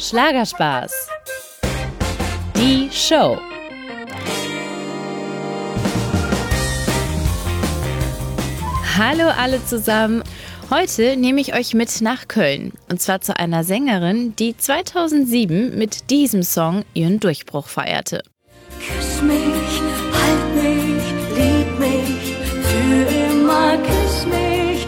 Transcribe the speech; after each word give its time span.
Schlagerspaß. 0.00 1.08
Die 2.56 2.88
Show. 2.90 3.38
Hallo 8.96 9.28
alle 9.28 9.62
zusammen. 9.66 10.22
Heute 10.70 11.18
nehme 11.18 11.42
ich 11.42 11.54
euch 11.54 11.74
mit 11.74 12.00
nach 12.00 12.28
Köln. 12.28 12.72
Und 12.88 13.02
zwar 13.02 13.20
zu 13.20 13.36
einer 13.36 13.62
Sängerin, 13.62 14.34
die 14.36 14.56
2007 14.56 15.76
mit 15.76 16.08
diesem 16.08 16.42
Song 16.44 16.82
ihren 16.94 17.20
Durchbruch 17.20 17.66
feierte. 17.68 18.22
Küss 18.78 19.20
mich, 19.20 19.82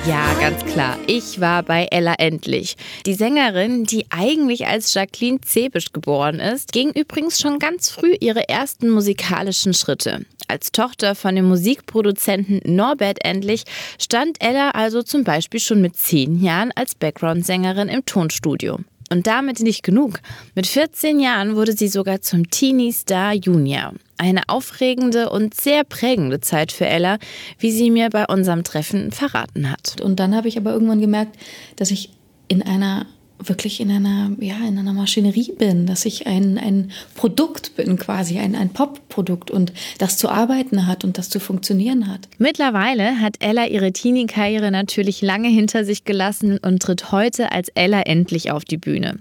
Ja, 0.05 0.35
ganz 0.41 0.65
klar. 0.65 0.99
Ich 1.07 1.41
war 1.41 1.63
bei 1.63 1.87
Ella 1.93 2.15
Endlich. 2.19 2.77
Die 3.07 3.15
Sängerin, 3.15 3.85
die 3.85 4.07
eigentlich 4.11 4.67
als 4.67 4.93
Jacqueline 4.93 5.41
Zebisch 5.43 5.93
geboren 5.93 6.41
ist, 6.41 6.73
ging 6.73 6.91
übrigens 6.91 7.39
schon 7.39 7.61
ganz 7.61 7.89
früh 7.89 8.17
ihre 8.19 8.49
ersten 8.49 8.91
musikalischen 8.91 9.75
Schritte. 9.75 10.27
Als 10.49 10.73
Tochter 10.73 11.15
von 11.15 11.37
dem 11.37 11.45
Musikproduzenten 11.47 12.61
Norbert 12.65 13.25
Endlich 13.25 13.63
stand 13.97 14.43
Ella 14.43 14.71
also 14.71 15.05
zum 15.05 15.23
Beispiel 15.23 15.61
schon 15.61 15.81
mit 15.81 15.97
zehn 15.97 16.43
Jahren 16.43 16.73
als 16.75 16.97
Background-Sängerin 16.97 17.89
im 17.89 18.05
Tonstudio. 18.05 18.81
Und 19.13 19.27
damit 19.27 19.61
nicht 19.61 19.83
genug. 19.83 20.21
Mit 20.55 20.67
14 20.67 21.21
Jahren 21.21 21.55
wurde 21.55 21.75
sie 21.75 21.89
sogar 21.89 22.23
zum 22.23 22.49
Teenie 22.49 22.93
Star 22.93 23.35
Junior. 23.35 23.93
Eine 24.17 24.49
aufregende 24.49 25.29
und 25.29 25.53
sehr 25.53 25.85
prägende 25.85 26.41
Zeit 26.41 26.73
für 26.73 26.87
Ella, 26.87 27.19
wie 27.59 27.73
sie 27.73 27.91
mir 27.91 28.09
bei 28.09 28.25
unserem 28.25 28.65
Treffen 28.65 29.13
verraten 29.13 29.71
hat. 29.71 30.01
Und 30.01 30.19
dann 30.19 30.35
habe 30.35 30.49
ich 30.49 30.57
aber 30.57 30.73
irgendwann 30.73 31.03
gemerkt, 31.03 31.37
dass 31.77 31.91
ich 31.91 32.09
in 32.49 32.63
einer 32.63 33.05
wirklich 33.49 33.81
in 33.81 33.91
einer, 33.91 34.31
ja, 34.41 34.57
in 34.67 34.79
einer 34.79 34.93
Maschinerie 34.93 35.53
bin, 35.53 35.87
dass 35.87 36.05
ich 36.05 36.27
ein, 36.27 36.59
ein 36.59 36.91
Produkt 37.15 37.77
bin, 37.77 37.97
quasi 37.97 38.39
ein, 38.39 38.55
ein 38.55 38.71
Pop-Produkt 38.71 39.51
und 39.51 39.73
das 39.99 40.17
zu 40.17 40.29
arbeiten 40.29 40.87
hat 40.87 41.05
und 41.05 41.19
das 41.19 41.29
zu 41.29 41.41
funktionieren 41.41 42.09
hat. 42.09 42.29
Mittlerweile 42.39 43.21
hat 43.21 43.37
Ella 43.41 43.67
ihre 43.67 43.93
Teenie-Karriere 43.93 44.71
natürlich 44.71 45.23
lange 45.23 45.49
hinter 45.49 45.85
sich 45.85 46.05
gelassen 46.05 46.59
und 46.59 46.83
tritt 46.83 47.13
heute 47.13 47.53
als 47.53 47.69
Ella 47.75 48.03
endlich 48.03 48.51
auf 48.51 48.65
die 48.65 48.79
Bühne. 48.79 49.19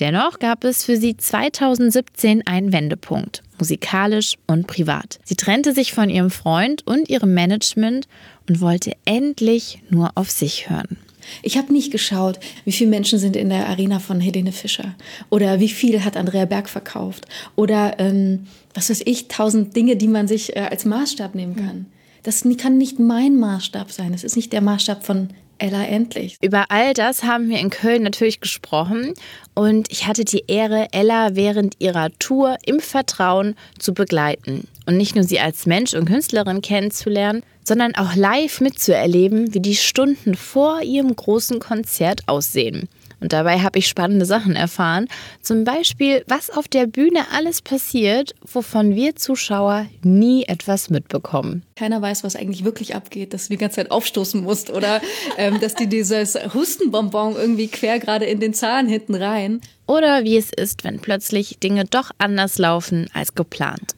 Dennoch 0.00 0.38
gab 0.38 0.64
es 0.64 0.84
für 0.84 0.96
sie 0.96 1.16
2017 1.16 2.46
einen 2.46 2.72
Wendepunkt, 2.72 3.42
musikalisch 3.58 4.36
und 4.46 4.66
privat. 4.66 5.18
Sie 5.24 5.36
trennte 5.36 5.72
sich 5.72 5.92
von 5.92 6.10
ihrem 6.10 6.30
Freund 6.30 6.86
und 6.86 7.08
ihrem 7.08 7.34
Management 7.34 8.08
und 8.48 8.60
wollte 8.60 8.92
endlich 9.04 9.82
nur 9.90 10.10
auf 10.14 10.30
sich 10.30 10.68
hören. 10.68 10.98
Ich 11.42 11.56
habe 11.56 11.72
nicht 11.72 11.90
geschaut, 11.90 12.38
wie 12.64 12.72
viele 12.72 12.90
Menschen 12.90 13.18
sind 13.18 13.36
in 13.36 13.48
der 13.48 13.68
Arena 13.68 13.98
von 13.98 14.20
Helene 14.20 14.52
Fischer 14.52 14.94
oder 15.30 15.60
wie 15.60 15.68
viel 15.68 16.04
hat 16.04 16.16
Andrea 16.16 16.44
Berg 16.44 16.68
verkauft 16.68 17.26
oder 17.56 17.98
ähm, 17.98 18.46
was 18.74 18.90
weiß 18.90 19.02
ich, 19.04 19.28
tausend 19.28 19.76
Dinge, 19.76 19.96
die 19.96 20.08
man 20.08 20.28
sich 20.28 20.56
äh, 20.56 20.60
als 20.60 20.84
Maßstab 20.84 21.34
nehmen 21.34 21.56
kann. 21.56 21.86
Das 22.22 22.44
kann 22.58 22.78
nicht 22.78 23.00
mein 23.00 23.36
Maßstab 23.36 23.90
sein. 23.90 24.12
Das 24.12 24.22
ist 24.22 24.36
nicht 24.36 24.52
der 24.52 24.60
Maßstab 24.60 25.04
von 25.04 25.30
Ella 25.58 25.84
Endlich. 25.84 26.36
Über 26.40 26.66
all 26.70 26.92
das 26.92 27.22
haben 27.22 27.48
wir 27.48 27.58
in 27.60 27.70
Köln 27.70 28.02
natürlich 28.02 28.40
gesprochen 28.40 29.14
und 29.54 29.90
ich 29.92 30.06
hatte 30.08 30.24
die 30.24 30.44
Ehre, 30.48 30.88
Ella 30.92 31.36
während 31.36 31.76
ihrer 31.78 32.10
Tour 32.18 32.56
im 32.66 32.80
Vertrauen 32.80 33.54
zu 33.78 33.94
begleiten 33.94 34.66
und 34.86 34.96
nicht 34.96 35.14
nur 35.14 35.24
sie 35.24 35.38
als 35.38 35.66
Mensch 35.66 35.94
und 35.94 36.06
Künstlerin 36.06 36.62
kennenzulernen, 36.62 37.42
sondern 37.64 37.94
auch 37.94 38.14
live 38.14 38.60
mitzuerleben, 38.60 39.54
wie 39.54 39.60
die 39.60 39.76
Stunden 39.76 40.34
vor 40.34 40.82
ihrem 40.82 41.14
großen 41.14 41.58
Konzert 41.60 42.22
aussehen. 42.26 42.88
Und 43.22 43.32
dabei 43.32 43.60
habe 43.60 43.78
ich 43.78 43.86
spannende 43.86 44.26
Sachen 44.26 44.56
erfahren. 44.56 45.06
Zum 45.40 45.62
Beispiel, 45.62 46.24
was 46.26 46.50
auf 46.50 46.66
der 46.66 46.86
Bühne 46.86 47.20
alles 47.32 47.62
passiert, 47.62 48.34
wovon 48.52 48.96
wir 48.96 49.14
Zuschauer 49.14 49.86
nie 50.02 50.44
etwas 50.46 50.90
mitbekommen. 50.90 51.62
Keiner 51.76 52.02
weiß, 52.02 52.24
was 52.24 52.34
eigentlich 52.34 52.64
wirklich 52.64 52.96
abgeht, 52.96 53.32
dass 53.32 53.46
du 53.46 53.54
die 53.54 53.58
ganze 53.58 53.76
Zeit 53.76 53.92
aufstoßen 53.92 54.42
musst 54.42 54.70
oder 54.70 55.00
ähm, 55.38 55.60
dass 55.60 55.76
dir 55.76 55.86
dieses 55.86 56.34
Hustenbonbon 56.52 57.36
irgendwie 57.36 57.68
quer 57.68 58.00
gerade 58.00 58.24
in 58.24 58.40
den 58.40 58.54
Zahn 58.54 58.88
hinten 58.88 59.14
rein. 59.14 59.60
Oder 59.86 60.24
wie 60.24 60.36
es 60.36 60.50
ist, 60.52 60.82
wenn 60.82 60.98
plötzlich 60.98 61.58
Dinge 61.60 61.84
doch 61.84 62.10
anders 62.18 62.58
laufen 62.58 63.08
als 63.14 63.36
geplant. 63.36 63.94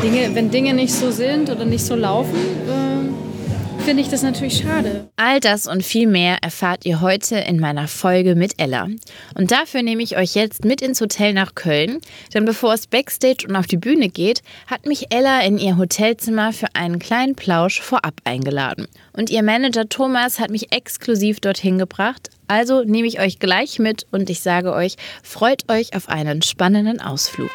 Dinge, 0.00 0.34
wenn 0.34 0.50
Dinge 0.50 0.74
nicht 0.74 0.92
so 0.92 1.10
sind 1.10 1.50
oder 1.50 1.64
nicht 1.64 1.84
so 1.84 1.94
laufen, 1.94 2.36
äh, 2.36 3.82
finde 3.82 4.02
ich 4.02 4.08
das 4.08 4.22
natürlich 4.22 4.58
schade. 4.58 5.08
All 5.16 5.40
das 5.40 5.66
und 5.66 5.82
viel 5.82 6.06
mehr 6.06 6.38
erfahrt 6.42 6.86
ihr 6.86 7.00
heute 7.00 7.36
in 7.36 7.58
meiner 7.58 7.88
Folge 7.88 8.34
mit 8.34 8.54
Ella. 8.58 8.88
Und 9.34 9.50
dafür 9.50 9.82
nehme 9.82 10.02
ich 10.02 10.16
euch 10.16 10.34
jetzt 10.34 10.64
mit 10.64 10.82
ins 10.82 11.00
Hotel 11.00 11.32
nach 11.32 11.54
Köln, 11.54 12.00
denn 12.32 12.44
bevor 12.44 12.74
es 12.74 12.86
backstage 12.86 13.46
und 13.48 13.56
auf 13.56 13.66
die 13.66 13.76
Bühne 13.76 14.08
geht, 14.08 14.42
hat 14.66 14.86
mich 14.86 15.12
Ella 15.12 15.42
in 15.42 15.58
ihr 15.58 15.76
Hotelzimmer 15.76 16.52
für 16.52 16.68
einen 16.74 16.98
kleinen 16.98 17.34
Plausch 17.34 17.80
vorab 17.80 18.14
eingeladen. 18.24 18.86
Und 19.12 19.30
ihr 19.30 19.42
Manager 19.42 19.88
Thomas 19.88 20.38
hat 20.38 20.50
mich 20.50 20.72
exklusiv 20.72 21.40
dorthin 21.40 21.78
gebracht. 21.78 22.30
Also 22.46 22.84
nehme 22.84 23.08
ich 23.08 23.20
euch 23.20 23.38
gleich 23.38 23.78
mit 23.78 24.06
und 24.10 24.30
ich 24.30 24.40
sage 24.40 24.72
euch, 24.72 24.96
freut 25.22 25.70
euch 25.70 25.94
auf 25.94 26.08
einen 26.08 26.42
spannenden 26.42 27.00
Ausflug. 27.00 27.50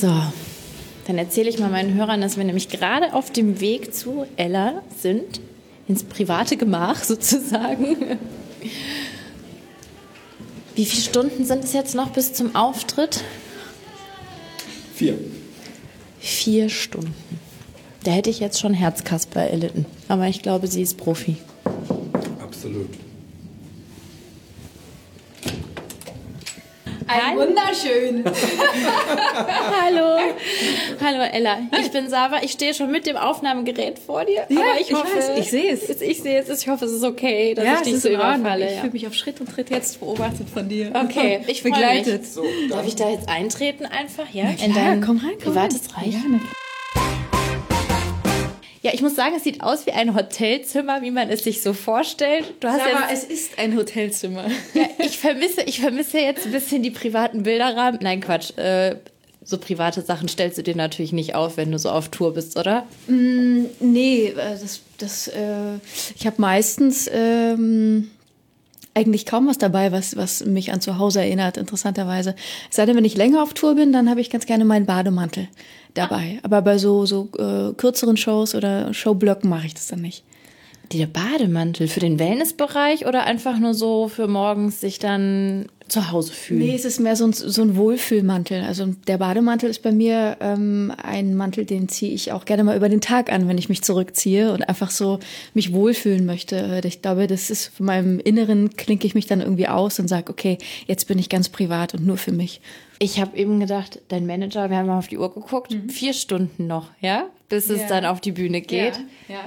So, 0.00 0.14
dann 1.08 1.18
erzähle 1.18 1.48
ich 1.48 1.58
mal 1.58 1.70
meinen 1.70 1.94
Hörern, 1.94 2.20
dass 2.20 2.36
wir 2.36 2.44
nämlich 2.44 2.68
gerade 2.68 3.14
auf 3.14 3.32
dem 3.32 3.58
Weg 3.58 3.92
zu 3.92 4.26
Ella 4.36 4.82
sind, 4.96 5.40
ins 5.88 6.04
private 6.04 6.56
Gemach 6.56 7.02
sozusagen. 7.02 7.96
Wie 10.76 10.84
viele 10.84 11.02
Stunden 11.02 11.44
sind 11.44 11.64
es 11.64 11.72
jetzt 11.72 11.96
noch 11.96 12.10
bis 12.10 12.32
zum 12.32 12.54
Auftritt? 12.54 13.24
Vier. 14.94 15.18
Vier 16.20 16.68
Stunden. 16.68 17.12
Da 18.04 18.12
hätte 18.12 18.30
ich 18.30 18.38
jetzt 18.38 18.60
schon 18.60 18.74
Herzkasper 18.74 19.40
erlitten. 19.40 19.84
Aber 20.06 20.28
ich 20.28 20.42
glaube, 20.42 20.68
sie 20.68 20.82
ist 20.82 20.96
Profi. 20.96 21.38
Absolut. 22.40 22.90
Ein 27.08 27.36
wunderschön. 27.38 28.24
Hallo. 29.82 30.18
Hallo 31.02 31.22
Ella. 31.32 31.58
Ich 31.80 31.90
bin 31.90 32.08
Sava. 32.08 32.42
Ich 32.42 32.52
stehe 32.52 32.74
schon 32.74 32.90
mit 32.90 33.06
dem 33.06 33.16
Aufnahmegerät 33.16 33.98
vor 33.98 34.24
dir. 34.24 34.44
Ja, 34.48 34.60
aber 34.60 34.80
ich, 34.80 34.90
ich 34.90 34.94
hoffe, 34.94 35.16
weiß, 35.16 35.38
ich 35.38 35.50
sehe 35.50 35.72
es. 35.72 35.88
Ich 36.00 36.22
sehe 36.22 36.38
es. 36.40 36.62
Ich 36.62 36.68
hoffe, 36.68 36.84
es 36.84 36.92
ist 36.92 37.04
okay, 37.04 37.54
dass 37.54 37.64
Ja, 37.64 37.72
ich 37.74 37.78
es 37.78 37.84
dich 37.84 37.94
ist 37.94 38.02
so 38.02 38.08
in 38.10 38.16
Ordnung. 38.20 38.40
überfalle. 38.40 38.66
Ich 38.66 38.72
Ja. 38.74 38.80
fühle 38.80 38.92
mich 38.92 39.06
auf 39.06 39.14
Schritt 39.14 39.40
und 39.40 39.50
Tritt 39.50 39.70
jetzt 39.70 40.00
beobachtet 40.00 40.48
von 40.52 40.68
dir. 40.68 40.92
Okay, 40.94 41.40
ich 41.46 41.62
begleitet. 41.62 42.26
So, 42.26 42.44
Darf 42.68 42.86
ich 42.86 42.96
da 42.96 43.08
jetzt 43.10 43.28
eintreten 43.28 43.86
einfach? 43.86 44.28
Ja. 44.32 44.44
In 44.62 44.74
dein 44.74 45.00
komm 45.00 45.16
rein, 45.18 45.30
komm 45.42 45.54
privates 45.54 45.80
rein. 45.96 46.04
Reich. 46.04 46.14
Ja, 46.14 46.20
Ja, 48.82 48.92
ich 48.94 49.02
muss 49.02 49.16
sagen, 49.16 49.34
es 49.36 49.44
sieht 49.44 49.60
aus 49.62 49.86
wie 49.86 49.92
ein 49.92 50.14
Hotelzimmer, 50.14 51.02
wie 51.02 51.10
man 51.10 51.28
es 51.30 51.42
sich 51.44 51.62
so 51.62 51.72
vorstellt. 51.72 52.44
Du 52.60 52.68
hast 52.68 52.80
Aber 52.80 53.10
jetzt, 53.10 53.24
es 53.24 53.40
ist 53.40 53.58
ein 53.58 53.76
Hotelzimmer. 53.76 54.44
ja, 54.74 54.84
ich 54.98 55.18
vermisse, 55.18 55.62
ich 55.62 55.80
vermisse 55.80 56.18
jetzt 56.18 56.46
ein 56.46 56.52
bisschen 56.52 56.82
die 56.82 56.90
privaten 56.90 57.42
Bilderrahmen. 57.42 57.98
Nein, 58.02 58.20
Quatsch. 58.20 58.56
Äh, 58.56 58.96
so 59.44 59.56
private 59.56 60.02
Sachen 60.02 60.28
stellst 60.28 60.58
du 60.58 60.62
dir 60.62 60.76
natürlich 60.76 61.12
nicht 61.12 61.34
auf, 61.34 61.56
wenn 61.56 61.72
du 61.72 61.78
so 61.78 61.90
auf 61.90 62.10
Tour 62.10 62.34
bist, 62.34 62.58
oder? 62.58 62.86
Nee, 63.06 64.26
äh, 64.26 64.34
das, 64.34 64.80
das, 64.98 65.28
äh, 65.28 65.76
ich 66.16 66.26
habe 66.26 66.36
meistens 66.38 67.08
ähm, 67.12 68.10
eigentlich 68.94 69.26
kaum 69.26 69.46
was 69.46 69.58
dabei, 69.58 69.92
was, 69.92 70.16
was 70.16 70.44
mich 70.44 70.72
an 70.72 70.80
zu 70.80 70.98
Hause 70.98 71.20
erinnert, 71.20 71.56
interessanterweise. 71.56 72.34
Es 72.70 72.76
sei 72.76 72.86
denn, 72.86 72.96
wenn 72.96 73.04
ich 73.04 73.16
länger 73.16 73.42
auf 73.42 73.54
Tour 73.54 73.74
bin, 73.74 73.92
dann 73.92 74.10
habe 74.10 74.20
ich 74.20 74.30
ganz 74.30 74.46
gerne 74.46 74.64
meinen 74.64 74.86
Bademantel 74.86 75.48
dabei. 75.94 76.38
Aber 76.42 76.62
bei 76.62 76.78
so, 76.78 77.06
so 77.06 77.28
äh, 77.38 77.74
kürzeren 77.74 78.16
Shows 78.16 78.54
oder 78.54 78.92
Showblöcken 78.92 79.48
mache 79.48 79.66
ich 79.66 79.74
das 79.74 79.88
dann 79.88 80.00
nicht. 80.00 80.24
Der 80.92 81.06
Bademantel 81.06 81.86
für 81.86 82.00
den 82.00 82.18
Wellnessbereich 82.18 83.06
oder 83.06 83.24
einfach 83.24 83.58
nur 83.58 83.74
so 83.74 84.08
für 84.08 84.26
morgens 84.26 84.80
sich 84.80 84.98
dann 84.98 85.66
zu 85.88 86.10
Hause 86.10 86.32
fühlen? 86.32 86.60
Nee, 86.60 86.74
es 86.74 86.84
ist 86.84 87.00
mehr 87.00 87.16
so 87.16 87.24
ein, 87.26 87.32
so 87.32 87.62
ein 87.62 87.76
Wohlfühlmantel. 87.76 88.62
Also 88.62 88.86
der 89.06 89.18
Bademantel 89.18 89.70
ist 89.70 89.82
bei 89.82 89.92
mir 89.92 90.36
ähm, 90.40 90.92
ein 91.02 91.34
Mantel, 91.34 91.64
den 91.64 91.88
ziehe 91.88 92.12
ich 92.12 92.32
auch 92.32 92.44
gerne 92.44 92.64
mal 92.64 92.76
über 92.76 92.88
den 92.88 93.00
Tag 93.00 93.32
an, 93.32 93.48
wenn 93.48 93.58
ich 93.58 93.68
mich 93.68 93.82
zurückziehe 93.82 94.52
und 94.52 94.68
einfach 94.68 94.90
so 94.90 95.18
mich 95.54 95.72
wohlfühlen 95.72 96.26
möchte. 96.26 96.80
Ich 96.84 97.02
glaube, 97.02 97.26
das 97.26 97.50
ist 97.50 97.68
von 97.76 97.86
meinem 97.86 98.18
Inneren 98.20 98.76
klinke 98.76 99.06
ich 99.06 99.14
mich 99.14 99.26
dann 99.26 99.40
irgendwie 99.40 99.68
aus 99.68 99.98
und 99.98 100.08
sage, 100.08 100.30
okay, 100.30 100.58
jetzt 100.86 101.06
bin 101.08 101.18
ich 101.18 101.28
ganz 101.28 101.48
privat 101.48 101.94
und 101.94 102.06
nur 102.06 102.16
für 102.16 102.32
mich. 102.32 102.60
Ich 103.00 103.20
habe 103.20 103.36
eben 103.36 103.60
gedacht, 103.60 104.00
dein 104.08 104.26
Manager, 104.26 104.70
wir 104.70 104.76
haben 104.76 104.86
mal 104.86 104.98
auf 104.98 105.06
die 105.08 105.18
Uhr 105.18 105.32
geguckt, 105.32 105.76
vier 105.88 106.12
Stunden 106.12 106.66
noch, 106.66 106.90
ja? 107.00 107.26
Bis 107.48 107.70
es 107.70 107.80
Ja. 107.82 107.86
dann 107.88 108.04
auf 108.04 108.20
die 108.20 108.32
Bühne 108.32 108.60
geht. 108.60 108.98
ja. 109.28 109.40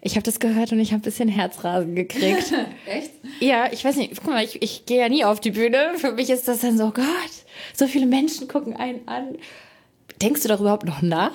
Ich 0.00 0.14
habe 0.14 0.22
das 0.22 0.38
gehört 0.38 0.72
und 0.72 0.78
ich 0.78 0.92
habe 0.92 1.00
ein 1.00 1.02
bisschen 1.02 1.28
Herzrasen 1.28 1.94
gekriegt. 1.94 2.52
Echt? 2.86 3.10
ja, 3.40 3.66
ich 3.72 3.84
weiß 3.84 3.96
nicht, 3.96 4.14
guck 4.16 4.32
mal, 4.32 4.44
ich, 4.44 4.62
ich 4.62 4.86
gehe 4.86 5.00
ja 5.00 5.08
nie 5.08 5.24
auf 5.24 5.40
die 5.40 5.50
Bühne. 5.50 5.94
Für 5.96 6.12
mich 6.12 6.30
ist 6.30 6.46
das 6.46 6.60
dann 6.60 6.78
so, 6.78 6.90
Gott, 6.92 7.04
so 7.74 7.86
viele 7.86 8.06
Menschen 8.06 8.46
gucken 8.46 8.76
einen 8.76 9.06
an. 9.08 9.36
Denkst 10.22 10.42
du 10.42 10.48
darüber 10.48 10.64
überhaupt 10.64 10.86
noch 10.86 11.02
nach? 11.02 11.34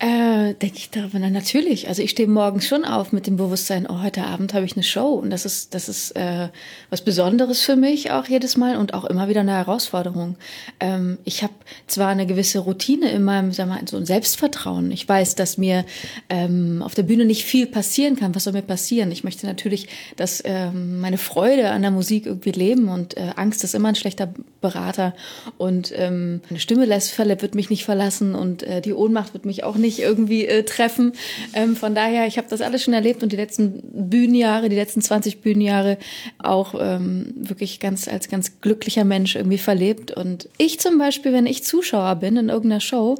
Äh, 0.00 0.54
denke 0.54 0.76
ich 0.76 0.90
darüber, 0.90 1.20
na 1.20 1.30
natürlich. 1.30 1.86
Also 1.86 2.02
ich 2.02 2.10
stehe 2.10 2.28
morgens 2.28 2.66
schon 2.66 2.84
auf 2.84 3.12
mit 3.12 3.28
dem 3.28 3.36
Bewusstsein, 3.36 3.86
oh, 3.88 4.02
heute 4.02 4.24
Abend 4.24 4.52
habe 4.52 4.66
ich 4.66 4.74
eine 4.74 4.82
Show 4.82 5.14
und 5.14 5.30
das 5.30 5.46
ist, 5.46 5.72
das 5.72 5.88
ist 5.88 6.10
äh, 6.16 6.48
was 6.90 7.02
Besonderes 7.02 7.60
für 7.60 7.76
mich 7.76 8.10
auch 8.10 8.26
jedes 8.26 8.56
Mal 8.56 8.76
und 8.76 8.92
auch 8.92 9.04
immer 9.04 9.28
wieder 9.28 9.42
eine 9.42 9.52
Herausforderung. 9.52 10.34
Ähm, 10.80 11.18
ich 11.24 11.44
habe 11.44 11.54
zwar 11.86 12.08
eine 12.08 12.26
gewisse 12.26 12.58
Routine 12.58 13.08
in 13.12 13.22
meinem, 13.22 13.52
sag 13.52 13.68
mal, 13.68 13.80
so 13.88 13.96
ein 13.96 14.04
Selbstvertrauen. 14.04 14.90
Ich 14.90 15.08
weiß, 15.08 15.36
dass 15.36 15.58
mir 15.58 15.84
ähm, 16.28 16.82
auf 16.82 16.96
der 16.96 17.04
Bühne 17.04 17.24
nicht 17.24 17.44
viel 17.44 17.66
passieren 17.66 18.16
kann. 18.16 18.34
Was 18.34 18.44
soll 18.44 18.52
mir 18.52 18.62
passieren? 18.62 19.12
Ich 19.12 19.22
möchte 19.22 19.46
natürlich, 19.46 19.86
dass 20.16 20.42
ähm, 20.44 21.00
meine 21.00 21.18
Freude 21.18 21.70
an 21.70 21.82
der 21.82 21.92
Musik 21.92 22.26
irgendwie 22.26 22.50
leben 22.50 22.88
und 22.88 23.16
äh, 23.16 23.30
Angst 23.36 23.62
ist 23.62 23.76
immer 23.76 23.90
ein 23.90 23.94
schlechter 23.94 24.34
Berater 24.60 25.14
und 25.56 25.92
ähm, 25.94 26.40
meine 26.50 26.58
Stimme 26.58 26.84
lässt 26.84 27.12
Fälle, 27.12 27.40
wird 27.42 27.54
mich 27.54 27.70
nicht 27.70 27.84
verlassen 27.84 28.34
und 28.34 28.64
äh, 28.64 28.80
die 28.80 28.92
Ohnmacht 28.92 29.34
wird 29.34 29.44
mich 29.44 29.62
auch 29.62 29.76
nicht 29.76 29.83
nicht 29.84 30.00
irgendwie 30.00 30.46
äh, 30.46 30.64
treffen. 30.64 31.12
Ähm, 31.52 31.76
von 31.76 31.94
daher, 31.94 32.26
ich 32.26 32.38
habe 32.38 32.48
das 32.48 32.60
alles 32.60 32.82
schon 32.82 32.94
erlebt 32.94 33.22
und 33.22 33.30
die 33.30 33.36
letzten 33.36 33.82
Bühnenjahre, 34.10 34.68
die 34.68 34.76
letzten 34.76 35.02
20 35.02 35.40
Bühnenjahre 35.40 35.98
auch 36.38 36.74
ähm, 36.78 37.34
wirklich 37.36 37.78
ganz 37.78 38.08
als 38.08 38.28
ganz 38.28 38.60
glücklicher 38.60 39.04
Mensch 39.04 39.36
irgendwie 39.36 39.58
verlebt. 39.58 40.10
Und 40.10 40.48
ich 40.58 40.80
zum 40.80 40.98
Beispiel, 40.98 41.32
wenn 41.32 41.46
ich 41.46 41.64
Zuschauer 41.64 42.16
bin 42.16 42.36
in 42.36 42.48
irgendeiner 42.48 42.80
Show, 42.80 43.16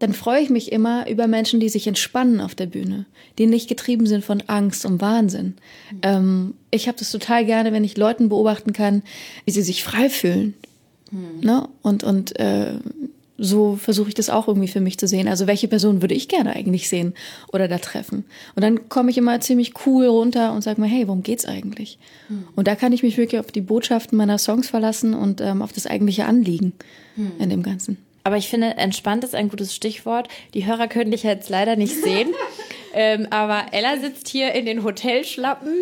dann 0.00 0.14
freue 0.14 0.42
ich 0.42 0.50
mich 0.50 0.72
immer 0.72 1.08
über 1.08 1.26
Menschen, 1.26 1.60
die 1.60 1.68
sich 1.68 1.86
entspannen 1.86 2.40
auf 2.40 2.54
der 2.54 2.66
Bühne, 2.66 3.04
die 3.38 3.46
nicht 3.46 3.68
getrieben 3.68 4.06
sind 4.06 4.24
von 4.24 4.42
Angst 4.46 4.86
und 4.86 5.00
Wahnsinn. 5.00 5.54
Ähm, 6.02 6.54
ich 6.70 6.88
habe 6.88 6.98
das 6.98 7.12
total 7.12 7.44
gerne, 7.44 7.72
wenn 7.72 7.84
ich 7.84 7.96
Leuten 7.96 8.30
beobachten 8.30 8.72
kann, 8.72 9.02
wie 9.44 9.50
sie 9.50 9.62
sich 9.62 9.84
frei 9.84 10.08
fühlen. 10.08 10.54
Hm. 11.10 11.40
Ne? 11.42 11.68
Und, 11.82 12.02
und 12.02 12.38
äh, 12.38 12.74
so 13.40 13.76
versuche 13.76 14.08
ich 14.08 14.14
das 14.14 14.30
auch 14.30 14.46
irgendwie 14.46 14.68
für 14.68 14.80
mich 14.80 14.98
zu 14.98 15.06
sehen. 15.06 15.26
Also 15.26 15.46
welche 15.46 15.66
Person 15.66 16.02
würde 16.02 16.14
ich 16.14 16.28
gerne 16.28 16.54
eigentlich 16.54 16.88
sehen 16.88 17.14
oder 17.52 17.68
da 17.68 17.78
treffen? 17.78 18.24
Und 18.54 18.62
dann 18.62 18.88
komme 18.88 19.10
ich 19.10 19.18
immer 19.18 19.40
ziemlich 19.40 19.72
cool 19.86 20.06
runter 20.06 20.52
und 20.52 20.62
sage 20.62 20.80
mir, 20.80 20.86
hey, 20.86 21.08
worum 21.08 21.22
geht's 21.22 21.46
eigentlich? 21.46 21.98
Hm. 22.28 22.44
Und 22.54 22.68
da 22.68 22.74
kann 22.74 22.92
ich 22.92 23.02
mich 23.02 23.16
wirklich 23.16 23.40
auf 23.40 23.50
die 23.50 23.62
Botschaften 23.62 24.16
meiner 24.18 24.38
Songs 24.38 24.68
verlassen 24.68 25.14
und 25.14 25.40
ähm, 25.40 25.62
auf 25.62 25.72
das 25.72 25.86
eigentliche 25.86 26.26
Anliegen 26.26 26.74
hm. 27.16 27.32
in 27.38 27.48
dem 27.48 27.62
Ganzen. 27.62 27.96
Aber 28.22 28.36
ich 28.36 28.48
finde, 28.48 28.76
entspannt 28.76 29.24
ist 29.24 29.34
ein 29.34 29.48
gutes 29.48 29.74
Stichwort. 29.74 30.28
Die 30.52 30.66
Hörer 30.66 30.88
können 30.88 31.10
dich 31.10 31.22
jetzt 31.22 31.48
leider 31.48 31.76
nicht 31.76 31.94
sehen. 32.02 32.28
ähm, 32.94 33.26
aber 33.30 33.66
Ella 33.72 33.96
sitzt 33.98 34.28
hier 34.28 34.52
in 34.52 34.66
den 34.66 34.84
Hotelschlappen 34.84 35.72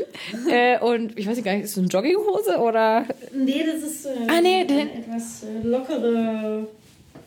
äh, 0.49 0.79
und 0.79 1.19
ich 1.19 1.27
weiß 1.27 1.43
gar 1.43 1.55
nicht, 1.55 1.65
ist 1.65 1.77
das 1.77 1.83
eine 1.83 1.89
Jogginghose 1.89 2.59
oder? 2.59 3.07
Nee, 3.35 3.65
das 3.67 3.83
ist 3.83 4.07
äh, 4.07 4.11
ah, 4.29 4.41
nee, 4.41 4.63
etwas 4.63 5.43
äh, 5.43 5.67
lockere 5.67 6.69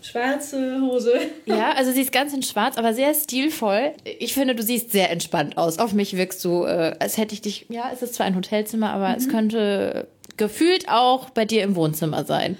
schwarze 0.01 0.81
Hose. 0.81 1.13
Ja, 1.45 1.73
also 1.73 1.91
sie 1.91 2.01
ist 2.01 2.11
ganz 2.11 2.33
in 2.33 2.43
schwarz, 2.43 2.77
aber 2.77 2.93
sehr 2.93 3.13
stilvoll. 3.13 3.91
Ich 4.19 4.33
finde, 4.33 4.55
du 4.55 4.63
siehst 4.63 4.91
sehr 4.91 5.09
entspannt 5.09 5.57
aus. 5.57 5.79
Auf 5.79 5.93
mich 5.93 6.17
wirkst 6.17 6.43
du, 6.43 6.63
äh, 6.63 6.95
als 6.99 7.17
hätte 7.17 7.33
ich 7.33 7.41
dich, 7.41 7.65
ja, 7.69 7.89
es 7.93 8.01
ist 8.01 8.15
zwar 8.15 8.25
ein 8.25 8.35
Hotelzimmer, 8.35 8.91
aber 8.91 9.09
mhm. 9.09 9.15
es 9.15 9.29
könnte 9.29 10.07
gefühlt 10.37 10.89
auch 10.89 11.29
bei 11.29 11.45
dir 11.45 11.63
im 11.63 11.75
Wohnzimmer 11.75 12.25
sein. 12.25 12.57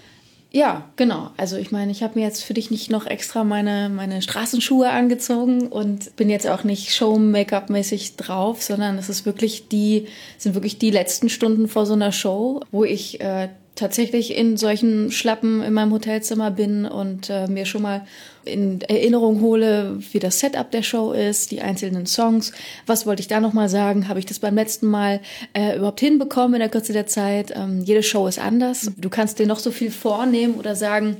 Ja, 0.54 0.90
genau. 0.98 1.32
Also 1.38 1.56
ich 1.56 1.72
meine, 1.72 1.94
ich 1.94 2.04
habe 2.04 2.20
mir 2.20 2.26
jetzt 2.26 2.44
für 2.44 2.54
dich 2.54 2.72
nicht 2.72 2.92
noch 2.92 3.08
extra 3.08 3.46
meine, 3.46 3.88
meine 3.88 4.22
Straßenschuhe 4.22 4.90
angezogen 4.90 5.70
und 5.70 6.18
bin 6.18 6.30
jetzt 6.30 6.46
auch 6.46 6.66
nicht 6.66 6.94
Show-Make-up-mäßig 6.94 8.18
drauf, 8.18 8.62
sondern 8.62 8.98
es 8.98 9.08
ist 9.08 9.26
wirklich 9.26 9.70
die, 9.70 10.08
sind 10.38 10.54
wirklich 10.54 10.78
die 10.78 10.92
letzten 10.92 11.30
Stunden 11.30 11.70
vor 11.70 11.86
so 11.86 11.94
einer 11.94 12.12
Show, 12.12 12.60
wo 12.72 12.84
ich 12.84 13.22
äh, 13.22 13.48
tatsächlich 13.82 14.38
in 14.38 14.58
solchen 14.58 15.12
Schlappen 15.12 15.64
in 15.64 15.74
meinem 15.74 15.92
Hotelzimmer 15.92 16.52
bin 16.52 16.86
und 16.86 17.32
äh, 17.32 17.48
mir 17.48 17.66
schon 17.66 17.82
mal 17.82 18.06
in 18.46 18.82
Erinnerung 18.82 19.42
hole, 19.42 19.98
wie 20.12 20.20
das 20.20 20.40
Setup 20.40 20.70
der 20.70 20.84
Show 20.84 21.14
ist, 21.14 21.50
die 21.50 21.62
einzelnen 21.62 22.06
Songs. 22.06 22.52
Was 22.86 23.08
wollte 23.08 23.22
ich 23.22 23.28
da 23.28 23.40
nochmal 23.40 23.70
sagen? 23.70 24.08
Habe 24.08 24.20
ich 24.20 24.28
das 24.28 24.38
beim 24.38 24.54
letzten 24.54 24.86
Mal 24.86 25.20
äh, 25.54 25.78
überhaupt 25.78 26.00
hinbekommen 26.00 26.54
in 26.54 26.60
der 26.60 26.70
Kürze 26.70 26.94
der 26.94 27.08
Zeit? 27.08 27.54
Ähm, 27.56 27.82
jede 27.84 28.04
Show 28.04 28.28
ist 28.28 28.38
anders. 28.38 28.92
Du 28.98 29.10
kannst 29.10 29.40
dir 29.40 29.48
noch 29.48 29.60
so 29.60 29.72
viel 29.72 29.90
vornehmen 29.90 30.56
oder 30.56 30.76
sagen, 30.76 31.18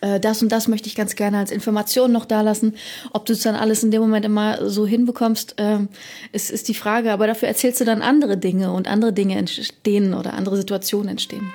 äh, 0.00 0.18
das 0.18 0.42
und 0.42 0.50
das 0.50 0.66
möchte 0.66 0.88
ich 0.88 0.96
ganz 0.96 1.14
gerne 1.14 1.38
als 1.38 1.52
Information 1.52 2.10
noch 2.10 2.24
da 2.24 2.40
lassen. 2.40 2.74
Ob 3.12 3.26
du 3.26 3.32
es 3.32 3.42
dann 3.42 3.54
alles 3.54 3.84
in 3.84 3.92
dem 3.92 4.02
Moment 4.02 4.24
immer 4.24 4.68
so 4.68 4.86
hinbekommst, 4.86 5.54
ähm, 5.58 5.88
ist, 6.32 6.50
ist 6.50 6.66
die 6.66 6.74
Frage. 6.74 7.12
Aber 7.12 7.28
dafür 7.28 7.48
erzählst 7.48 7.80
du 7.80 7.84
dann 7.84 8.02
andere 8.02 8.36
Dinge 8.36 8.72
und 8.72 8.88
andere 8.88 9.12
Dinge 9.12 9.36
entstehen 9.36 10.14
oder 10.14 10.34
andere 10.34 10.56
Situationen 10.56 11.08
entstehen. 11.08 11.52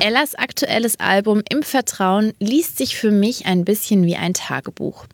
Ellas 0.00 0.36
aktuelles 0.36 1.00
Album 1.00 1.42
Im 1.50 1.64
Vertrauen 1.64 2.32
liest 2.38 2.78
sich 2.78 2.96
für 2.96 3.10
mich 3.10 3.46
ein 3.46 3.64
bisschen 3.64 4.06
wie 4.06 4.14
ein 4.14 4.32
Tagebuch. 4.32 5.06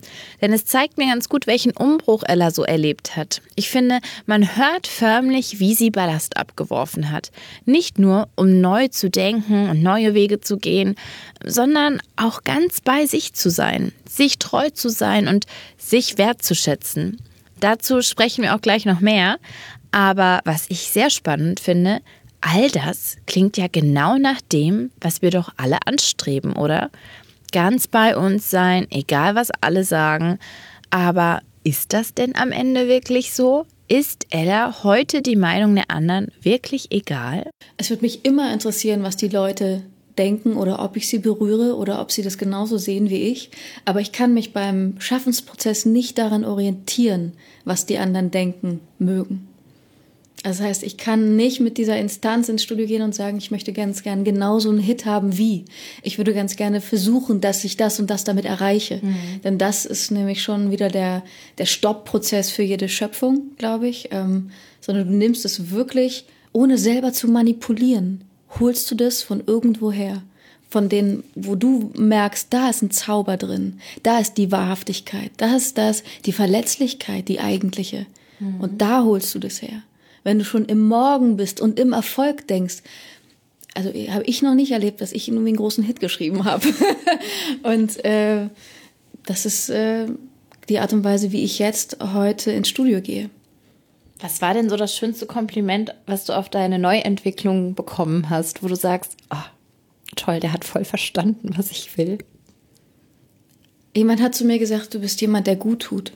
Denn 0.43 0.53
es 0.53 0.67
zeigt 0.67 0.99
mir 0.99 1.07
ganz 1.07 1.31
gut, 1.31 1.47
welchen 1.47 1.73
Umbruch 1.73 2.23
Ella 2.27 2.51
so 2.51 2.65
erlebt 2.65 3.17
hat. 3.17 3.41
Ich 3.55 3.71
finde, 3.71 4.01
man 4.27 4.57
hört 4.57 4.87
förmlich, 4.87 5.59
wie 5.59 5.75
sie 5.75 5.91
Ballast 5.91 6.37
abgeworfen 6.37 7.11
hat. 7.11 7.31
Nicht 7.65 7.99
nur, 7.99 8.29
um 8.37 8.61
neu 8.61 8.89
zu 8.89 9.09
denken 9.09 9.71
und 9.71 9.83
neue 9.83 10.13
Wege 10.13 10.41
zu 10.41 10.59
gehen, 10.59 10.97
sondern 11.43 12.03
auch 12.17 12.45
ganz 12.45 12.83
bei 12.83 13.07
sich 13.07 13.33
zu 13.33 13.49
sein, 13.49 13.93
sich 14.07 14.39
treu 14.39 14.69
zu 14.69 14.91
sein 14.91 15.29
und 15.29 15.47
sich 15.79 16.19
wertzuschätzen. 16.19 17.23
Dazu 17.59 18.03
sprechen 18.03 18.43
wir 18.43 18.55
auch 18.55 18.61
gleich 18.61 18.85
noch 18.85 19.01
mehr. 19.01 19.39
Aber 19.93 20.41
was 20.45 20.67
ich 20.69 20.91
sehr 20.91 21.09
spannend 21.09 21.61
finde, 21.61 22.01
all 22.45 22.71
das 22.71 23.17
klingt 23.27 23.57
ja 23.57 23.67
genau 23.71 24.19
nach 24.19 24.41
dem, 24.41 24.91
was 25.01 25.23
wir 25.23 25.31
doch 25.31 25.51
alle 25.57 25.79
anstreben, 25.87 26.53
oder? 26.53 26.91
Ganz 27.53 27.87
bei 27.87 28.17
uns 28.17 28.51
sein, 28.51 28.87
egal 28.91 29.35
was 29.35 29.51
alle 29.61 29.85
sagen. 29.85 30.39
Aber 30.91 31.41
ist 31.63 31.93
das 31.93 32.15
denn 32.15 32.37
am 32.37 32.53
Ende 32.53 32.89
wirklich 32.89 33.33
so? 33.33 33.67
Ist 33.89 34.27
Ella 34.31 34.83
heute 34.83 35.23
die 35.23 35.37
Meinung 35.37 35.75
der 35.75 35.91
anderen 35.91 36.29
wirklich 36.43 36.91
egal? 36.91 37.51
Es 37.77 37.91
würde 37.91 38.03
mich 38.03 38.25
immer 38.25 38.53
interessieren, 38.53 39.03
was 39.03 39.17
die 39.17 39.29
Leute 39.29 39.83
denken 40.19 40.57
oder 40.57 40.83
ob 40.83 40.97
ich 40.97 41.09
sie 41.09 41.19
berühre 41.19 41.77
oder 41.77 42.01
ob 42.01 42.13
sie 42.13 42.23
das 42.23 42.39
genauso 42.39 42.79
sehen 42.79 43.11
wie 43.11 43.23
ich. 43.23 43.51
Aber 43.85 44.01
ich 44.01 44.13
kann 44.13 44.35
mich 44.35 44.53
beim 44.53 44.97
Schaffensprozess 45.01 45.87
nicht 45.87 46.19
daran 46.19 46.45
orientieren, 46.45 47.33
was 47.65 47.87
die 47.87 47.99
anderen 47.99 48.31
denken 48.31 48.81
mögen. 48.99 49.49
Das 50.43 50.61
heißt, 50.61 50.83
ich 50.83 50.99
kann 50.99 51.37
nicht 51.37 51.61
mit 51.61 51.79
dieser 51.79 51.99
Instanz 51.99 52.51
ins 52.51 52.63
Studio 52.63 52.87
gehen 52.87 53.01
und 53.01 53.15
sagen, 53.15 53.39
ich 53.39 53.51
möchte 53.51 53.73
ganz 53.73 54.03
gern 54.03 54.25
genauso 54.25 54.69
einen 54.69 54.79
Hit 54.79 55.07
haben 55.07 55.39
wie. 55.39 55.65
Ich 56.03 56.19
würde 56.19 56.35
ganz 56.35 56.57
gerne 56.57 56.83
versuchen, 56.83 57.41
dass 57.41 57.65
ich 57.65 57.79
das 57.79 57.99
und 57.99 58.11
das 58.11 58.25
damit 58.25 58.45
erreiche. 58.45 59.01
Mhm. 59.03 59.41
Denn 59.43 59.59
das 59.59 59.87
ist 59.87 60.11
nämlich 60.11 60.43
schon 60.43 60.71
wieder 60.71 60.89
der, 60.89 61.23
der 61.57 61.65
Stoppprozess 61.65 62.51
für 62.51 62.63
jede 62.63 62.91
Schöpfung, 62.91 63.53
glaube 63.57 63.89
ich. 63.89 64.09
Ähm, 64.11 64.51
sondern 64.83 65.09
du 65.09 65.15
nimmst 65.15 65.47
es 65.47 65.71
wirklich, 65.71 66.27
ohne 66.53 66.77
selber 66.77 67.13
zu 67.15 67.29
manipulieren, 67.29 68.23
holst 68.61 68.91
du 68.91 68.97
das 68.97 69.23
von 69.23 69.43
irgendwoher. 69.47 70.23
Von 70.69 70.89
denen, 70.89 71.25
wo 71.35 71.55
du 71.55 71.91
merkst, 71.97 72.49
da 72.51 72.69
ist 72.69 72.83
ein 72.83 72.91
Zauber 72.91 73.37
drin, 73.37 73.79
da 74.03 74.19
ist 74.19 74.35
die 74.35 74.51
Wahrhaftigkeit, 74.51 75.31
da 75.37 75.57
ist 75.57 75.79
das, 75.79 76.03
die 76.27 76.33
Verletzlichkeit, 76.33 77.29
die 77.29 77.41
eigentliche. 77.41 78.07
Mhm. 78.41 78.61
Und 78.61 78.83
da 78.83 79.05
holst 79.05 79.35
du 79.35 79.39
das 79.39 79.63
her 79.63 79.85
wenn 80.25 80.39
du 80.39 80.45
schon 80.45 80.65
im 80.65 80.87
Morgen 80.89 81.37
bist 81.37 81.61
und 81.61 81.79
im 81.79 81.93
Erfolg 81.93 82.49
denkst, 82.49 82.83
also 83.75 83.91
habe 83.91 84.25
ich 84.25 84.43
noch 84.43 84.55
nicht 84.55 84.73
erlebt, 84.73 85.01
dass 85.01 85.13
ich 85.13 85.29
irgendwie 85.29 85.49
einen 85.49 85.57
großen 85.57 85.85
Hit 85.85 86.01
geschrieben 86.01 86.45
habe. 86.45 86.67
und 87.63 88.05
äh, 88.05 88.49
das 89.27 89.47
ist 89.47 89.69
äh, 89.69 90.07
die 90.69 90.79
Art 90.79 90.93
und 90.93 91.05
Weise, 91.05 91.33
wie 91.33 91.45
ich 91.45 91.59
jetzt 91.59 91.99
heute 92.01 92.53
ins 92.53 92.69
Studio 92.69 93.01
gehe. 93.01 93.31
Was 94.21 94.41
war 94.41 94.55
denn 94.55 94.71
so 94.71 94.77
das 94.77 94.97
schönste 94.97 95.27
Kompliment, 95.27 95.95
was 96.07 96.25
du 96.25 96.33
auf 96.33 96.49
deine 96.49 96.79
Neuentwicklung 96.79 97.75
bekommen 97.75 98.31
hast, 98.31 98.63
wo 98.63 98.69
du 98.69 98.77
sagst, 98.77 99.17
oh, 99.31 99.37
toll, 100.17 100.41
der 100.41 100.53
hat 100.53 100.65
voll 100.65 100.85
verstanden, 100.85 101.51
was 101.57 101.71
ich 101.71 101.99
will? 101.99 102.19
Jemand 103.95 104.23
hat 104.23 104.35
zu 104.35 104.45
mir 104.45 104.59
gesagt, 104.59 104.95
du 104.95 105.01
bist 105.01 105.21
jemand, 105.21 105.47
der 105.47 105.57
gut 105.57 105.81
tut. 105.81 106.13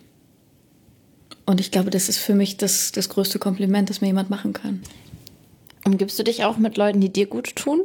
Und 1.49 1.61
ich 1.61 1.71
glaube, 1.71 1.89
das 1.89 2.11
ist 2.11 2.19
für 2.19 2.35
mich 2.35 2.59
das, 2.59 2.93
das 2.93 3.09
größte 3.09 3.39
Kompliment, 3.39 3.89
das 3.89 4.03
mir 4.03 4.09
jemand 4.09 4.29
machen 4.29 4.53
kann. 4.53 4.83
Umgibst 5.87 6.19
du 6.19 6.23
dich 6.23 6.45
auch 6.45 6.59
mit 6.59 6.77
Leuten, 6.77 7.01
die 7.01 7.11
dir 7.11 7.25
gut 7.25 7.57
tun? 7.57 7.81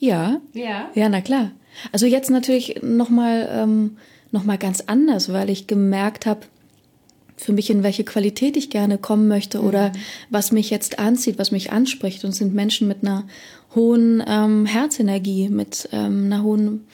Ja. 0.00 0.40
Ja. 0.52 0.90
Ja, 0.96 1.08
na 1.08 1.20
klar. 1.20 1.52
Also 1.92 2.06
jetzt 2.06 2.28
natürlich 2.28 2.82
nochmal 2.82 3.48
ähm, 3.52 3.98
noch 4.32 4.44
ganz 4.58 4.80
anders, 4.80 5.32
weil 5.32 5.48
ich 5.48 5.68
gemerkt 5.68 6.26
habe, 6.26 6.40
für 7.36 7.52
mich 7.52 7.70
in 7.70 7.84
welche 7.84 8.02
Qualität 8.02 8.56
ich 8.56 8.68
gerne 8.68 8.98
kommen 8.98 9.28
möchte 9.28 9.60
oder 9.60 9.90
mhm. 9.90 9.98
was 10.30 10.50
mich 10.50 10.68
jetzt 10.68 10.98
anzieht, 10.98 11.38
was 11.38 11.52
mich 11.52 11.70
anspricht. 11.70 12.24
Und 12.24 12.32
sind 12.32 12.52
Menschen 12.52 12.88
mit 12.88 13.04
einer 13.04 13.28
hohen 13.76 14.24
ähm, 14.26 14.66
Herzenergie, 14.66 15.50
mit 15.50 15.88
ähm, 15.92 16.24
einer 16.24 16.42
hohen 16.42 16.84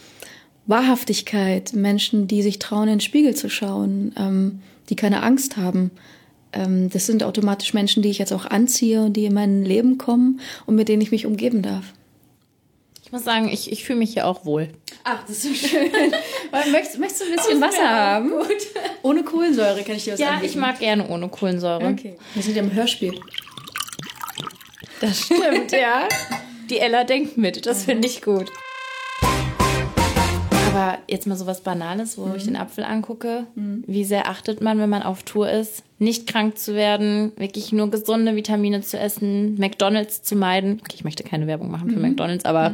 Wahrhaftigkeit, 0.67 1.73
Menschen, 1.73 2.27
die 2.29 2.43
sich 2.43 2.59
trauen, 2.59 2.89
in 2.89 2.97
den 2.97 3.01
Spiegel 3.01 3.35
zu 3.35 3.49
schauen, 3.49 4.13
ähm, 4.19 4.61
die 4.89 4.97
keine 4.97 5.23
Angst 5.23 5.57
haben. 5.57 5.91
Ähm, 6.53 6.91
das 6.91 7.07
sind 7.07 7.23
automatisch 7.25 7.75
Menschen, 7.75 8.03
die 8.03 8.11
ich 8.11 8.19
jetzt 8.19 8.33
auch 8.33 8.45
anziehe 8.47 9.03
und 9.03 9.15
die 9.15 9.25
in 9.27 9.35
mein 9.35 9.65
Leben 9.65 9.99
kommen 9.99 10.41
und 10.67 10.75
mit 10.75 10.89
denen 10.89 11.01
ich 11.03 11.11
mich 11.11 11.27
umgeben 11.27 11.63
darf. 11.63 11.85
Ich 13.05 13.13
muss 13.13 13.25
sagen, 13.25 13.49
ich, 13.51 13.71
ich 13.71 13.85
fühle 13.85 13.99
mich 13.99 14.15
hier 14.15 14.27
auch 14.27 14.45
wohl. 14.47 14.69
Ach, 15.05 15.23
das 15.27 15.45
ist 15.45 15.61
so 15.63 15.69
schön. 15.69 15.91
möchtest, 16.73 16.99
möchtest 16.99 17.23
du 17.23 17.27
ein 17.27 17.37
bisschen 17.37 17.61
Wasser 17.61 17.89
haben? 17.89 18.31
Gut. 18.31 18.47
Ohne 19.03 19.23
Kohlensäure 19.23 19.83
kann 19.83 19.97
ich 19.97 20.05
dir 20.05 20.15
was 20.15 20.21
Ja, 20.21 20.31
anbieten. 20.31 20.47
ich 20.51 20.57
mag 20.57 20.79
gerne 20.79 21.07
ohne 21.09 21.29
Kohlensäure. 21.29 21.87
Okay. 21.89 22.17
Wir 22.35 22.43
sind 22.43 22.57
ja 22.57 22.63
im 22.63 22.73
Hörspiel. 22.73 23.19
Das 25.01 25.21
stimmt, 25.25 25.73
ja. 25.73 26.09
Die 26.71 26.79
Ella 26.79 27.05
denkt 27.05 27.37
mit. 27.37 27.67
Das 27.67 27.85
finde 27.85 28.09
ich 28.09 28.23
gut. 28.23 28.51
Aber 30.73 30.99
jetzt 31.07 31.27
mal 31.27 31.37
so 31.37 31.47
was 31.47 31.61
Banales, 31.61 32.17
wo 32.17 32.33
ich 32.35 32.45
den 32.45 32.57
Apfel 32.57 32.85
angucke. 32.85 33.47
Wie 33.87 34.05
sehr 34.05 34.29
achtet 34.29 34.63
man, 34.63 34.79
wenn 34.79 34.89
man 34.89 35.03
auf 35.03 35.23
Tour 35.23 35.51
ist, 35.51 35.83
nicht 35.99 36.27
krank 36.27 36.57
zu 36.57 36.75
werden, 36.75 37.33
wirklich 37.37 37.73
nur 37.73 37.91
gesunde 37.91 38.35
Vitamine 38.35 38.81
zu 38.81 38.99
essen, 38.99 39.59
McDonalds 39.59 40.23
zu 40.23 40.35
meiden. 40.35 40.81
Okay, 40.81 40.95
ich 40.95 41.05
möchte 41.05 41.25
keine 41.25 41.47
Werbung 41.47 41.71
machen 41.71 41.91
für 41.91 42.01
McDonalds, 42.01 42.45
aber 42.47 42.73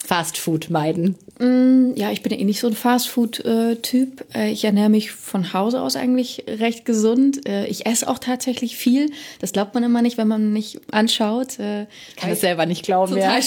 Fast 0.00 0.38
Food 0.38 0.70
meiden. 0.70 1.16
Ja, 1.40 2.10
ich 2.10 2.22
bin 2.22 2.32
ja 2.32 2.38
eh 2.38 2.44
nicht 2.44 2.58
so 2.60 2.66
ein 2.66 2.72
Fastfood-Typ. 2.74 4.24
Äh, 4.34 4.50
Ich 4.52 4.64
ernähre 4.64 4.88
mich 4.88 5.12
von 5.12 5.52
Hause 5.52 5.80
aus 5.82 5.94
eigentlich 5.96 6.44
recht 6.48 6.84
gesund. 6.84 7.46
Äh, 7.48 7.66
Ich 7.66 7.86
esse 7.86 8.08
auch 8.08 8.18
tatsächlich 8.18 8.76
viel. 8.76 9.10
Das 9.40 9.52
glaubt 9.52 9.74
man 9.74 9.84
immer 9.84 10.02
nicht, 10.02 10.18
wenn 10.18 10.26
man 10.28 10.52
mich 10.52 10.80
anschaut. 10.90 11.58
Äh, 11.58 11.86
Kann 12.16 12.30
es 12.30 12.40
selber 12.40 12.66
nicht 12.66 12.84
glauben, 12.84 13.16
ja. 13.16 13.38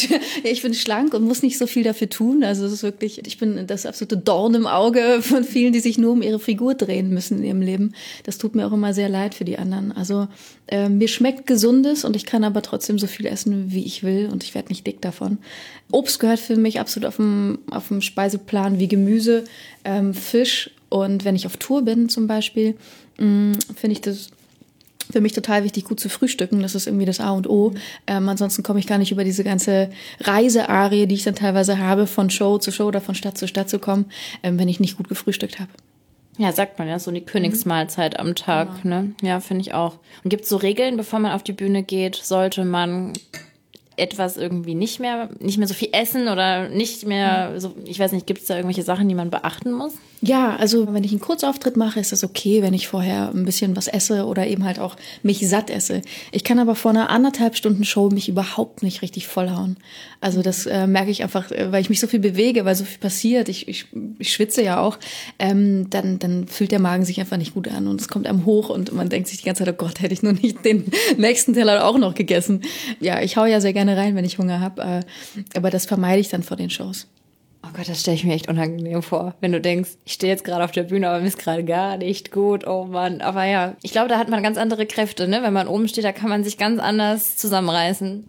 Ich 0.44 0.62
bin 0.62 0.74
schlank 0.74 1.14
und 1.14 1.24
muss 1.24 1.42
nicht 1.42 1.58
so 1.58 1.68
viel 1.68 1.84
dafür 1.84 2.10
tun. 2.10 2.44
Also 2.44 2.66
es 2.66 2.72
ist 2.74 2.84
wirklich, 2.84 3.26
ich 3.26 3.38
bin 3.38 3.66
das 3.68 3.86
absolute 3.86 4.18
Dorn 4.18 4.54
im 4.56 4.68
Auge 4.68 5.22
von 5.22 5.44
vielen, 5.44 5.74
die 5.74 5.80
sich 5.80 5.98
nur 5.98 6.12
um 6.14 6.22
ihre 6.22 6.40
Figur 6.40 6.76
drehen 6.76 7.10
müssen 7.10 7.40
in 7.40 7.44
ihrem 7.44 7.62
Leben. 7.62 7.94
Das 8.24 8.38
tut 8.38 8.56
mir 8.56 8.68
auch 8.68 8.74
immer 8.74 8.94
sehr 8.94 9.10
leid 9.10 9.36
für 9.36 9.46
die 9.46 9.58
anderen. 9.58 9.92
Also 9.92 10.28
äh, 10.68 10.88
mir 10.90 11.08
schmeckt 11.08 11.46
Gesundes 11.46 12.06
und 12.06 12.16
ich 12.16 12.26
kann 12.26 12.44
aber 12.46 12.62
trotzdem 12.62 13.00
so 13.00 13.08
viel 13.08 13.26
essen, 13.26 13.72
wie 13.72 13.84
ich 13.86 14.04
will 14.04 14.30
und 14.32 14.44
ich 14.44 14.54
werde 14.56 14.70
nicht 14.70 14.86
dick 14.88 15.02
davon. 15.02 15.40
Obst 15.92 16.20
gehört 16.22 16.40
für 16.42 16.58
mich 16.58 16.80
absolut 16.80 17.08
auf 17.08 17.16
dem, 17.18 17.60
auf 17.70 17.88
dem 17.88 18.02
Speiseplan 18.02 18.80
wie 18.80 18.88
Gemüse, 18.88 19.44
ähm, 19.86 20.14
Fisch 20.14 20.72
und 20.90 21.24
wenn 21.24 21.36
ich 21.36 21.46
auf 21.46 21.58
Tour 21.58 21.84
bin 21.84 22.10
zum 22.10 22.28
Beispiel, 22.28 22.76
mh, 23.18 23.58
finde 23.76 23.94
ich 23.94 24.02
das 24.02 24.30
für 25.12 25.22
mich 25.22 25.34
total 25.34 25.64
wichtig, 25.64 25.86
gut 25.86 26.00
zu 26.00 26.10
frühstücken. 26.10 26.62
Das 26.62 26.76
ist 26.76 26.88
irgendwie 26.88 27.06
das 27.06 27.20
A 27.20 27.32
und 27.32 27.50
O. 27.50 27.74
Ähm, 28.08 28.30
ansonsten 28.30 28.64
komme 28.64 28.80
ich 28.80 28.88
gar 28.88 28.98
nicht 28.98 29.12
über 29.12 29.24
diese 29.24 29.44
ganze 29.44 29.90
Reisearie, 30.22 31.06
die 31.06 31.16
ich 31.16 31.24
dann 31.24 31.36
teilweise 31.36 31.78
habe, 31.78 32.08
von 32.08 32.30
Show 32.30 32.58
zu 32.58 32.72
Show 32.72 32.86
oder 32.86 33.02
von 33.02 33.16
Stadt 33.16 33.38
zu 33.38 33.48
Stadt 33.48 33.70
zu 33.70 33.80
kommen, 33.80 34.06
ähm, 34.44 34.58
wenn 34.58 34.70
ich 34.70 34.80
nicht 34.80 34.98
gut 34.98 35.10
gefrühstückt 35.10 35.60
habe. 35.60 35.70
Ja, 36.38 36.52
sagt 36.54 36.80
man 36.80 36.88
ja, 36.88 36.98
so 36.98 37.12
die 37.12 37.22
Königsmahlzeit 37.22 38.20
am 38.20 38.36
Tag, 38.36 38.86
ne? 38.86 39.14
Ja, 39.22 39.42
finde 39.42 39.62
ich 39.62 39.74
auch. 39.74 39.98
Und 40.24 40.30
gibt 40.30 40.44
es 40.44 40.50
so 40.50 40.58
Regeln, 40.58 40.98
bevor 40.98 41.20
man 41.20 41.34
auf 41.34 41.44
die 41.44 41.52
Bühne 41.52 41.84
geht? 41.84 42.16
Sollte 42.16 42.64
man 42.64 43.14
etwas 43.98 44.38
irgendwie 44.38 44.76
nicht 44.76 45.00
mehr, 45.00 45.30
nicht 45.40 45.58
mehr 45.58 45.68
so 45.68 45.74
viel 45.74 45.90
essen 45.92 46.28
oder 46.28 46.70
nicht 46.70 47.06
mehr 47.06 47.60
so, 47.60 47.76
ich 47.86 48.00
weiß 48.00 48.12
nicht, 48.14 48.28
gibt 48.28 48.42
es 48.42 48.48
da 48.48 48.56
irgendwelche 48.56 48.84
Sachen, 48.84 49.08
die 49.10 49.16
man 49.16 49.30
beachten 49.30 49.72
muss? 49.72 49.94
Ja, 50.24 50.56
also 50.56 50.94
wenn 50.94 51.04
ich 51.04 51.12
einen 51.12 51.20
Kurzauftritt 51.20 51.78
mache, 51.78 52.00
ist 52.00 52.12
das 52.12 52.24
okay, 52.24 52.62
wenn 52.62 52.76
ich 52.76 52.88
vorher 52.88 53.32
ein 53.34 53.44
bisschen 53.44 53.76
was 53.76 53.88
esse 53.88 54.26
oder 54.26 54.46
eben 54.46 54.66
halt 54.66 54.78
auch 54.78 54.96
mich 55.24 55.48
satt 55.50 55.72
esse. 55.72 56.04
Ich 56.32 56.44
kann 56.44 56.60
aber 56.60 56.76
vor 56.76 56.92
einer 56.92 57.10
anderthalb 57.10 57.56
Stunden 57.56 57.84
Show 57.84 58.10
mich 58.10 58.30
überhaupt 58.30 58.84
nicht 58.84 59.02
richtig 59.02 59.26
vollhauen. 59.26 59.78
Also 60.20 60.44
das 60.44 60.68
äh, 60.68 60.86
merke 60.86 61.10
ich 61.10 61.24
einfach, 61.24 61.50
äh, 61.50 61.72
weil 61.72 61.82
ich 61.82 61.90
mich 61.90 62.00
so 62.00 62.06
viel 62.06 62.20
bewege, 62.20 62.66
weil 62.66 62.76
so 62.76 62.86
viel 62.86 63.00
passiert. 63.00 63.50
Ich, 63.50 63.68
ich, 63.68 63.88
ich 64.20 64.32
schwitze 64.32 64.62
ja 64.62 64.80
auch. 64.80 65.00
Ähm, 65.40 65.90
dann, 65.90 66.20
dann 66.20 66.48
fühlt 66.48 66.72
der 66.72 66.80
Magen 66.80 67.04
sich 67.04 67.20
einfach 67.20 67.38
nicht 67.38 67.56
gut 67.56 67.68
an 67.68 67.88
und 67.88 68.00
es 68.00 68.08
kommt 68.08 68.28
einem 68.28 68.46
hoch 68.46 68.70
und 68.70 68.94
man 68.94 69.10
denkt 69.10 69.28
sich 69.28 69.40
die 69.40 69.46
ganze 69.46 69.64
Zeit, 69.64 69.74
oh 69.74 69.78
Gott, 69.78 70.02
hätte 70.02 70.14
ich 70.14 70.22
nur 70.22 70.34
nicht 70.34 70.64
den 70.64 70.86
nächsten 71.18 71.56
Teller 71.56 71.84
auch 71.84 71.98
noch 71.98 72.14
gegessen. 72.14 72.62
Ja, 73.00 73.22
ich 73.22 73.38
hau 73.38 73.46
ja 73.46 73.60
sehr 73.60 73.74
gerne 73.74 73.98
rein, 73.98 74.16
wenn 74.16 74.26
ich 74.26 74.38
Hunger 74.38 74.60
habe, 74.60 74.84
äh, 74.84 75.00
aber 75.58 75.72
das 75.72 75.88
vermeide 75.88 76.22
ich 76.22 76.30
dann 76.30 76.44
vor 76.44 76.58
den 76.58 76.70
Shows. 76.70 77.08
Oh 77.64 77.70
Gott, 77.74 77.88
das 77.88 78.02
stelle 78.02 78.16
ich 78.16 78.24
mir 78.24 78.34
echt 78.34 78.50
unangenehm 78.50 79.04
vor, 79.04 79.36
wenn 79.40 79.52
du 79.52 79.62
denkst, 79.62 79.92
ich 80.04 80.14
stehe 80.14 80.32
jetzt 80.32 80.44
gerade 80.44 80.64
auf 80.64 80.72
der 80.72 80.84
Bühne, 80.84 81.10
aber 81.10 81.20
mir 81.20 81.28
ist 81.28 81.38
gerade 81.38 81.64
gar 81.64 81.98
nicht 81.98 82.32
gut, 82.32 82.66
oh 82.66 82.86
Mann. 82.86 83.22
Aber 83.22 83.46
ja, 83.46 83.76
ich 83.84 83.92
glaube, 83.92 84.08
da 84.08 84.18
hat 84.18 84.30
man 84.30 84.42
ganz 84.42 84.58
andere 84.58 84.88
Kräfte, 84.88 85.28
ne? 85.28 85.44
Wenn 85.44 85.54
man 85.54 85.68
oben 85.68 85.88
steht, 85.88 86.04
da 86.04 86.12
kann 86.12 86.30
man 86.30 86.44
sich 86.44 86.58
ganz 86.58 86.80
anders 86.80 87.38
zusammenreißen. 87.38 88.28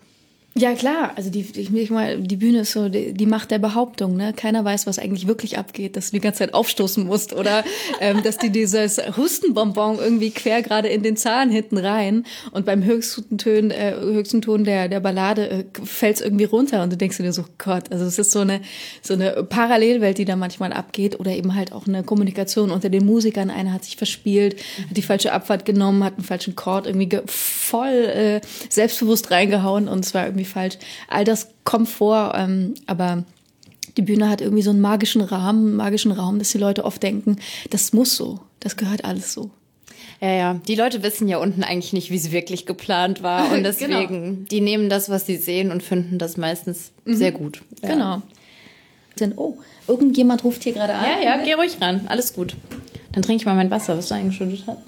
Ja, 0.54 0.74
klar. 0.74 1.12
Also 1.16 1.30
die, 1.30 1.40
ich, 1.40 1.72
ich 1.74 1.90
mal, 1.90 2.18
die 2.20 2.36
Bühne 2.36 2.60
ist 2.60 2.72
so 2.72 2.90
die, 2.90 3.14
die 3.14 3.24
Macht 3.24 3.50
der 3.50 3.58
Behauptung. 3.58 4.16
Ne? 4.18 4.34
Keiner 4.34 4.62
weiß, 4.62 4.86
was 4.86 4.98
eigentlich 4.98 5.26
wirklich 5.26 5.56
abgeht, 5.56 5.96
dass 5.96 6.10
du 6.10 6.16
die 6.16 6.20
ganze 6.20 6.40
Zeit 6.40 6.52
aufstoßen 6.52 7.06
musst 7.06 7.32
oder 7.32 7.64
ähm, 8.00 8.22
dass 8.22 8.36
die 8.36 8.50
dieses 8.50 8.98
Hustenbonbon 9.16 9.98
irgendwie 9.98 10.30
quer 10.30 10.60
gerade 10.60 10.88
in 10.88 11.02
den 11.02 11.16
Zahn 11.16 11.48
hinten 11.50 11.78
rein 11.78 12.26
und 12.50 12.66
beim 12.66 12.84
höchsten 12.84 13.38
Ton, 13.38 13.70
äh, 13.70 13.94
höchsten 13.98 14.42
Ton 14.42 14.64
der, 14.64 14.88
der 14.88 15.00
Ballade 15.00 15.48
äh, 15.48 15.64
fällt 15.84 16.16
es 16.16 16.20
irgendwie 16.20 16.44
runter 16.44 16.82
und 16.82 16.92
du 16.92 16.98
denkst 16.98 17.16
dir 17.16 17.32
so, 17.32 17.46
Gott, 17.56 17.90
also 17.90 18.04
es 18.04 18.18
ist 18.18 18.30
so 18.32 18.40
eine, 18.40 18.60
so 19.00 19.14
eine 19.14 19.44
Parallelwelt, 19.44 20.18
die 20.18 20.26
da 20.26 20.36
manchmal 20.36 20.74
abgeht 20.74 21.18
oder 21.18 21.30
eben 21.30 21.54
halt 21.54 21.72
auch 21.72 21.86
eine 21.86 22.02
Kommunikation 22.02 22.70
unter 22.70 22.90
den 22.90 23.06
Musikern. 23.06 23.48
Einer 23.48 23.72
hat 23.72 23.84
sich 23.84 23.96
verspielt, 23.96 24.56
hat 24.90 24.96
die 24.98 25.02
falsche 25.02 25.32
Abfahrt 25.32 25.64
genommen, 25.64 26.04
hat 26.04 26.16
einen 26.16 26.24
falschen 26.24 26.56
Chord 26.56 26.86
irgendwie 26.86 27.06
ge- 27.08 27.22
voll 27.26 27.88
äh, 27.88 28.40
selbstbewusst 28.68 29.30
reingehauen 29.30 29.88
und 29.88 30.04
es 30.04 30.12
war 30.12 30.26
irgendwie 30.26 30.41
falsch. 30.44 30.78
All 31.08 31.24
das 31.24 31.48
kommt 31.64 31.88
vor, 31.88 32.34
ähm, 32.36 32.74
aber 32.86 33.24
die 33.96 34.02
Bühne 34.02 34.28
hat 34.28 34.40
irgendwie 34.40 34.62
so 34.62 34.70
einen 34.70 34.80
magischen 34.80 35.22
Rahmen, 35.22 35.66
einen 35.68 35.76
magischen 35.76 36.12
Raum, 36.12 36.38
dass 36.38 36.52
die 36.52 36.58
Leute 36.58 36.84
oft 36.84 37.02
denken, 37.02 37.36
das 37.70 37.92
muss 37.92 38.16
so, 38.16 38.40
das 38.60 38.76
gehört 38.76 39.04
alles 39.04 39.32
so. 39.32 39.50
Ja, 40.20 40.30
ja. 40.30 40.60
Die 40.68 40.76
Leute 40.76 41.02
wissen 41.02 41.26
ja 41.26 41.38
unten 41.38 41.64
eigentlich 41.64 41.92
nicht, 41.92 42.10
wie 42.10 42.16
es 42.16 42.30
wirklich 42.30 42.64
geplant 42.64 43.24
war. 43.24 43.50
Und 43.52 43.64
deswegen, 43.64 44.46
die 44.46 44.60
nehmen 44.60 44.88
das, 44.88 45.10
was 45.10 45.26
sie 45.26 45.36
sehen 45.36 45.72
und 45.72 45.82
finden 45.82 46.18
das 46.18 46.36
meistens 46.36 46.92
sehr 47.04 47.32
gut. 47.32 47.62
Ja. 47.82 47.88
Genau. 47.88 48.22
Denn, 49.18 49.32
oh, 49.36 49.58
irgendjemand 49.88 50.44
ruft 50.44 50.62
hier 50.62 50.72
gerade 50.72 50.94
an. 50.94 51.04
Ja, 51.04 51.36
ja, 51.36 51.44
geh 51.44 51.54
ruhig 51.54 51.78
ran. 51.80 52.02
Alles 52.06 52.32
gut. 52.32 52.54
Dann 53.12 53.22
trinke 53.22 53.42
ich 53.42 53.46
mal 53.46 53.56
mein 53.56 53.70
Wasser, 53.70 53.98
was 53.98 54.08
du 54.08 54.14
eingeschüttet 54.14 54.62
hast. 54.66 54.78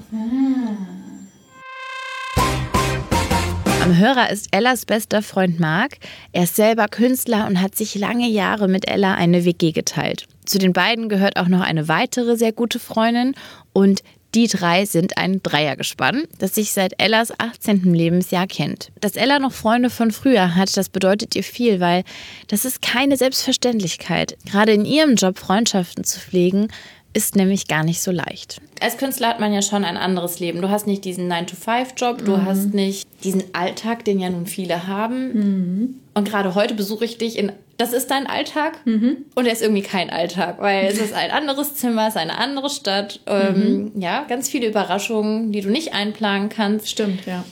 Am 3.85 3.99
Hörer 3.99 4.31
ist 4.31 4.49
Ellas 4.51 4.87
bester 4.87 5.21
Freund 5.21 5.61
Marc. 5.61 5.99
Er 6.33 6.45
ist 6.45 6.57
selber 6.57 6.89
Künstler 6.89 7.47
und 7.47 7.61
hat 7.61 7.77
sich 7.77 7.95
lange 7.95 8.27
Jahre 8.27 8.67
mit 8.67 8.89
Ella 8.89 9.13
eine 9.13 9.45
WG 9.45 9.73
geteilt. 9.73 10.27
Zu 10.47 10.57
den 10.57 10.73
beiden 10.73 11.11
gehört 11.11 11.37
auch 11.37 11.49
noch 11.49 11.61
eine 11.61 11.87
weitere 11.87 12.39
sehr 12.39 12.53
gute 12.53 12.79
Freundin 12.79 13.35
und 13.75 14.03
die 14.35 14.49
drei 14.49 14.87
sind 14.87 15.19
ein 15.19 15.43
Dreiergespann, 15.43 16.25
das 16.39 16.55
sich 16.55 16.73
seit 16.73 16.95
Ellas 16.97 17.31
18. 17.39 17.95
Lebensjahr 17.95 18.47
kennt. 18.47 18.91
Dass 19.01 19.17
Ella 19.17 19.39
noch 19.39 19.53
Freunde 19.53 19.91
von 19.91 20.13
früher 20.13 20.57
hat, 20.57 20.75
das 20.79 20.89
bedeutet 20.89 21.37
ihr 21.37 21.45
viel, 21.45 21.79
weil 21.79 22.05
das 22.49 22.65
ist 22.65 22.81
keine 22.81 23.19
Selbstverständlichkeit. 23.19 24.39
Gerade 24.47 24.73
in 24.73 24.87
ihrem 24.87 25.17
Job 25.17 25.39
Freundschaften 25.39 26.05
zu 26.05 26.19
pflegen, 26.19 26.69
ist 27.15 27.37
nämlich 27.37 27.69
gar 27.69 27.85
nicht 27.85 28.03
so 28.03 28.11
leicht. 28.11 28.61
Als 28.81 28.99
Künstler 28.99 29.29
hat 29.29 29.41
man 29.41 29.53
ja 29.53 29.63
schon 29.63 29.85
ein 29.85 29.97
anderes 29.97 30.41
Leben. 30.41 30.61
Du 30.61 30.69
hast 30.69 30.87
nicht 30.87 31.05
diesen 31.05 31.33
9-to-5-Job, 31.33 32.25
du 32.25 32.43
hast 32.43 32.75
nicht 32.75 33.09
diesen 33.23 33.45
Alltag, 33.55 34.05
den 34.05 34.19
ja 34.19 34.29
nun 34.29 34.47
viele 34.47 34.87
haben. 34.89 36.01
Und 36.13 36.29
gerade 36.29 36.55
heute 36.55 36.75
besuche 36.75 37.05
ich 37.05 37.17
dich 37.17 37.39
in. 37.39 37.53
Das 37.77 37.93
ist 37.93 38.09
dein 38.11 38.29
Alltag 38.29 38.79
und 38.85 39.47
er 39.47 39.53
ist 39.53 39.63
irgendwie 39.63 39.83
kein 39.83 40.09
Alltag, 40.11 40.61
weil 40.61 40.87
es 40.87 41.01
ist 41.01 41.13
ein 41.13 41.33
anderes 41.33 41.75
Zimmer, 41.75 42.07
es 42.07 42.15
ist 42.15 42.21
eine 42.21 42.39
andere 42.39 42.71
Stadt. 42.71 43.19
Ähm, 43.27 43.91
ja, 43.97 44.25
ganz 44.29 44.49
viele 44.49 44.69
Überraschungen, 44.69 45.51
die 45.51 45.61
du 45.61 45.71
nicht 45.71 45.93
einplanen 45.93 46.51
kannst. 46.51 46.89
Stimmt, 46.89 47.27
ja. 47.27 47.45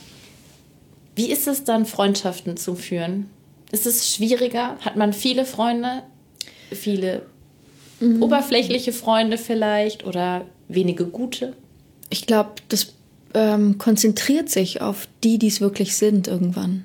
Wie 1.15 1.29
ist 1.29 1.47
es 1.47 1.65
dann, 1.65 1.85
Freundschaften 1.85 2.55
zu 2.55 2.75
führen? 2.75 3.29
Ist 3.71 3.85
es 3.85 4.13
schwieriger? 4.13 4.77
Hat 4.79 4.95
man 4.95 5.11
viele 5.11 5.45
Freunde? 5.45 6.03
Viele 6.71 7.23
oberflächliche 8.21 8.93
Freunde 8.93 9.37
vielleicht 9.37 10.05
oder 10.05 10.45
wenige 10.67 11.05
gute? 11.05 11.53
Ich 12.09 12.25
glaube, 12.25 12.51
das 12.69 12.93
ähm, 13.33 13.77
konzentriert 13.77 14.49
sich 14.49 14.81
auf 14.81 15.07
die, 15.23 15.37
die 15.39 15.47
es 15.47 15.61
wirklich 15.61 15.95
sind 15.95 16.27
irgendwann. 16.27 16.83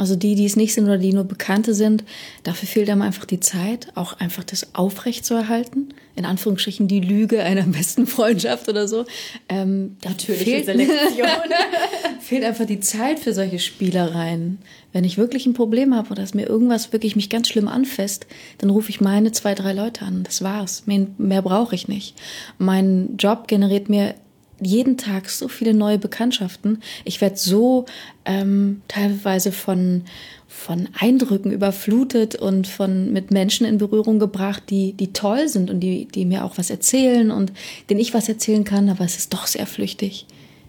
Also 0.00 0.16
die, 0.16 0.34
die 0.34 0.46
es 0.46 0.56
nicht 0.56 0.72
sind 0.72 0.84
oder 0.84 0.96
die 0.96 1.12
nur 1.12 1.24
Bekannte 1.24 1.74
sind, 1.74 2.04
dafür 2.42 2.66
fehlt 2.66 2.88
einem 2.88 3.02
einfach 3.02 3.26
die 3.26 3.38
Zeit, 3.38 3.88
auch 3.96 4.14
einfach 4.14 4.44
das 4.44 4.74
aufrechtzuerhalten. 4.74 5.92
In 6.16 6.24
Anführungsstrichen 6.24 6.88
die 6.88 7.00
Lüge 7.00 7.42
einer 7.42 7.64
besten 7.64 8.06
Freundschaft 8.06 8.66
oder 8.70 8.88
so. 8.88 9.04
Ähm, 9.50 9.98
da 10.00 10.08
Natürliche 10.08 10.44
fehlt, 10.44 10.64
Selektion. 10.64 11.28
fehlt 12.20 12.44
einfach 12.44 12.64
die 12.64 12.80
Zeit 12.80 13.18
für 13.18 13.34
solche 13.34 13.58
Spielereien. 13.58 14.60
Wenn 14.94 15.04
ich 15.04 15.18
wirklich 15.18 15.44
ein 15.44 15.52
Problem 15.52 15.94
habe 15.94 16.12
oder 16.12 16.22
dass 16.22 16.32
mir 16.32 16.48
irgendwas 16.48 16.94
wirklich 16.94 17.14
mich 17.14 17.28
ganz 17.28 17.48
schlimm 17.50 17.68
anfasst, 17.68 18.26
dann 18.56 18.70
rufe 18.70 18.88
ich 18.88 19.02
meine 19.02 19.32
zwei, 19.32 19.54
drei 19.54 19.74
Leute 19.74 20.06
an. 20.06 20.22
Das 20.22 20.40
war's. 20.40 20.84
Mehr, 20.86 21.08
mehr 21.18 21.42
brauche 21.42 21.74
ich 21.74 21.88
nicht. 21.88 22.14
Mein 22.56 23.18
Job 23.18 23.48
generiert 23.48 23.90
mir 23.90 24.14
jeden 24.60 24.96
Tag 24.96 25.28
so 25.28 25.48
viele 25.48 25.74
neue 25.74 25.98
Bekanntschaften. 25.98 26.82
Ich 27.04 27.20
werde 27.20 27.36
so 27.36 27.86
ähm, 28.24 28.82
teilweise 28.88 29.52
von, 29.52 30.02
von 30.48 30.88
Eindrücken 30.98 31.52
überflutet 31.52 32.36
und 32.36 32.66
von 32.66 33.12
mit 33.12 33.30
Menschen 33.30 33.66
in 33.66 33.78
Berührung 33.78 34.18
gebracht, 34.18 34.64
die, 34.70 34.92
die 34.92 35.12
toll 35.12 35.48
sind 35.48 35.70
und 35.70 35.80
die, 35.80 36.06
die 36.06 36.24
mir 36.24 36.44
auch 36.44 36.58
was 36.58 36.70
erzählen 36.70 37.30
und 37.30 37.52
denen 37.88 38.00
ich 38.00 38.14
was 38.14 38.28
erzählen 38.28 38.64
kann, 38.64 38.88
aber 38.88 39.04
es 39.04 39.16
ist 39.16 39.32
doch 39.32 39.46
sehr 39.46 39.66
flüchtig. 39.66 40.26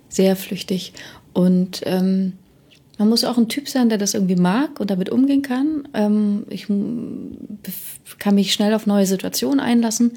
Sehr 0.10 0.36
flüchtig. 0.36 0.94
Und 1.34 1.82
ähm, 1.86 2.34
man 2.98 3.10
muss 3.10 3.24
auch 3.24 3.38
ein 3.38 3.50
Typ 3.50 3.68
sein, 3.68 3.90
der 3.90 3.98
das 3.98 4.14
irgendwie 4.14 4.36
mag 4.36 4.80
und 4.80 4.92
damit 4.92 5.10
umgehen 5.10 5.42
kann. 5.42 5.88
Ähm, 5.94 6.46
ich 6.50 6.68
kann 8.20 8.36
mich 8.36 8.54
schnell 8.54 8.74
auf 8.76 8.86
neue 8.86 9.08
Situationen 9.08 9.60
einlassen. 9.60 10.12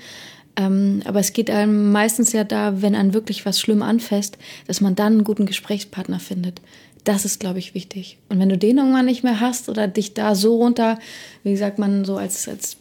Ähm, 0.56 1.02
aber 1.04 1.20
es 1.20 1.32
geht 1.32 1.50
einem 1.50 1.90
meistens 1.92 2.32
ja 2.32 2.44
da, 2.44 2.80
wenn 2.80 2.94
einem 2.94 3.14
wirklich 3.14 3.44
was 3.44 3.58
schlimm 3.58 3.82
anfasst, 3.82 4.38
dass 4.66 4.80
man 4.80 4.94
dann 4.94 5.14
einen 5.14 5.24
guten 5.24 5.46
Gesprächspartner 5.46 6.20
findet. 6.20 6.60
Das 7.02 7.24
ist, 7.24 7.40
glaube 7.40 7.58
ich, 7.58 7.74
wichtig. 7.74 8.18
Und 8.28 8.38
wenn 8.38 8.48
du 8.48 8.56
den 8.56 8.78
irgendwann 8.78 9.04
nicht 9.04 9.24
mehr 9.24 9.40
hast 9.40 9.68
oder 9.68 9.88
dich 9.88 10.14
da 10.14 10.34
so 10.34 10.56
runter, 10.56 10.98
wie 11.42 11.56
sagt 11.56 11.78
man, 11.78 12.04
so 12.04 12.16
als, 12.16 12.48
als 12.48 12.76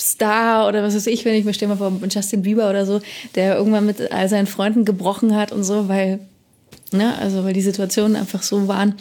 Star 0.00 0.68
oder 0.68 0.82
was 0.82 0.94
weiß 0.94 1.06
ich, 1.06 1.24
wenn 1.24 1.34
ich 1.34 1.44
mir 1.44 1.54
stelle 1.54 1.74
mal 1.74 1.76
vor, 1.76 1.92
Justin 2.08 2.42
Bieber 2.42 2.68
oder 2.70 2.86
so, 2.86 3.00
der 3.34 3.56
irgendwann 3.56 3.86
mit 3.86 4.12
all 4.12 4.28
seinen 4.28 4.46
Freunden 4.46 4.84
gebrochen 4.84 5.34
hat 5.34 5.52
und 5.52 5.64
so, 5.64 5.88
weil, 5.88 6.20
ne, 6.92 7.16
also 7.18 7.44
weil 7.44 7.52
die 7.52 7.62
Situationen 7.62 8.16
einfach 8.16 8.42
so 8.42 8.68
waren, 8.68 8.94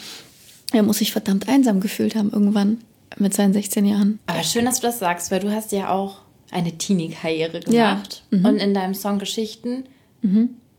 er 0.74 0.84
muss 0.84 1.00
sich 1.00 1.12
verdammt 1.12 1.48
einsam 1.50 1.81
gefühlt 1.81 2.15
haben 2.15 2.31
irgendwann 2.31 2.77
mit 3.17 3.34
seinen 3.34 3.53
16 3.53 3.86
Jahren. 3.86 4.20
Aber 4.27 4.43
schön, 4.43 4.65
dass 4.65 4.79
du 4.79 4.88
das 4.88 5.00
sagst, 5.00 5.31
weil 5.31 5.41
du 5.41 5.51
hast 5.51 5.72
ja 5.72 5.89
auch 5.89 6.21
eine 6.51 6.77
Teenie-Karriere 6.77 7.62
Ja. 7.70 7.93
gemacht. 7.93 8.24
Und 8.31 8.58
in 8.58 8.74
deinem 8.74 8.93
Song 8.93 9.17
Geschichten 9.20 9.86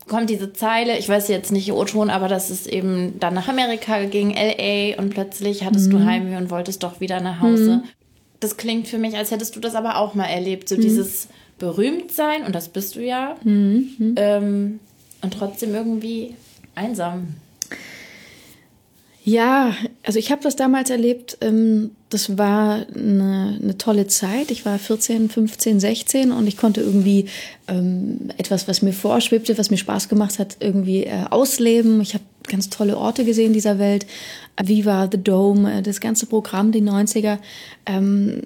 kommt 0.07 0.31
diese 0.31 0.53
Zeile, 0.53 0.99
ich 0.99 1.09
weiß 1.09 1.29
jetzt 1.29 1.53
nicht 1.53 1.73
O-Ton, 1.73 2.11
aber 2.11 2.29
dass 2.29 2.51
es 2.51 2.67
eben 2.67 3.19
dann 3.19 3.35
nach 3.35 3.49
Amerika 3.49 4.05
ging, 4.05 4.33
L.A. 4.35 5.01
und 5.01 5.11
plötzlich 5.11 5.65
hattest 5.65 5.93
du 5.93 6.05
Heimweh 6.05 6.37
und 6.37 6.51
wolltest 6.51 6.83
doch 6.83 7.01
wieder 7.01 7.21
nach 7.21 7.41
Hause. 7.41 7.83
Das 8.41 8.57
klingt 8.57 8.89
für 8.89 8.99
mich, 8.99 9.17
als 9.17 9.31
hättest 9.31 9.55
du 9.57 9.61
das 9.61 9.75
aber 9.75 9.97
auch 9.99 10.15
mal 10.15 10.27
erlebt. 10.27 10.69
So 10.69 10.77
dieses 10.77 11.29
Berühmtsein, 11.59 12.45
und 12.45 12.55
das 12.55 12.69
bist 12.69 12.97
du 12.97 13.01
ja, 13.05 13.37
ähm, 14.17 14.81
und 15.23 15.35
trotzdem 15.35 15.75
irgendwie 15.75 16.35
einsam. 16.75 17.29
Ja, 19.25 19.77
also 20.03 20.19
ich 20.19 20.33
habe 20.33 20.43
das 20.43 20.57
damals 20.57 20.91
erlebt. 20.91 21.39
Ähm, 21.41 21.93
das 22.09 22.39
war 22.39 22.85
eine, 22.93 23.57
eine 23.63 23.79
tolle 23.79 24.09
Zeit. 24.09 24.51
Ich 24.51 24.67
war 24.67 24.79
14, 24.81 25.29
15, 25.29 25.79
16 25.79 26.33
und 26.33 26.49
ich 26.49 26.57
konnte 26.57 26.81
irgendwie 26.81 27.27
ähm, 27.69 28.31
etwas, 28.37 28.67
was 28.67 28.83
mir 28.83 28.93
vorschwebte, 28.93 29.57
was 29.59 29.71
mir 29.71 29.77
Spaß 29.77 30.09
gemacht 30.09 30.41
hat, 30.41 30.57
irgendwie 30.59 31.05
äh, 31.05 31.25
ausleben. 31.31 32.01
Ich 32.01 32.15
habe 32.15 32.25
ganz 32.49 32.69
tolle 32.69 32.99
Orte 32.99 33.25
gesehen 33.25 33.53
dieser 33.53 33.79
Welt. 33.79 34.07
Viva, 34.61 35.09
The 35.11 35.23
Dome, 35.23 35.79
äh, 35.79 35.83
das 35.83 36.01
ganze 36.01 36.27
Programm, 36.27 36.73
die 36.73 36.83
90er. 36.83 37.39
Ähm, 37.87 38.43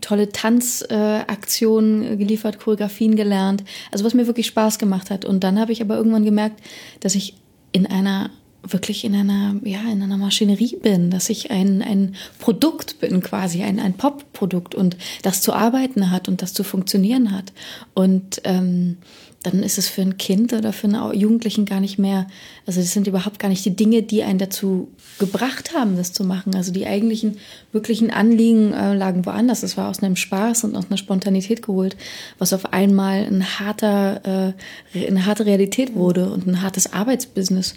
tolle 0.00 0.30
Tanzaktionen 0.30 2.18
geliefert, 2.18 2.58
Choreografien 2.60 3.14
gelernt. 3.14 3.62
Also 3.92 4.06
was 4.06 4.14
mir 4.14 4.26
wirklich 4.26 4.46
Spaß 4.46 4.78
gemacht 4.78 5.10
hat. 5.10 5.26
Und 5.26 5.44
dann 5.44 5.60
habe 5.60 5.72
ich 5.72 5.82
aber 5.82 5.98
irgendwann 5.98 6.24
gemerkt, 6.24 6.62
dass 7.00 7.14
ich 7.14 7.34
in 7.72 7.84
einer 7.84 8.30
wirklich 8.62 9.04
in 9.04 9.14
einer, 9.14 9.56
ja, 9.64 9.80
in 9.90 10.02
einer 10.02 10.16
Maschinerie 10.16 10.76
bin, 10.82 11.10
dass 11.10 11.30
ich 11.30 11.50
ein, 11.50 11.82
ein 11.82 12.14
Produkt 12.38 13.00
bin 13.00 13.20
quasi, 13.22 13.62
ein, 13.62 13.78
ein 13.78 13.94
Pop-Produkt 13.94 14.74
und 14.74 14.96
das 15.22 15.40
zu 15.42 15.52
arbeiten 15.52 16.10
hat 16.10 16.28
und 16.28 16.42
das 16.42 16.52
zu 16.54 16.64
funktionieren 16.64 17.32
hat. 17.32 17.52
Und 17.94 18.40
ähm, 18.44 18.98
dann 19.42 19.62
ist 19.62 19.78
es 19.78 19.88
für 19.88 20.02
ein 20.02 20.18
Kind 20.18 20.52
oder 20.52 20.72
für 20.72 20.88
einen 20.88 21.14
Jugendlichen 21.14 21.64
gar 21.64 21.78
nicht 21.78 21.98
mehr, 21.98 22.26
also 22.66 22.80
das 22.80 22.92
sind 22.92 23.06
überhaupt 23.06 23.38
gar 23.38 23.48
nicht 23.48 23.64
die 23.64 23.76
Dinge, 23.76 24.02
die 24.02 24.24
einen 24.24 24.38
dazu 24.38 24.88
gebracht 25.18 25.74
haben, 25.74 25.96
das 25.96 26.12
zu 26.12 26.24
machen. 26.24 26.56
Also 26.56 26.72
die 26.72 26.86
eigentlichen, 26.86 27.38
wirklichen 27.70 28.10
Anliegen 28.10 28.72
äh, 28.72 28.94
lagen 28.94 29.24
woanders. 29.26 29.62
Es 29.62 29.76
war 29.76 29.88
aus 29.88 30.02
einem 30.02 30.16
Spaß 30.16 30.64
und 30.64 30.76
aus 30.76 30.86
einer 30.88 30.96
Spontanität 30.96 31.62
geholt, 31.62 31.96
was 32.38 32.52
auf 32.52 32.72
einmal 32.72 33.24
ein 33.24 33.44
harter, 33.60 34.54
äh, 34.92 35.06
eine 35.06 35.24
harte 35.24 35.46
Realität 35.46 35.94
wurde 35.94 36.30
und 36.30 36.46
ein 36.46 36.60
hartes 36.60 36.92
Arbeitsbusiness. 36.92 37.74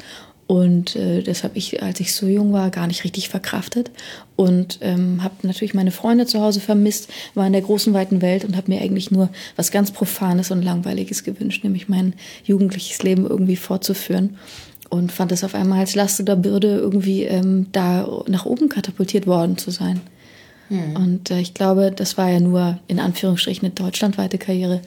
Und 0.51 0.97
äh, 0.97 1.23
das 1.23 1.45
habe 1.45 1.57
ich, 1.57 1.81
als 1.81 2.01
ich 2.01 2.13
so 2.13 2.27
jung 2.27 2.51
war, 2.51 2.71
gar 2.71 2.85
nicht 2.85 3.05
richtig 3.05 3.29
verkraftet. 3.29 3.89
Und 4.35 4.79
ähm, 4.81 5.23
habe 5.23 5.35
natürlich 5.43 5.73
meine 5.73 5.91
Freunde 5.91 6.25
zu 6.25 6.41
Hause 6.41 6.59
vermisst, 6.59 7.09
war 7.35 7.47
in 7.47 7.53
der 7.53 7.61
großen, 7.61 7.93
weiten 7.93 8.21
Welt 8.21 8.43
und 8.43 8.57
habe 8.57 8.69
mir 8.69 8.81
eigentlich 8.81 9.11
nur 9.11 9.29
was 9.55 9.71
ganz 9.71 9.91
Profanes 9.91 10.51
und 10.51 10.61
Langweiliges 10.61 11.23
gewünscht, 11.23 11.63
nämlich 11.63 11.87
mein 11.87 12.15
jugendliches 12.43 13.01
Leben 13.01 13.25
irgendwie 13.25 13.55
fortzuführen. 13.55 14.35
Und 14.89 15.13
fand 15.13 15.31
es 15.31 15.45
auf 15.45 15.55
einmal 15.55 15.79
als 15.79 15.95
Last 15.95 16.19
oder 16.19 16.35
Bürde, 16.35 16.79
irgendwie 16.79 17.23
ähm, 17.23 17.67
da 17.71 18.05
nach 18.27 18.45
oben 18.45 18.67
katapultiert 18.67 19.27
worden 19.27 19.57
zu 19.57 19.71
sein. 19.71 20.01
Und 20.95 21.31
äh, 21.31 21.39
ich 21.39 21.53
glaube, 21.53 21.93
das 21.95 22.17
war 22.17 22.29
ja 22.29 22.41
nur 22.41 22.77
in 22.89 22.99
Anführungsstrichen 22.99 23.67
eine 23.67 23.73
deutschlandweite 23.73 24.37
Karriere, 24.37 24.81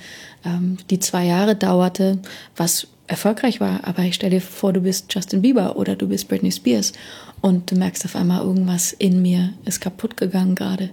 ähm, 0.44 0.76
die 0.90 0.98
zwei 0.98 1.24
Jahre 1.24 1.56
dauerte, 1.56 2.18
was 2.54 2.86
erfolgreich 3.06 3.60
war. 3.60 3.80
Aber 3.84 4.02
ich 4.02 4.14
stell 4.14 4.30
dir 4.30 4.40
vor, 4.40 4.72
du 4.72 4.80
bist 4.80 5.12
Justin 5.12 5.42
Bieber 5.42 5.76
oder 5.76 5.96
du 5.96 6.08
bist 6.08 6.28
Britney 6.28 6.52
Spears 6.52 6.92
und 7.40 7.70
du 7.70 7.76
merkst 7.76 8.04
auf 8.04 8.16
einmal, 8.16 8.42
irgendwas 8.42 8.92
in 8.92 9.20
mir 9.22 9.52
ist 9.64 9.80
kaputt 9.80 10.16
gegangen 10.16 10.54
gerade. 10.54 10.90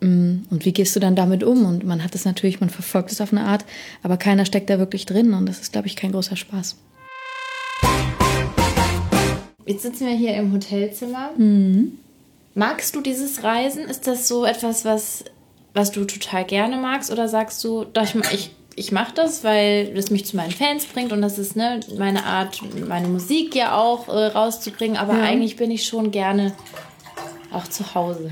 Mm, 0.00 0.42
Und 0.50 0.64
wie 0.64 0.72
gehst 0.72 0.94
du 0.94 1.00
dann 1.00 1.16
damit 1.16 1.42
um? 1.42 1.64
Und 1.64 1.84
man 1.84 2.04
hat 2.04 2.14
es 2.14 2.24
natürlich, 2.24 2.60
man 2.60 2.70
verfolgt 2.70 3.10
es 3.10 3.20
auf 3.20 3.32
eine 3.32 3.44
Art, 3.44 3.64
aber 4.02 4.16
keiner 4.16 4.44
steckt 4.44 4.70
da 4.70 4.78
wirklich 4.78 5.06
drin 5.06 5.32
und 5.32 5.46
das 5.46 5.60
ist, 5.60 5.72
glaube 5.72 5.86
ich, 5.86 5.96
kein 5.96 6.12
großer 6.12 6.36
Spaß. 6.36 6.76
Jetzt 9.66 9.82
sitzen 9.82 10.06
wir 10.06 10.14
hier 10.16 10.34
im 10.34 10.52
Hotelzimmer. 10.52 11.30
Magst 12.54 12.94
du 12.94 13.00
dieses 13.02 13.42
Reisen? 13.42 13.84
Ist 13.84 14.06
das 14.06 14.26
so 14.26 14.44
etwas, 14.46 14.84
was, 14.84 15.24
was 15.74 15.90
du 15.90 16.04
total 16.04 16.44
gerne 16.44 16.76
magst? 16.78 17.10
Oder 17.10 17.28
sagst 17.28 17.62
du, 17.64 17.84
doch, 17.84 18.02
ich, 18.02 18.14
ich, 18.32 18.50
ich 18.78 18.92
mache 18.92 19.12
das, 19.14 19.44
weil 19.44 19.92
das 19.94 20.10
mich 20.10 20.24
zu 20.24 20.36
meinen 20.36 20.50
Fans 20.52 20.86
bringt 20.86 21.12
und 21.12 21.20
das 21.22 21.38
ist 21.38 21.56
ne, 21.56 21.80
meine 21.98 22.24
Art, 22.24 22.60
meine 22.88 23.08
Musik 23.08 23.54
ja 23.54 23.76
auch 23.76 24.08
äh, 24.08 24.26
rauszubringen. 24.26 24.96
Aber 24.96 25.14
Ja. 25.14 25.22
eigentlich 25.24 25.56
bin 25.56 25.70
ich 25.70 25.84
schon 25.84 26.10
gerne 26.10 26.52
auch 27.52 27.66
zu 27.68 27.94
Hause. 27.94 28.30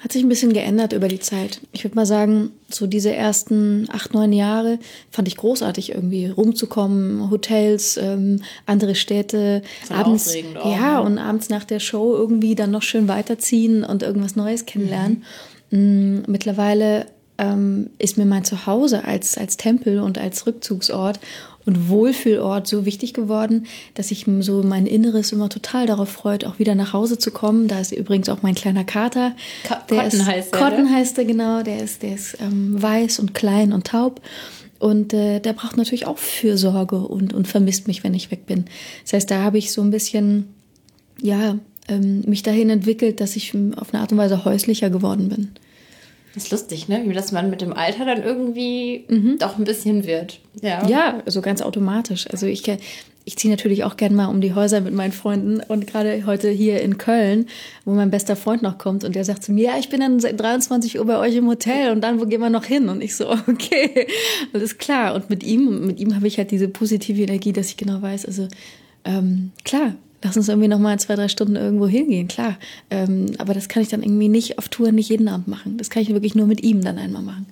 Hat 0.00 0.12
sich 0.12 0.22
ein 0.22 0.28
bisschen 0.28 0.52
geändert 0.52 0.92
über 0.92 1.08
die 1.08 1.18
Zeit. 1.18 1.60
Ich 1.72 1.82
würde 1.82 1.96
mal 1.96 2.06
sagen, 2.06 2.52
so 2.68 2.86
diese 2.86 3.12
ersten 3.12 3.88
acht, 3.90 4.14
neun 4.14 4.32
Jahre 4.32 4.78
fand 5.10 5.26
ich 5.26 5.36
großartig, 5.36 5.90
irgendwie 5.92 6.26
rumzukommen, 6.26 7.30
Hotels, 7.32 7.96
ähm, 7.96 8.40
andere 8.64 8.94
Städte, 8.94 9.62
Voll 9.86 9.96
abends, 9.96 10.36
auch, 10.56 10.70
ja, 10.70 11.00
ne? 11.00 11.02
und 11.02 11.18
abends 11.18 11.48
nach 11.48 11.64
der 11.64 11.80
Show 11.80 12.14
irgendwie 12.14 12.54
dann 12.54 12.70
noch 12.70 12.82
schön 12.82 13.08
weiterziehen 13.08 13.82
und 13.82 14.04
irgendwas 14.04 14.36
Neues 14.36 14.66
kennenlernen. 14.66 15.24
Mm, 15.70 16.20
Mittlerweile 16.28 17.06
ähm, 17.38 17.90
ist 17.98 18.18
mir 18.18 18.24
mein 18.26 18.44
Zuhause 18.44 19.04
als, 19.04 19.38
als 19.38 19.56
Tempel 19.56 20.00
und 20.00 20.18
als 20.18 20.46
Rückzugsort 20.46 21.20
und 21.64 21.88
Wohlfühlort 21.88 22.66
so 22.66 22.84
wichtig 22.86 23.12
geworden, 23.14 23.66
dass 23.94 24.10
ich 24.10 24.26
so 24.40 24.62
mein 24.62 24.86
Inneres 24.86 25.32
immer 25.32 25.48
total 25.48 25.86
darauf 25.86 26.08
freut, 26.08 26.44
auch 26.44 26.58
wieder 26.58 26.74
nach 26.74 26.92
Hause 26.94 27.18
zu 27.18 27.30
kommen. 27.30 27.68
Da 27.68 27.78
ist 27.80 27.92
übrigens 27.92 28.28
auch 28.28 28.42
mein 28.42 28.54
kleiner 28.54 28.84
Kater. 28.84 29.34
Ka- 29.64 29.82
Der 29.90 30.02
Cotton 30.04 30.20
ist, 30.20 30.26
heißt 30.26 30.54
der, 30.54 30.60
Cotton 30.60 30.84
ne? 30.84 30.90
heißt 30.90 31.18
er, 31.18 31.24
genau. 31.26 31.62
Der 31.62 31.82
ist, 31.82 32.02
der 32.02 32.14
ist 32.14 32.38
ähm, 32.40 32.80
weiß 32.82 33.18
und 33.18 33.34
klein 33.34 33.72
und 33.72 33.86
taub. 33.86 34.20
Und 34.78 35.12
äh, 35.12 35.40
der 35.40 35.52
braucht 35.52 35.76
natürlich 35.76 36.06
auch 36.06 36.18
Fürsorge 36.18 36.96
und, 36.98 37.34
und 37.34 37.48
vermisst 37.48 37.86
mich, 37.88 38.02
wenn 38.04 38.14
ich 38.14 38.30
weg 38.30 38.46
bin. 38.46 38.64
Das 39.04 39.12
heißt, 39.12 39.30
da 39.30 39.42
habe 39.42 39.58
ich 39.58 39.72
so 39.72 39.82
ein 39.82 39.90
bisschen, 39.90 40.46
ja, 41.20 41.58
ähm, 41.88 42.22
mich 42.26 42.42
dahin 42.44 42.70
entwickelt, 42.70 43.20
dass 43.20 43.34
ich 43.36 43.52
ähm, 43.54 43.74
auf 43.76 43.92
eine 43.92 44.00
Art 44.02 44.12
und 44.12 44.18
Weise 44.18 44.44
häuslicher 44.44 44.88
geworden 44.88 45.28
bin. 45.28 45.48
Das 46.38 46.44
ist 46.44 46.52
lustig, 46.52 46.86
ne? 46.86 47.02
Wie 47.04 47.14
das 47.14 47.32
man 47.32 47.50
mit 47.50 47.60
dem 47.62 47.72
Alter 47.72 48.04
dann 48.04 48.22
irgendwie 48.22 49.04
doch 49.40 49.58
ein 49.58 49.64
bisschen 49.64 50.06
wird. 50.06 50.38
Ja. 50.62 50.86
Ja, 50.86 51.22
so 51.26 51.40
ganz 51.40 51.62
automatisch. 51.62 52.28
Also 52.30 52.46
ich, 52.46 52.62
ich 53.24 53.36
ziehe 53.36 53.52
natürlich 53.52 53.82
auch 53.82 53.96
gern 53.96 54.14
mal 54.14 54.26
um 54.26 54.40
die 54.40 54.54
Häuser 54.54 54.80
mit 54.80 54.94
meinen 54.94 55.10
Freunden 55.10 55.58
und 55.66 55.88
gerade 55.88 56.26
heute 56.26 56.48
hier 56.48 56.80
in 56.80 56.96
Köln, 56.96 57.46
wo 57.84 57.92
mein 57.92 58.12
bester 58.12 58.36
Freund 58.36 58.62
noch 58.62 58.78
kommt 58.78 59.02
und 59.02 59.16
der 59.16 59.24
sagt 59.24 59.42
zu 59.42 59.50
mir, 59.50 59.64
ja, 59.64 59.78
ich 59.80 59.88
bin 59.88 59.98
dann 59.98 60.20
seit 60.20 60.38
23 60.38 61.00
Uhr 61.00 61.06
bei 61.06 61.18
euch 61.18 61.34
im 61.34 61.48
Hotel 61.48 61.90
und 61.90 62.02
dann, 62.02 62.20
wo 62.20 62.26
gehen 62.26 62.40
wir 62.40 62.50
noch 62.50 62.64
hin? 62.64 62.88
Und 62.88 63.02
ich 63.02 63.16
so, 63.16 63.28
okay, 63.48 64.06
alles 64.52 64.78
klar. 64.78 65.16
Und 65.16 65.30
mit 65.30 65.42
ihm, 65.42 65.88
mit 65.88 65.98
ihm 65.98 66.14
habe 66.14 66.28
ich 66.28 66.38
halt 66.38 66.52
diese 66.52 66.68
positive 66.68 67.20
Energie, 67.20 67.52
dass 67.52 67.70
ich 67.70 67.76
genau 67.76 68.00
weiß, 68.00 68.26
also 68.26 68.46
ähm, 69.04 69.50
klar, 69.64 69.96
lass 70.22 70.36
uns 70.36 70.48
irgendwie 70.48 70.68
noch 70.68 70.78
mal 70.78 70.98
zwei, 70.98 71.14
drei 71.14 71.28
Stunden 71.28 71.56
irgendwo 71.56 71.86
hingehen, 71.86 72.28
klar. 72.28 72.56
Ähm, 72.90 73.26
aber 73.38 73.54
das 73.54 73.68
kann 73.68 73.82
ich 73.82 73.88
dann 73.88 74.02
irgendwie 74.02 74.28
nicht 74.28 74.58
auf 74.58 74.68
Tour, 74.68 74.92
nicht 74.92 75.10
jeden 75.10 75.28
Abend 75.28 75.48
machen. 75.48 75.76
Das 75.78 75.90
kann 75.90 76.02
ich 76.02 76.08
wirklich 76.08 76.34
nur 76.34 76.46
mit 76.46 76.62
ihm 76.62 76.82
dann 76.82 76.98
einmal 76.98 77.22
machen. 77.22 77.46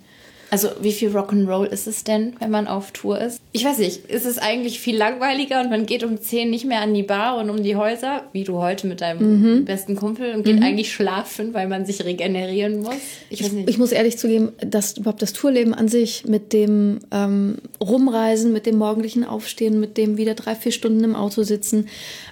Also 0.51 0.69
wie 0.81 0.93
viel 0.93 1.11
Rock'n'Roll 1.11 1.67
ist 1.67 1.87
es 1.87 2.05
denn, 2.05 2.35
wenn 2.39 2.51
man 2.51 2.69
auf 2.69 2.93
Tour 2.93 3.21
ist? 3.21 3.41
Ich 3.53 3.65
weiß 3.65 3.79
nicht, 3.79 4.07
ist 4.07 4.27
es 4.27 4.39
eigentlich 4.39 4.81
viel 4.81 4.97
langweiliger 4.97 5.61
und 5.61 5.71
man 5.71 5.87
geht 5.87 6.05
um 6.05 6.21
10 6.21 6.51
nicht 6.51 6.65
mehr 6.65 6.81
an 6.81 6.95
die 6.95 7.03
Bar 7.03 7.39
und 7.39 7.51
um 7.51 7.63
die 7.63 7.77
Häuser, 7.77 8.25
wie 8.33 8.45
du 8.45 8.59
heute 8.59 8.87
mit 8.87 9.01
deinem 9.01 9.65
besten 9.65 9.97
Kumpel 9.97 10.35
und 10.35 10.45
geht 10.45 10.63
eigentlich 10.63 10.93
schlafen, 10.93 11.53
weil 11.55 11.69
man 11.69 11.85
sich 11.85 12.05
regenerieren 12.05 12.81
muss? 12.81 12.95
Ich 13.31 13.43
weiß 13.43 13.53
nicht. 13.53 13.69
Ich 13.69 13.79
muss 13.79 13.93
ehrlich 13.93 14.19
zugeben, 14.19 14.53
dass 14.59 14.97
überhaupt 14.97 15.23
das 15.23 15.33
Tourleben 15.33 15.75
an 15.75 15.89
sich 15.89 16.25
mit 16.27 16.53
dem, 16.53 17.01
ähm, 17.11 17.57
Rumreisen, 17.81 18.53
mit 18.53 18.67
dem 18.67 18.77
morgendlichen 18.77 19.25
Aufstehen, 19.25 19.81
mit 19.81 19.97
dem 19.97 20.17
wieder 20.17 20.35
drei, 20.35 20.55
vier 20.55 20.73
Stunden 20.73 21.03
im 21.05 21.15
Auto 21.15 21.43
sitzen, 21.43 21.89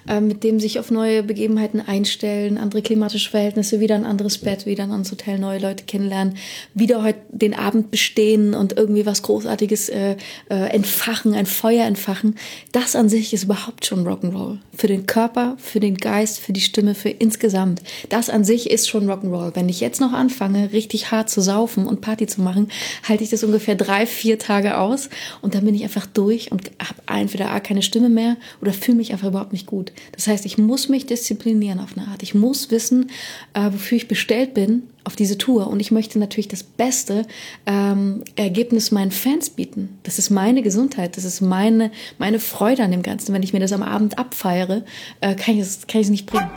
äh, 0.07 0.21
mit 0.21 0.43
dem 0.43 0.59
sich 0.59 0.79
auf 0.79 0.91
neue 0.91 1.23
Begebenheiten 1.23 1.81
einstellen, 1.81 2.57
andere 2.57 2.81
klimatische 2.81 3.29
Verhältnisse, 3.29 3.79
wieder 3.79 3.95
ein 3.95 4.05
anderes 4.05 4.37
Bett, 4.37 4.65
wieder 4.65 4.83
ein 4.83 4.91
anderes 4.91 5.11
Hotel, 5.11 5.39
neue 5.39 5.59
Leute 5.59 5.83
kennenlernen, 5.85 6.37
wieder 6.73 7.03
heute 7.03 7.19
den 7.29 7.53
Abend 7.53 7.91
bestehen 8.05 8.53
und 8.53 8.77
irgendwie 8.77 9.05
was 9.07 9.23
Großartiges 9.23 9.89
äh, 9.89 10.15
äh, 10.49 10.55
entfachen, 10.55 11.33
ein 11.33 11.47
Feuer 11.47 11.85
entfachen. 11.85 12.35
Das 12.71 12.95
an 12.95 13.09
sich 13.09 13.33
ist 13.33 13.45
überhaupt 13.45 13.85
schon 13.85 14.07
Rock'n'Roll. 14.07 14.59
Für 14.75 14.85
den 14.85 15.07
Körper, 15.07 15.55
für 15.57 15.79
den 15.79 15.97
Geist, 15.97 16.39
für 16.39 16.53
die 16.53 16.61
Stimme, 16.61 16.93
für 16.93 17.09
insgesamt. 17.09 17.81
Das 18.09 18.29
an 18.29 18.43
sich 18.43 18.69
ist 18.69 18.87
schon 18.87 19.09
Rock'n'Roll. 19.09 19.55
Wenn 19.55 19.69
ich 19.69 19.79
jetzt 19.79 20.01
noch 20.01 20.13
anfange, 20.13 20.71
richtig 20.71 21.09
hart 21.09 21.31
zu 21.31 21.41
saufen 21.41 21.87
und 21.87 22.01
Party 22.01 22.27
zu 22.27 22.41
machen, 22.41 22.69
halte 23.07 23.23
ich 23.23 23.31
das 23.31 23.43
ungefähr 23.43 23.75
drei, 23.75 24.05
vier 24.05 24.37
Tage 24.37 24.77
aus 24.77 25.09
und 25.41 25.55
dann 25.55 25.65
bin 25.65 25.73
ich 25.73 25.83
einfach 25.83 26.05
durch 26.05 26.51
und 26.51 26.69
habe 26.79 27.01
entweder 27.21 27.51
A, 27.51 27.59
keine 27.59 27.81
Stimme 27.81 28.09
mehr 28.09 28.37
oder 28.61 28.71
fühle 28.71 28.97
mich 28.97 29.13
einfach 29.13 29.29
überhaupt 29.29 29.53
nicht 29.53 29.65
gut. 29.65 29.91
Das 30.11 30.27
heißt, 30.27 30.45
ich 30.45 30.59
muss 30.59 30.89
mich 30.89 31.07
disziplinieren 31.07 31.79
auf 31.79 31.97
eine 31.97 32.07
Art. 32.07 32.21
Ich 32.21 32.35
muss 32.35 32.69
wissen, 32.69 33.09
äh, 33.53 33.71
wofür 33.71 33.97
ich 33.97 34.07
bestellt 34.07 34.53
bin 34.53 34.83
auf 35.05 35.15
diese 35.15 35.37
Tour. 35.37 35.67
Und 35.67 35.79
ich 35.79 35.91
möchte 35.91 36.19
natürlich 36.19 36.47
das 36.47 36.63
beste 36.63 37.25
ähm, 37.65 38.23
Ergebnis 38.35 38.91
meinen 38.91 39.11
Fans 39.11 39.49
bieten. 39.49 39.97
Das 40.03 40.19
ist 40.19 40.29
meine 40.29 40.61
Gesundheit, 40.61 41.15
das 41.15 41.23
ist 41.23 41.41
meine, 41.41 41.91
meine 42.17 42.39
Freude 42.39 42.83
an 42.83 42.91
dem 42.91 43.03
Ganzen. 43.03 43.33
Wenn 43.33 43.43
ich 43.43 43.53
mir 43.53 43.59
das 43.59 43.71
am 43.71 43.83
Abend 43.83 44.19
abfeiere, 44.19 44.83
äh, 45.21 45.35
kann 45.35 45.55
ich 45.55 45.61
es 45.61 45.87
kann 45.87 46.01
nicht 46.01 46.25
bringen. 46.25 46.49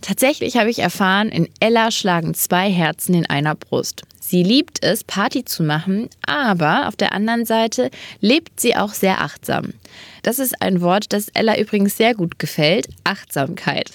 Tatsächlich 0.00 0.56
habe 0.56 0.70
ich 0.70 0.80
erfahren, 0.80 1.28
in 1.28 1.48
Ella 1.60 1.90
schlagen 1.90 2.34
zwei 2.34 2.70
Herzen 2.70 3.14
in 3.14 3.26
einer 3.26 3.54
Brust. 3.54 4.02
Sie 4.18 4.42
liebt 4.42 4.82
es, 4.82 5.04
Party 5.04 5.44
zu 5.44 5.62
machen, 5.62 6.08
aber 6.24 6.88
auf 6.88 6.96
der 6.96 7.12
anderen 7.12 7.44
Seite 7.44 7.90
lebt 8.20 8.60
sie 8.60 8.76
auch 8.76 8.94
sehr 8.94 9.20
achtsam. 9.20 9.74
Das 10.22 10.38
ist 10.38 10.60
ein 10.60 10.80
Wort, 10.80 11.12
das 11.12 11.28
Ella 11.34 11.58
übrigens 11.58 11.96
sehr 11.96 12.14
gut 12.14 12.38
gefällt, 12.38 12.88
Achtsamkeit. 13.04 13.90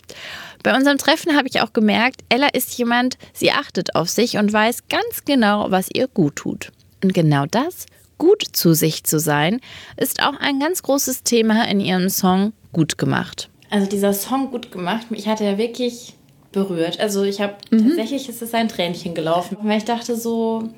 Bei 0.63 0.75
unserem 0.75 0.97
Treffen 0.97 1.35
habe 1.35 1.47
ich 1.47 1.61
auch 1.61 1.73
gemerkt, 1.73 2.21
Ella 2.29 2.47
ist 2.47 2.77
jemand, 2.77 3.17
sie 3.33 3.51
achtet 3.51 3.95
auf 3.95 4.09
sich 4.09 4.37
und 4.37 4.51
weiß 4.51 4.87
ganz 4.89 5.23
genau, 5.25 5.69
was 5.69 5.89
ihr 5.93 6.07
gut 6.07 6.37
tut. 6.37 6.71
Und 7.03 7.13
genau 7.13 7.45
das, 7.45 7.85
gut 8.17 8.43
zu 8.51 8.73
sich 8.73 9.03
zu 9.03 9.19
sein, 9.19 9.61
ist 9.97 10.23
auch 10.23 10.39
ein 10.39 10.59
ganz 10.59 10.81
großes 10.81 11.23
Thema 11.23 11.67
in 11.67 11.79
ihrem 11.79 12.09
Song 12.09 12.53
Gut 12.71 12.97
gemacht. 12.97 13.49
Also 13.69 13.87
dieser 13.87 14.13
Song 14.13 14.51
Gut 14.51 14.71
gemacht, 14.71 15.11
mich 15.11 15.27
hat 15.27 15.39
ja 15.39 15.57
wirklich 15.57 16.15
berührt. 16.51 16.99
Also 16.99 17.23
ich 17.23 17.41
habe 17.41 17.55
mhm. 17.69 17.89
tatsächlich 17.89 18.27
ist 18.27 18.41
es 18.41 18.53
ein 18.53 18.67
Tränchen 18.67 19.13
gelaufen, 19.13 19.57
weil 19.61 19.77
ich 19.77 19.85
dachte 19.85 20.15
so, 20.15 20.69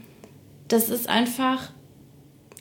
das 0.67 0.89
ist 0.89 1.07
einfach. 1.07 1.71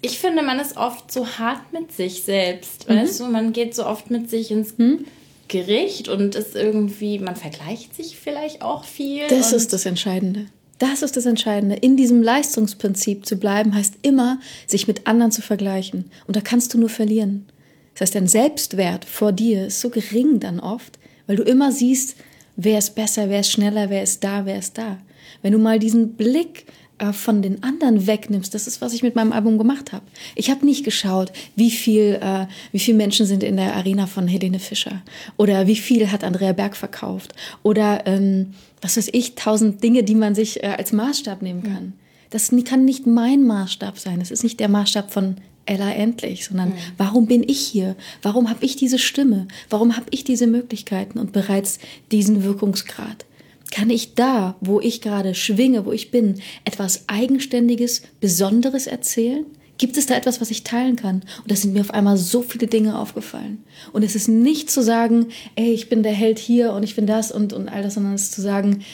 Ich 0.03 0.19
finde, 0.19 0.43
man 0.43 0.59
ist 0.61 0.77
oft 0.77 1.11
so 1.11 1.27
hart 1.27 1.73
mit 1.73 1.93
sich 1.93 2.23
selbst. 2.23 2.89
Mhm. 2.89 2.97
Weißt 2.97 3.21
du, 3.21 3.27
man 3.27 3.53
geht 3.53 3.75
so 3.75 3.87
oft 3.87 4.11
mit 4.11 4.31
sich 4.31 4.51
ins 4.51 4.77
mhm. 4.79 5.05
Gericht 5.49 6.09
und 6.09 6.35
ist 6.35 6.57
irgendwie, 6.57 7.19
man 7.19 7.37
vergleicht 7.37 7.95
sich 7.95 8.17
vielleicht 8.17 8.63
auch 8.63 8.85
viel. 8.85 9.27
Das 9.29 9.53
ist 9.53 9.73
das 9.73 9.87
Entscheidende. 9.87 10.47
Das 10.79 11.03
ist 11.03 11.17
das 11.17 11.25
Entscheidende. 11.25 11.77
In 11.77 11.97
diesem 11.97 12.23
Leistungsprinzip 12.23 13.25
zu 13.25 13.37
bleiben, 13.37 13.75
heißt 13.75 13.95
immer, 14.03 14.41
sich 14.67 14.87
mit 14.87 15.07
anderen 15.07 15.33
zu 15.33 15.41
vergleichen. 15.41 16.11
Und 16.27 16.37
da 16.37 16.41
kannst 16.41 16.75
du 16.75 16.79
nur 16.79 16.91
verlieren. 16.91 17.47
Das 17.95 18.03
heißt, 18.03 18.15
dein 18.15 18.29
Selbstwert 18.29 19.07
vor 19.07 19.33
dir 19.33 19.69
ist 19.69 19.81
so 19.81 19.89
gering 19.89 20.39
dann 20.39 20.61
oft, 20.61 20.99
weil 21.27 21.37
du 21.37 21.43
immer 21.43 21.73
siehst, 21.73 22.17
wer 22.57 22.79
ist 22.79 22.95
besser, 22.95 23.31
wer 23.31 23.41
ist 23.41 23.51
schneller, 23.51 23.89
wer 23.89 24.03
ist 24.03 24.23
da, 24.23 24.45
wer 24.45 24.59
ist 24.59 24.77
da. 24.77 24.99
Wenn 25.41 25.53
du 25.53 25.59
mal 25.59 25.79
diesen 25.79 26.15
Blick 26.15 26.67
von 27.13 27.43
den 27.43 27.63
anderen 27.63 28.07
wegnimmst, 28.07 28.55
das 28.55 28.67
ist, 28.67 28.81
was 28.81 28.93
ich 28.93 29.03
mit 29.03 29.17
meinem 29.17 29.33
Album 29.33 29.59
gemacht 29.59 29.93
habe. 29.93 30.05
Ich 30.35 30.51
habe 30.51 30.65
nicht 30.65 30.85
geschaut, 30.85 31.33
wie 31.55 31.71
viel, 31.71 32.19
äh, 32.21 32.47
wie 32.73 32.79
viele 32.79 32.97
Menschen 32.97 33.27
sind 33.27 33.43
in 33.43 33.57
der 33.57 33.75
Arena 33.75 34.07
von 34.07 34.29
Helene 34.29 34.59
Fischer 34.59 35.03
oder 35.37 35.67
wie 35.67 35.77
viel 35.77 36.11
hat 36.11 36.25
Andrea 36.25 36.53
Berg 36.53 36.77
verkauft 36.77 37.35
oder 37.63 38.07
ähm, 38.07 38.55
was 38.81 38.97
weiß 38.97 39.11
ich, 39.13 39.35
tausend 39.35 39.83
Dinge, 39.83 40.05
die 40.05 40.15
man 40.15 40.35
sich 40.35 40.63
äh, 40.63 40.69
als 40.69 40.93
Maßstab 40.93 41.43
nehmen 41.43 41.63
kann. 41.63 41.93
Das 42.31 42.51
kann 42.65 42.85
nicht 42.85 43.07
mein 43.07 43.45
Maßstab 43.45 43.99
sein. 43.99 44.21
Es 44.21 44.31
ist 44.31 44.43
nicht 44.43 44.61
der 44.61 44.69
Maßstab 44.69 45.13
von 45.13 45.37
Ella 45.67 45.91
endlich, 45.93 46.47
sondern 46.47 46.71
mhm. 46.71 46.79
warum 46.97 47.27
bin 47.27 47.43
ich 47.43 47.61
hier? 47.61 47.97
Warum 48.23 48.49
habe 48.49 48.65
ich 48.65 48.77
diese 48.77 48.99
Stimme? 48.99 49.49
Warum 49.69 49.97
habe 49.97 50.07
ich 50.11 50.25
diese 50.25 50.47
Möglichkeiten 50.47 51.19
und 51.19 51.33
bereits 51.33 51.79
diesen 52.13 52.45
Wirkungsgrad? 52.45 53.27
Kann 53.73 53.91
ich 53.91 54.15
da, 54.15 54.57
wo 54.61 54.81
ich 54.81 55.01
gerade 55.01 55.35
schwinge, 55.35 55.85
wo 55.87 55.93
ich 55.93 56.11
bin, 56.11 56.41
etwas 56.65 57.05
Eigenständiges, 57.09 58.03
Besonderes 58.21 58.87
erzählen? 58.87 59.45
Gibt 59.79 59.99
es 59.99 60.07
da 60.07 60.15
etwas, 60.15 60.41
was 60.41 60.51
ich 60.51 60.65
teilen 60.65 60.97
kann? 60.97 61.23
Und 61.43 61.51
da 61.51 61.57
sind 61.57 61.75
mir 61.75 61.81
auf 61.81 61.93
einmal 61.93 62.17
so 62.17 62.41
viele 62.43 62.67
Dinge 62.67 62.99
aufgefallen. 62.99 63.65
Und 63.93 64.03
es 64.03 64.15
ist 64.15 64.29
nicht 64.29 64.71
zu 64.71 64.83
sagen, 64.83 65.27
ey, 65.55 65.73
ich 65.73 65.89
bin 65.89 66.03
der 66.03 66.13
Held 66.13 66.39
hier 66.39 66.73
und 66.73 66.83
ich 66.83 66.97
bin 66.97 67.07
das 67.07 67.31
und, 67.31 67.53
und 67.53 67.69
all 67.69 67.83
das, 67.83 67.95
sondern 67.95 68.15
es 68.15 68.23
ist 68.23 68.33
zu 68.33 68.41
sagen, 68.41 68.85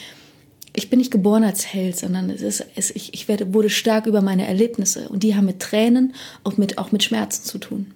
ich 0.74 0.90
bin 0.90 0.98
nicht 0.98 1.10
geboren 1.10 1.44
als 1.44 1.72
Held, 1.72 1.98
sondern 1.98 2.30
es 2.30 2.40
ist, 2.40 2.64
es, 2.74 2.90
ich, 2.90 3.14
ich 3.14 3.28
werde, 3.28 3.52
wurde 3.54 3.70
stark 3.70 4.06
über 4.06 4.22
meine 4.22 4.46
Erlebnisse 4.46 5.08
und 5.08 5.22
die 5.22 5.36
haben 5.36 5.46
mit 5.46 5.60
Tränen 5.60 6.14
und 6.42 6.58
mit, 6.58 6.78
auch 6.78 6.92
mit 6.92 7.04
Schmerzen 7.04 7.44
zu 7.44 7.58
tun. 7.58 7.92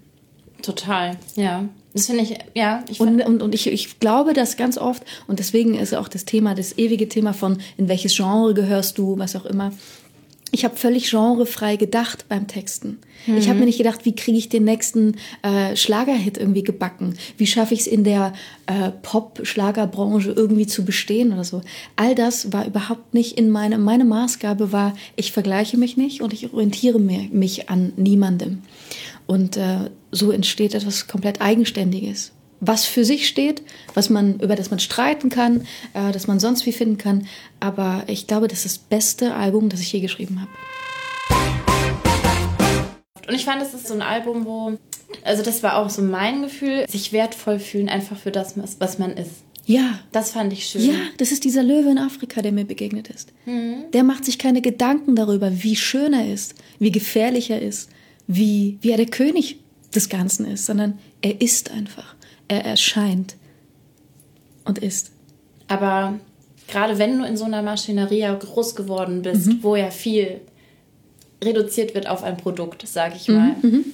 Total, 0.62 1.16
ja. 1.36 1.68
Das 1.96 2.06
finde 2.06 2.22
ich, 2.22 2.38
ja. 2.54 2.84
Ich 2.90 3.00
und 3.00 3.22
und, 3.22 3.42
und 3.42 3.54
ich, 3.54 3.66
ich 3.66 3.98
glaube 4.00 4.34
das 4.34 4.56
ganz 4.56 4.78
oft 4.78 5.02
und 5.26 5.38
deswegen 5.38 5.74
ist 5.74 5.94
auch 5.94 6.08
das 6.08 6.24
Thema, 6.24 6.54
das 6.54 6.76
ewige 6.78 7.08
Thema 7.08 7.32
von 7.32 7.58
in 7.76 7.88
welches 7.88 8.14
Genre 8.14 8.54
gehörst 8.54 8.98
du, 8.98 9.18
was 9.18 9.34
auch 9.34 9.46
immer, 9.46 9.72
ich 10.52 10.64
habe 10.64 10.76
völlig 10.76 11.10
genrefrei 11.10 11.76
gedacht 11.76 12.26
beim 12.28 12.46
Texten. 12.46 12.98
Mhm. 13.26 13.36
Ich 13.36 13.48
habe 13.48 13.58
mir 13.58 13.66
nicht 13.66 13.78
gedacht, 13.78 14.04
wie 14.04 14.14
kriege 14.14 14.38
ich 14.38 14.48
den 14.48 14.64
nächsten 14.64 15.16
äh, 15.42 15.74
Schlagerhit 15.74 16.38
irgendwie 16.38 16.62
gebacken? 16.62 17.14
Wie 17.36 17.46
schaffe 17.46 17.74
ich 17.74 17.80
es 17.80 17.86
in 17.86 18.04
der 18.04 18.32
äh, 18.66 18.90
Pop-Schlagerbranche 19.02 20.32
irgendwie 20.32 20.66
zu 20.66 20.84
bestehen 20.84 21.32
oder 21.32 21.44
so? 21.44 21.62
All 21.96 22.14
das 22.14 22.52
war 22.52 22.66
überhaupt 22.66 23.12
nicht 23.12 23.36
in 23.36 23.50
meine, 23.50 23.76
meine 23.78 24.04
Maßgabe 24.04 24.72
war, 24.72 24.94
ich 25.16 25.32
vergleiche 25.32 25.76
mich 25.76 25.96
nicht 25.96 26.22
und 26.22 26.32
ich 26.32 26.52
orientiere 26.52 27.00
mich 27.00 27.68
an 27.68 27.92
niemandem. 27.96 28.62
Und 29.26 29.56
äh, 29.56 29.90
so 30.12 30.30
entsteht 30.30 30.74
etwas 30.74 31.08
komplett 31.08 31.40
Eigenständiges 31.40 32.32
was 32.60 32.86
für 32.86 33.04
sich 33.04 33.28
steht, 33.28 33.62
was 33.94 34.10
man, 34.10 34.40
über 34.40 34.56
das 34.56 34.70
man 34.70 34.80
streiten 34.80 35.28
kann, 35.28 35.66
äh, 35.94 36.12
das 36.12 36.26
man 36.26 36.40
sonst 36.40 36.66
wie 36.66 36.72
finden 36.72 36.98
kann. 36.98 37.26
Aber 37.60 38.04
ich 38.06 38.26
glaube, 38.26 38.48
das 38.48 38.64
ist 38.64 38.76
das 38.76 38.78
beste 38.78 39.34
Album, 39.34 39.68
das 39.68 39.80
ich 39.80 39.92
je 39.92 40.00
geschrieben 40.00 40.40
habe. 40.40 40.50
Und 43.28 43.34
ich 43.34 43.44
fand, 43.44 43.60
das 43.60 43.74
ist 43.74 43.88
so 43.88 43.94
ein 43.94 44.02
Album, 44.02 44.46
wo, 44.46 44.78
also 45.24 45.42
das 45.42 45.62
war 45.62 45.76
auch 45.76 45.90
so 45.90 46.00
mein 46.00 46.42
Gefühl, 46.42 46.86
sich 46.88 47.12
wertvoll 47.12 47.58
fühlen 47.58 47.88
einfach 47.88 48.16
für 48.16 48.30
das, 48.30 48.54
was 48.78 48.98
man 48.98 49.14
ist. 49.14 49.42
Ja. 49.64 49.98
Das 50.12 50.30
fand 50.30 50.52
ich 50.52 50.66
schön. 50.66 50.86
Ja, 50.86 50.94
das 51.18 51.32
ist 51.32 51.42
dieser 51.42 51.64
Löwe 51.64 51.90
in 51.90 51.98
Afrika, 51.98 52.40
der 52.40 52.52
mir 52.52 52.64
begegnet 52.64 53.08
ist. 53.08 53.32
Mhm. 53.46 53.90
Der 53.92 54.04
macht 54.04 54.24
sich 54.24 54.38
keine 54.38 54.62
Gedanken 54.62 55.16
darüber, 55.16 55.50
wie 55.64 55.74
schön 55.74 56.12
er 56.12 56.32
ist, 56.32 56.54
wie 56.78 56.92
gefährlich 56.92 57.50
er 57.50 57.60
ist, 57.60 57.90
wie, 58.26 58.78
wie 58.80 58.90
er 58.90 58.96
der 58.96 59.06
König 59.06 59.58
des 59.94 60.08
Ganzen 60.08 60.46
ist, 60.46 60.66
sondern 60.66 60.98
er 61.22 61.40
ist 61.40 61.70
einfach 61.70 62.16
er 62.48 62.64
erscheint 62.64 63.36
und 64.64 64.78
ist. 64.78 65.10
Aber 65.68 66.18
gerade 66.68 66.98
wenn 66.98 67.18
du 67.18 67.24
in 67.24 67.36
so 67.36 67.44
einer 67.44 67.62
Maschinerie 67.62 68.26
groß 68.38 68.74
geworden 68.76 69.22
bist, 69.22 69.46
mhm. 69.46 69.58
wo 69.62 69.76
ja 69.76 69.90
viel 69.90 70.40
reduziert 71.42 71.94
wird 71.94 72.06
auf 72.06 72.22
ein 72.22 72.36
Produkt, 72.36 72.86
sage 72.86 73.14
ich 73.16 73.28
mal, 73.28 73.56
mhm, 73.62 73.70
mhm. 73.70 73.84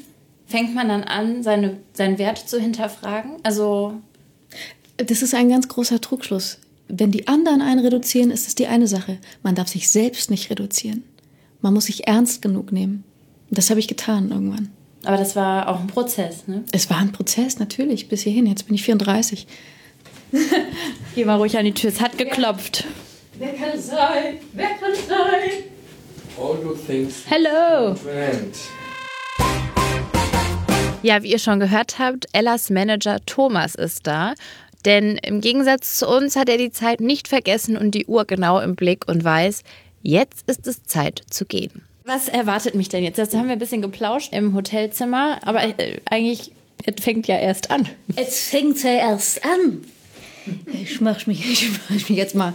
fängt 0.46 0.74
man 0.74 0.88
dann 0.88 1.02
an, 1.02 1.42
seine, 1.42 1.78
seinen 1.92 2.18
Wert 2.18 2.38
zu 2.38 2.60
hinterfragen? 2.60 3.32
Also. 3.42 3.94
Das 4.98 5.22
ist 5.22 5.34
ein 5.34 5.48
ganz 5.48 5.68
großer 5.68 6.00
Trugschluss. 6.00 6.58
Wenn 6.88 7.10
die 7.10 7.26
anderen 7.26 7.62
einen 7.62 7.80
reduzieren, 7.80 8.30
ist 8.30 8.46
es 8.46 8.54
die 8.54 8.66
eine 8.66 8.86
Sache. 8.86 9.18
Man 9.42 9.54
darf 9.54 9.68
sich 9.68 9.88
selbst 9.88 10.30
nicht 10.30 10.50
reduzieren. 10.50 11.02
Man 11.62 11.72
muss 11.72 11.86
sich 11.86 12.06
ernst 12.06 12.42
genug 12.42 12.70
nehmen. 12.70 13.04
Das 13.54 13.68
habe 13.68 13.80
ich 13.80 13.86
getan 13.86 14.30
irgendwann. 14.30 14.70
Aber 15.04 15.18
das 15.18 15.36
war 15.36 15.68
auch 15.68 15.80
ein 15.80 15.86
Prozess, 15.86 16.48
ne? 16.48 16.64
Es 16.72 16.88
war 16.88 16.98
ein 16.98 17.12
Prozess, 17.12 17.58
natürlich, 17.58 18.08
bis 18.08 18.22
hierhin. 18.22 18.46
Jetzt 18.46 18.66
bin 18.66 18.74
ich 18.74 18.82
34. 18.82 19.46
Geh 21.14 21.24
mal 21.26 21.36
ruhig 21.36 21.58
an 21.58 21.66
die 21.66 21.74
Tür, 21.74 21.90
es 21.90 22.00
hat 22.00 22.16
geklopft. 22.16 22.84
Wer 23.38 23.52
kann 23.52 23.70
es 23.74 23.88
sein? 23.88 24.38
Wer 24.54 24.68
kann 24.68 24.92
es 24.92 25.06
sein? 25.06 25.64
All 26.40 26.56
good 26.62 26.86
things. 26.86 27.24
Hello. 27.26 27.94
Ja, 31.02 31.22
wie 31.22 31.32
ihr 31.32 31.38
schon 31.38 31.60
gehört 31.60 31.98
habt, 31.98 32.28
Ellas 32.32 32.70
Manager 32.70 33.18
Thomas 33.26 33.74
ist 33.74 34.06
da. 34.06 34.32
Denn 34.86 35.18
im 35.18 35.42
Gegensatz 35.42 35.98
zu 35.98 36.08
uns 36.08 36.36
hat 36.36 36.48
er 36.48 36.56
die 36.56 36.72
Zeit 36.72 37.02
nicht 37.02 37.28
vergessen 37.28 37.76
und 37.76 37.90
die 37.90 38.06
Uhr 38.06 38.24
genau 38.24 38.60
im 38.60 38.76
Blick 38.76 39.06
und 39.08 39.22
weiß, 39.22 39.62
jetzt 40.00 40.48
ist 40.48 40.66
es 40.66 40.84
Zeit 40.84 41.22
zu 41.28 41.44
gehen. 41.44 41.82
Was 42.04 42.28
erwartet 42.28 42.74
mich 42.74 42.88
denn 42.88 43.04
jetzt? 43.04 43.18
Jetzt 43.18 43.34
haben 43.34 43.46
wir 43.46 43.52
ein 43.52 43.58
bisschen 43.58 43.82
geplauscht 43.82 44.32
im 44.32 44.54
Hotelzimmer, 44.54 45.38
aber 45.42 45.62
äh, 45.78 46.00
eigentlich, 46.04 46.52
es 46.84 47.02
fängt 47.02 47.28
ja 47.28 47.38
erst 47.38 47.70
an. 47.70 47.88
Es 48.16 48.48
fängt 48.48 48.82
ja 48.82 48.90
erst 48.90 49.44
an. 49.44 49.84
Ich 50.72 51.00
mache 51.00 51.30
mich, 51.30 51.48
ich 51.48 51.70
mach 51.88 52.08
mich 52.08 52.18
jetzt 52.18 52.34
mal 52.34 52.54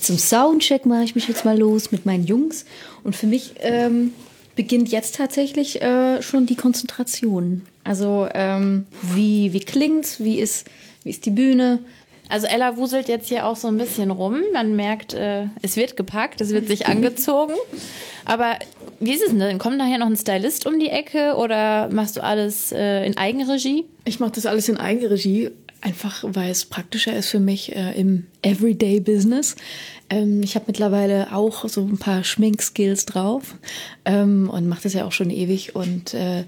zum 0.00 0.18
Soundcheck 0.18 0.86
mache 0.86 1.04
ich 1.04 1.14
mich 1.14 1.28
jetzt 1.28 1.44
mal 1.44 1.58
los 1.58 1.92
mit 1.92 2.06
meinen 2.06 2.26
Jungs. 2.26 2.64
Und 3.04 3.14
für 3.14 3.26
mich 3.26 3.54
ähm, 3.60 4.12
beginnt 4.54 4.90
jetzt 4.90 5.16
tatsächlich 5.16 5.82
äh, 5.82 6.22
schon 6.22 6.46
die 6.46 6.56
Konzentration. 6.56 7.62
Also 7.84 8.28
ähm, 8.34 8.86
wie, 9.02 9.52
wie 9.52 9.60
klingt's, 9.60 10.20
wie 10.20 10.38
ist, 10.38 10.66
wie 11.04 11.10
ist 11.10 11.26
die 11.26 11.30
Bühne? 11.30 11.80
Also 12.28 12.46
Ella 12.46 12.76
wuselt 12.76 13.08
jetzt 13.08 13.28
hier 13.28 13.46
auch 13.46 13.56
so 13.56 13.68
ein 13.68 13.78
bisschen 13.78 14.10
rum. 14.10 14.40
Man 14.52 14.74
merkt, 14.74 15.14
äh, 15.14 15.46
es 15.62 15.76
wird 15.76 15.96
gepackt, 15.96 16.40
es 16.40 16.50
wird 16.50 16.66
sich 16.66 16.86
angezogen. 16.86 17.54
Aber 18.24 18.58
wie 19.00 19.12
ist 19.12 19.22
es 19.22 19.36
denn? 19.36 19.58
Kommt 19.58 19.78
nachher 19.78 19.98
noch 19.98 20.06
ein 20.06 20.16
Stylist 20.16 20.66
um 20.66 20.78
die 20.78 20.88
Ecke 20.88 21.34
oder 21.36 21.88
machst 21.90 22.16
du 22.16 22.22
alles 22.22 22.72
äh, 22.72 23.04
in 23.04 23.16
Eigenregie? 23.16 23.84
Ich 24.04 24.20
mache 24.20 24.32
das 24.32 24.46
alles 24.46 24.68
in 24.68 24.76
Eigenregie, 24.76 25.50
einfach 25.80 26.24
weil 26.26 26.50
es 26.50 26.64
praktischer 26.64 27.16
ist 27.16 27.28
für 27.28 27.40
mich 27.40 27.74
äh, 27.74 27.98
im 27.98 28.26
Everyday-Business. 28.42 29.56
Ähm, 30.10 30.42
ich 30.42 30.54
habe 30.54 30.66
mittlerweile 30.68 31.34
auch 31.34 31.68
so 31.68 31.82
ein 31.82 31.98
paar 31.98 32.24
Schminkskills 32.24 33.06
drauf 33.06 33.56
ähm, 34.04 34.48
und 34.50 34.68
mache 34.68 34.82
das 34.84 34.94
ja 34.94 35.04
auch 35.04 35.12
schon 35.12 35.30
ewig 35.30 35.74
und 35.74 36.14
äh, 36.14 36.44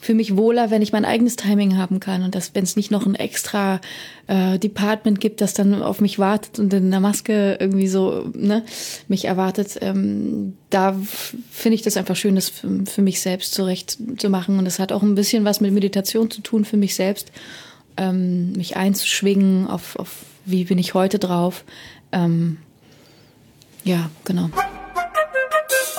für 0.00 0.14
mich 0.14 0.36
wohler, 0.36 0.70
wenn 0.70 0.80
ich 0.80 0.92
mein 0.92 1.04
eigenes 1.04 1.36
Timing 1.36 1.76
haben 1.76 2.00
kann 2.00 2.22
und 2.22 2.34
wenn 2.54 2.64
es 2.64 2.76
nicht 2.76 2.90
noch 2.90 3.04
ein 3.04 3.14
extra 3.14 3.80
äh, 4.28 4.58
Department 4.58 5.20
gibt, 5.20 5.42
das 5.42 5.52
dann 5.52 5.82
auf 5.82 6.00
mich 6.00 6.18
wartet 6.18 6.58
und 6.58 6.72
in 6.72 6.90
der 6.90 7.00
Maske 7.00 7.58
irgendwie 7.60 7.86
so 7.86 8.30
ne, 8.34 8.64
mich 9.08 9.26
erwartet, 9.26 9.78
ähm, 9.82 10.56
da 10.70 10.96
finde 11.50 11.74
ich 11.74 11.82
das 11.82 11.98
einfach 11.98 12.16
schön, 12.16 12.34
das 12.34 12.48
für, 12.48 12.86
für 12.86 13.02
mich 13.02 13.20
selbst 13.20 13.52
zurecht 13.52 13.98
zu 14.16 14.30
machen. 14.30 14.58
Und 14.58 14.64
das 14.64 14.78
hat 14.78 14.90
auch 14.90 15.02
ein 15.02 15.14
bisschen 15.14 15.44
was 15.44 15.60
mit 15.60 15.72
Meditation 15.72 16.30
zu 16.30 16.40
tun 16.40 16.64
für 16.64 16.78
mich 16.78 16.94
selbst, 16.94 17.30
ähm, 17.98 18.52
mich 18.52 18.76
einzuschwingen 18.76 19.66
auf, 19.66 19.96
auf 19.96 20.24
wie 20.46 20.64
bin 20.64 20.78
ich 20.78 20.94
heute 20.94 21.18
drauf. 21.18 21.64
Ähm, 22.12 22.56
ja, 23.84 24.10
genau. 24.24 24.48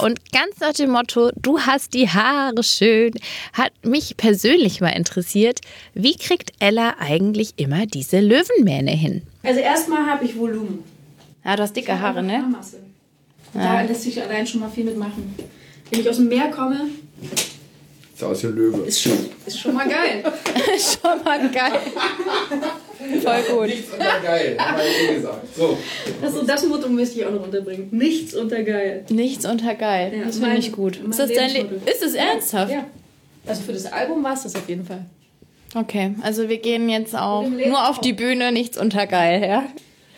Und 0.02 0.32
ganz 0.32 0.60
nach 0.60 0.74
dem 0.74 0.90
Motto, 0.92 1.30
du 1.42 1.60
hast 1.60 1.94
die 1.94 2.10
Haare 2.10 2.64
schön, 2.64 3.12
hat 3.54 3.72
mich 3.84 4.18
persönlich 4.18 4.82
mal 4.82 4.90
interessiert, 4.90 5.60
wie 5.94 6.16
kriegt 6.16 6.52
Ella 6.60 6.96
eigentlich 7.00 7.54
immer 7.58 7.86
diese 7.86 8.20
Löwenmähne 8.20 8.92
hin? 8.92 9.22
Also 9.44 9.60
erstmal 9.60 10.06
habe 10.10 10.26
ich 10.26 10.38
Volumen. 10.38 10.84
Ja, 11.46 11.56
du 11.56 11.64
hast 11.64 11.76
dicke 11.76 12.00
Haare, 12.00 12.24
ne? 12.24 12.38
Haarmasse. 12.42 12.80
Da 13.54 13.82
lässt 13.82 14.04
sich 14.04 14.22
allein 14.22 14.48
schon 14.48 14.62
mal 14.62 14.70
viel 14.70 14.86
mitmachen. 14.86 15.36
Wenn 15.90 16.00
ich 16.00 16.10
aus 16.10 16.16
dem 16.18 16.30
Meer 16.30 16.50
komme, 16.50 16.88
Ist 18.16 18.24
aus 18.24 18.42
der 18.42 18.52
Löwe. 18.52 18.84
ist 18.88 19.02
schon, 19.02 19.18
ist 19.46 19.60
schon 19.60 19.74
mal 19.76 19.88
geil. 19.90 20.24
Schon 20.80 21.24
mal 21.24 21.50
geil. 21.50 21.80
Voll 23.22 23.42
gut. 23.50 23.68
Nichts 23.68 23.92
unter 23.94 24.20
geil, 24.22 24.58
haben 24.60 24.78
wir 24.78 24.86
ja 24.86 25.12
eh 25.12 25.16
gesagt. 25.16 25.56
So, 25.56 25.78
Das, 26.22 26.46
das 26.46 26.66
Motto 26.68 26.90
möchte 26.90 27.20
ich 27.20 27.26
auch 27.26 27.32
noch 27.32 27.44
unterbringen. 27.44 27.88
Nichts 27.92 28.34
unter 28.34 28.64
geil. 28.64 29.06
Nichts 29.10 29.46
unter 29.46 29.76
geil. 29.76 30.14
Ja, 30.18 30.26
das 30.26 30.38
finde 30.38 30.58
ich 30.58 30.72
gut. 30.72 30.98
Ist 30.98 31.20
das 31.20 31.32
dein 31.32 31.52
Le. 31.52 31.82
Ist 31.86 32.04
es 32.04 32.14
ernsthaft? 32.14 32.72
Ja. 32.72 32.86
Also 33.46 33.64
für 33.64 33.74
das 33.74 33.92
Album 33.92 34.24
war 34.24 34.34
es 34.34 34.44
das 34.44 34.56
auf 34.56 34.68
jeden 34.70 34.86
Fall. 34.86 35.06
Okay, 35.74 36.16
also 36.22 36.50
wir 36.50 36.58
gehen 36.58 36.90
jetzt 36.90 37.16
auch 37.16 37.48
nur 37.48 37.90
auf 37.90 38.00
die 38.00 38.14
Bühne, 38.14 38.52
nichts 38.52 38.78
unter 38.78 39.08
geil, 39.08 39.42
ja? 39.42 39.64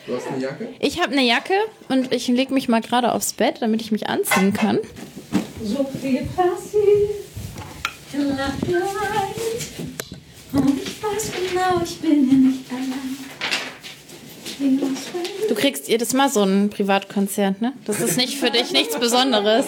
du 0.07 0.15
hast 0.15 0.27
eine 0.27 0.41
Jacke? 0.41 0.67
Ich 0.79 0.99
habe 0.99 1.11
eine 1.13 1.21
Jacke 1.21 1.53
und 1.89 2.13
ich 2.13 2.27
lege 2.27 2.53
mich 2.53 2.67
mal 2.67 2.81
gerade 2.81 3.13
aufs 3.13 3.33
Bett, 3.33 3.57
damit 3.61 3.81
ich 3.81 3.91
mich 3.91 4.09
anziehen 4.09 4.53
kann. 4.53 4.79
So 5.63 5.85
viel 6.01 6.27
passiert 6.35 7.23
Und 10.53 10.81
ich 10.83 11.03
weiß 11.03 11.31
genau, 11.49 11.81
ich 11.83 11.99
bin 11.99 12.29
ja 12.29 12.35
nicht 12.35 12.71
allein. 12.71 13.17
Du 15.49 15.55
kriegst 15.55 15.87
jedes 15.87 16.13
Mal 16.13 16.29
so 16.29 16.43
ein 16.43 16.69
Privatkonzert, 16.69 17.61
ne? 17.61 17.73
Das 17.85 17.99
ist 17.99 18.17
nicht 18.17 18.37
für 18.37 18.51
dich 18.51 18.71
nichts 18.71 18.97
Besonderes. 18.97 19.65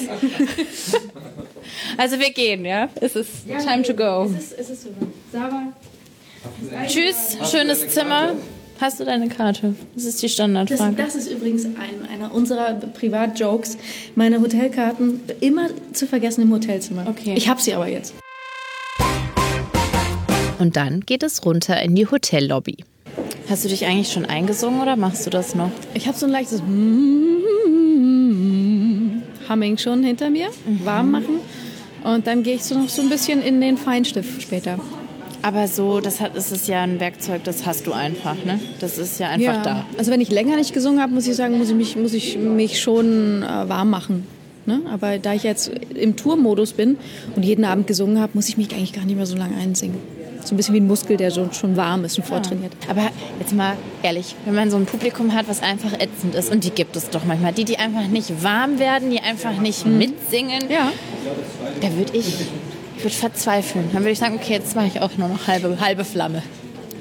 Also 1.97 2.19
wir 2.19 2.31
gehen, 2.31 2.65
ja? 2.65 2.89
Es 2.95 3.15
ist 3.15 3.47
time 3.47 3.83
to 3.83 3.93
go. 3.93 4.29
Es 4.37 4.51
ist, 4.51 4.59
es 4.59 4.69
ist. 4.69 4.87
Sarah, 5.31 5.73
Tschüss, 6.87 7.37
schönes 7.49 7.89
Zimmer. 7.89 8.33
Hast 8.79 8.99
du 8.99 9.05
deine 9.05 9.29
Karte? 9.29 9.75
Das 9.95 10.03
ist 10.03 10.21
die 10.21 10.25
das, 10.25 10.33
Standardfrage. 10.33 10.95
das 10.95 11.15
ist 11.15 11.31
übrigens 11.31 11.65
ein, 11.65 12.07
einer 12.11 12.33
unserer 12.33 12.73
Privatjokes. 12.73 13.77
Meine 14.15 14.41
Hotelkarten 14.41 15.21
immer 15.39 15.69
zu 15.93 16.07
vergessen 16.07 16.41
im 16.41 16.51
Hotelzimmer. 16.51 17.05
Okay. 17.07 17.35
Ich 17.37 17.47
habe 17.47 17.61
sie 17.61 17.73
aber 17.73 17.87
jetzt. 17.87 18.13
Und 20.59 20.75
dann 20.75 21.01
geht 21.01 21.23
es 21.23 21.45
runter 21.45 21.81
in 21.81 21.95
die 21.95 22.07
Hotellobby. 22.07 22.77
Hast 23.49 23.65
du 23.65 23.69
dich 23.69 23.85
eigentlich 23.85 24.11
schon 24.11 24.25
eingesungen 24.25 24.81
oder 24.81 24.95
machst 24.95 25.25
du 25.25 25.29
das 25.29 25.55
noch? 25.55 25.71
Ich 25.93 26.07
habe 26.07 26.17
so 26.17 26.25
ein 26.25 26.31
leichtes 26.31 26.61
Humming 29.49 29.77
schon 29.77 30.03
hinter 30.03 30.29
mir, 30.29 30.47
warm 30.83 31.11
machen. 31.11 31.39
Und 32.03 32.27
dann 32.27 32.43
gehe 32.43 32.55
ich 32.55 32.63
so 32.63 32.77
noch 32.77 32.89
so 32.89 33.01
ein 33.01 33.09
bisschen 33.09 33.41
in 33.41 33.61
den 33.61 33.77
Feinstift 33.77 34.41
später. 34.41 34.79
Aber 35.41 35.67
so, 35.67 35.99
das 35.99 36.21
hat, 36.21 36.35
das 36.35 36.51
ist 36.51 36.67
ja 36.67 36.81
ein 36.81 36.99
Werkzeug, 36.99 37.43
das 37.43 37.67
hast 37.67 37.85
du 37.85 37.93
einfach, 37.93 38.35
ne? 38.45 38.59
Das 38.79 38.97
ist 38.97 39.19
ja 39.19 39.29
einfach 39.29 39.61
da. 39.61 39.85
Also 39.97 40.11
wenn 40.11 40.21
ich 40.21 40.31
länger 40.31 40.55
nicht 40.55 40.73
gesungen 40.73 40.99
habe, 40.99 41.13
muss 41.13 41.27
ich 41.27 41.35
sagen, 41.35 41.59
muss 41.59 41.69
ich 41.69 41.75
mich, 41.75 41.95
muss 41.95 42.13
ich 42.13 42.37
mich 42.37 42.79
schon 42.79 43.43
äh, 43.43 43.69
warm 43.69 43.91
machen. 43.91 44.25
Ne? 44.65 44.81
Aber 44.91 45.19
da 45.19 45.33
ich 45.33 45.43
jetzt 45.43 45.71
im 45.93 46.15
Tourmodus 46.15 46.73
bin 46.73 46.97
und 47.35 47.43
jeden 47.43 47.65
Abend 47.65 47.85
gesungen 47.85 48.19
habe, 48.19 48.31
muss 48.33 48.49
ich 48.49 48.57
mich 48.57 48.73
eigentlich 48.73 48.93
gar 48.93 49.05
nicht 49.05 49.15
mehr 49.15 49.27
so 49.27 49.35
lange 49.35 49.55
einsingen. 49.55 49.97
So 50.45 50.53
ein 50.53 50.57
bisschen 50.57 50.75
wie 50.75 50.79
ein 50.79 50.87
Muskel, 50.87 51.17
der 51.17 51.31
schon, 51.31 51.51
schon 51.53 51.75
warm 51.75 52.05
ist 52.05 52.17
und 52.17 52.25
vortrainiert. 52.25 52.71
Aber 52.87 53.09
jetzt 53.39 53.53
mal 53.53 53.73
ehrlich, 54.03 54.35
wenn 54.45 54.53
man 54.55 54.69
so 54.71 54.77
ein 54.77 54.85
Publikum 54.85 55.33
hat, 55.33 55.47
was 55.49 55.61
einfach 55.61 55.93
ätzend 55.93 56.35
ist, 56.35 56.51
und 56.51 56.63
die 56.63 56.69
gibt 56.69 56.95
es 56.95 57.09
doch 57.09 57.25
manchmal, 57.25 57.51
die, 57.51 57.65
die 57.65 57.77
einfach 57.79 58.07
nicht 58.07 58.43
warm 58.43 58.77
werden, 58.79 59.09
die 59.09 59.19
einfach 59.19 59.57
nicht 59.57 59.85
mitsingen, 59.85 60.69
Ja. 60.69 60.91
da 61.81 61.91
würde 61.97 62.15
ich, 62.15 62.27
ich 62.97 63.03
würde 63.03 63.15
verzweifeln. 63.15 63.89
Dann 63.91 64.03
würde 64.03 64.11
ich 64.11 64.19
sagen, 64.19 64.35
okay, 64.35 64.53
jetzt 64.53 64.75
mache 64.75 64.87
ich 64.87 65.01
auch 65.01 65.17
nur 65.17 65.27
noch 65.27 65.47
halbe, 65.47 65.77
halbe 65.79 66.05
Flamme. 66.05 66.43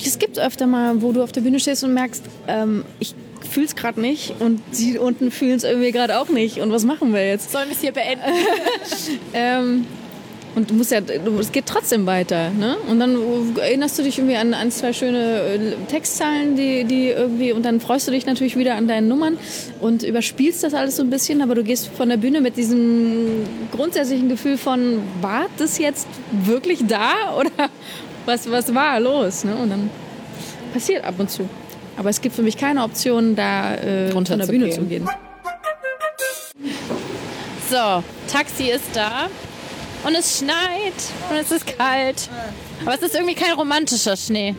Es 0.04 0.18
gibt 0.18 0.38
öfter 0.38 0.66
mal, 0.66 1.00
wo 1.02 1.12
du 1.12 1.22
auf 1.22 1.32
der 1.32 1.40
Bühne 1.42 1.60
stehst 1.60 1.84
und 1.84 1.94
merkst, 1.94 2.24
ähm, 2.48 2.84
ich 2.98 3.14
fühle 3.50 3.66
es 3.66 3.76
gerade 3.76 4.00
nicht 4.00 4.34
und 4.40 4.60
sie 4.70 4.98
unten 4.98 5.30
fühlen 5.30 5.56
es 5.56 5.64
irgendwie 5.64 5.92
gerade 5.92 6.18
auch 6.18 6.28
nicht. 6.28 6.58
Und 6.60 6.72
was 6.72 6.84
machen 6.84 7.12
wir 7.12 7.26
jetzt? 7.26 7.52
Sollen 7.52 7.68
wir 7.68 7.74
es 7.76 7.80
hier 7.82 7.92
beenden? 7.92 8.24
Ähm, 9.32 9.86
und 10.54 10.70
du 10.70 10.74
musst 10.74 10.92
ja, 10.92 11.00
es 11.40 11.52
geht 11.52 11.66
trotzdem 11.66 12.06
weiter. 12.06 12.50
Ne? 12.50 12.76
Und 12.88 13.00
dann 13.00 13.18
erinnerst 13.56 13.98
du 13.98 14.02
dich 14.02 14.18
irgendwie 14.18 14.36
an 14.36 14.54
ein, 14.54 14.70
zwei 14.70 14.92
schöne 14.92 15.40
äh, 15.40 15.58
Textzeilen, 15.88 16.56
die, 16.56 16.84
die 16.84 17.08
irgendwie, 17.08 17.52
und 17.52 17.64
dann 17.64 17.80
freust 17.80 18.06
du 18.06 18.12
dich 18.12 18.24
natürlich 18.26 18.56
wieder 18.56 18.76
an 18.76 18.86
deinen 18.86 19.08
Nummern 19.08 19.36
und 19.80 20.02
überspielst 20.02 20.62
das 20.62 20.74
alles 20.74 20.96
so 20.96 21.02
ein 21.02 21.10
bisschen, 21.10 21.42
aber 21.42 21.54
du 21.54 21.64
gehst 21.64 21.88
von 21.88 22.08
der 22.08 22.18
Bühne 22.18 22.40
mit 22.40 22.56
diesem 22.56 23.44
grundsätzlichen 23.72 24.28
Gefühl 24.28 24.56
von, 24.56 25.02
war 25.20 25.46
das 25.58 25.78
jetzt 25.78 26.06
wirklich 26.30 26.86
da 26.86 27.36
oder 27.38 27.70
was, 28.26 28.50
was 28.50 28.74
war 28.74 29.00
los? 29.00 29.44
Ne? 29.44 29.56
Und 29.56 29.70
dann 29.70 29.90
passiert 30.72 31.04
ab 31.04 31.14
und 31.18 31.30
zu. 31.30 31.48
Aber 31.96 32.10
es 32.10 32.20
gibt 32.20 32.34
für 32.34 32.42
mich 32.42 32.56
keine 32.56 32.82
Option, 32.82 33.36
da 33.36 33.74
äh, 33.74 34.10
von 34.10 34.24
der 34.24 34.46
Bühne 34.46 34.70
zu 34.70 34.82
gehen. 34.82 35.08
So, 37.70 38.02
Taxi 38.30 38.70
ist 38.70 38.84
da. 38.94 39.28
Und 40.04 40.14
es 40.14 40.38
schneit 40.38 40.94
und 41.30 41.36
es 41.36 41.50
ist 41.50 41.78
kalt. 41.78 42.28
Aber 42.82 42.94
es 42.94 43.02
ist 43.02 43.14
irgendwie 43.14 43.34
kein 43.34 43.52
romantischer 43.52 44.16
Schnee. 44.16 44.54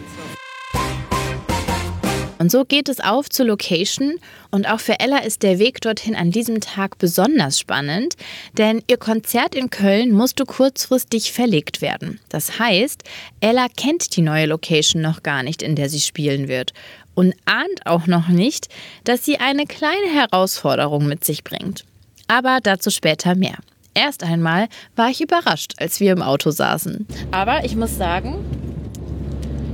Und 2.37 2.51
so 2.51 2.65
geht 2.65 2.89
es 2.89 2.99
auf 2.99 3.29
zur 3.29 3.45
Location 3.45 4.19
und 4.51 4.67
auch 4.67 4.79
für 4.79 4.99
Ella 4.99 5.19
ist 5.19 5.41
der 5.41 5.57
Weg 5.57 5.81
dorthin 5.81 6.15
an 6.15 6.31
diesem 6.31 6.59
Tag 6.59 6.97
besonders 6.97 7.59
spannend, 7.59 8.15
denn 8.57 8.83
ihr 8.87 8.97
Konzert 8.97 9.55
in 9.55 9.69
Köln 9.69 10.11
musste 10.11 10.45
kurzfristig 10.45 11.31
verlegt 11.31 11.81
werden. 11.81 12.19
Das 12.29 12.59
heißt, 12.59 13.03
Ella 13.39 13.67
kennt 13.75 14.15
die 14.15 14.21
neue 14.21 14.47
Location 14.47 15.01
noch 15.01 15.23
gar 15.23 15.43
nicht, 15.43 15.61
in 15.61 15.75
der 15.75 15.89
sie 15.89 16.01
spielen 16.01 16.47
wird 16.47 16.73
und 17.13 17.33
ahnt 17.45 17.85
auch 17.85 18.05
noch 18.05 18.27
nicht, 18.27 18.67
dass 19.05 19.23
sie 19.23 19.37
eine 19.37 19.65
kleine 19.65 20.11
Herausforderung 20.13 21.07
mit 21.07 21.23
sich 21.23 21.43
bringt. 21.43 21.85
Aber 22.27 22.59
dazu 22.61 22.89
später 22.89 23.35
mehr. 23.35 23.57
Erst 23.97 24.23
einmal 24.23 24.67
war 24.97 25.09
ich 25.09 25.21
überrascht, 25.21 25.75
als 25.77 26.01
wir 26.01 26.11
im 26.11 26.21
Auto 26.21 26.51
saßen. 26.51 27.07
Aber 27.31 27.63
ich 27.63 27.77
muss 27.77 27.97
sagen, 27.97 28.35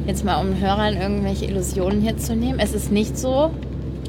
jetzt 0.06 0.24
mal 0.24 0.40
um 0.40 0.60
Hörern 0.60 0.96
irgendwelche 0.96 1.46
Illusionen 1.46 2.02
hier 2.02 2.18
zu 2.18 2.36
nehmen, 2.36 2.60
es 2.60 2.74
ist 2.74 2.92
nicht 2.92 3.18
so, 3.18 3.52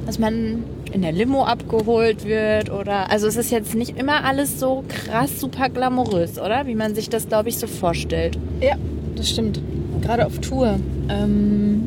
dass 0.05 0.18
man 0.18 0.64
in 0.92 1.01
der 1.01 1.12
Limo 1.12 1.44
abgeholt 1.44 2.27
wird 2.27 2.68
oder 2.68 3.11
also 3.11 3.27
es 3.27 3.37
ist 3.37 3.51
jetzt 3.51 3.75
nicht 3.75 3.98
immer 3.98 4.25
alles 4.25 4.61
so 4.61 4.85
krass 4.87 5.40
super 5.40 5.70
glamourös, 5.70 6.38
oder? 6.38 6.66
Wie 6.66 6.75
man 6.75 6.94
sich 6.94 7.09
das 7.09 7.29
glaube 7.29 7.48
ich 7.48 7.57
so 7.57 7.66
vorstellt. 7.66 8.37
Ja, 8.61 8.77
das 9.16 9.31
stimmt. 9.31 9.62
Gerade 10.03 10.27
auf 10.27 10.38
Tour 10.40 10.79
ähm, 11.09 11.87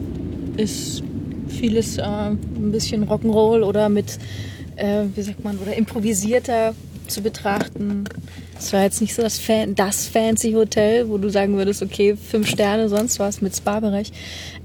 ist 0.57 1.03
vieles 1.47 1.99
äh, 1.99 2.01
ein 2.01 2.71
bisschen 2.71 3.07
Rock'n'Roll 3.07 3.61
oder 3.61 3.89
mit, 3.89 4.17
äh, 4.77 5.03
wie 5.13 5.21
sagt 5.21 5.43
man, 5.43 5.59
oder 5.59 5.75
improvisierter 5.75 6.73
zu 7.07 7.21
betrachten. 7.21 8.05
Es 8.57 8.73
war 8.73 8.83
jetzt 8.83 9.01
nicht 9.01 9.13
so 9.13 9.21
das, 9.21 9.37
Fan 9.37 9.75
das 9.75 10.07
fancy 10.07 10.53
Hotel, 10.53 11.09
wo 11.09 11.17
du 11.17 11.29
sagen 11.29 11.57
würdest, 11.57 11.81
okay, 11.81 12.15
fünf 12.15 12.47
Sterne, 12.49 12.89
sonst 12.89 13.19
was 13.19 13.41
mit 13.41 13.55
Spa-Bereich. 13.55 14.11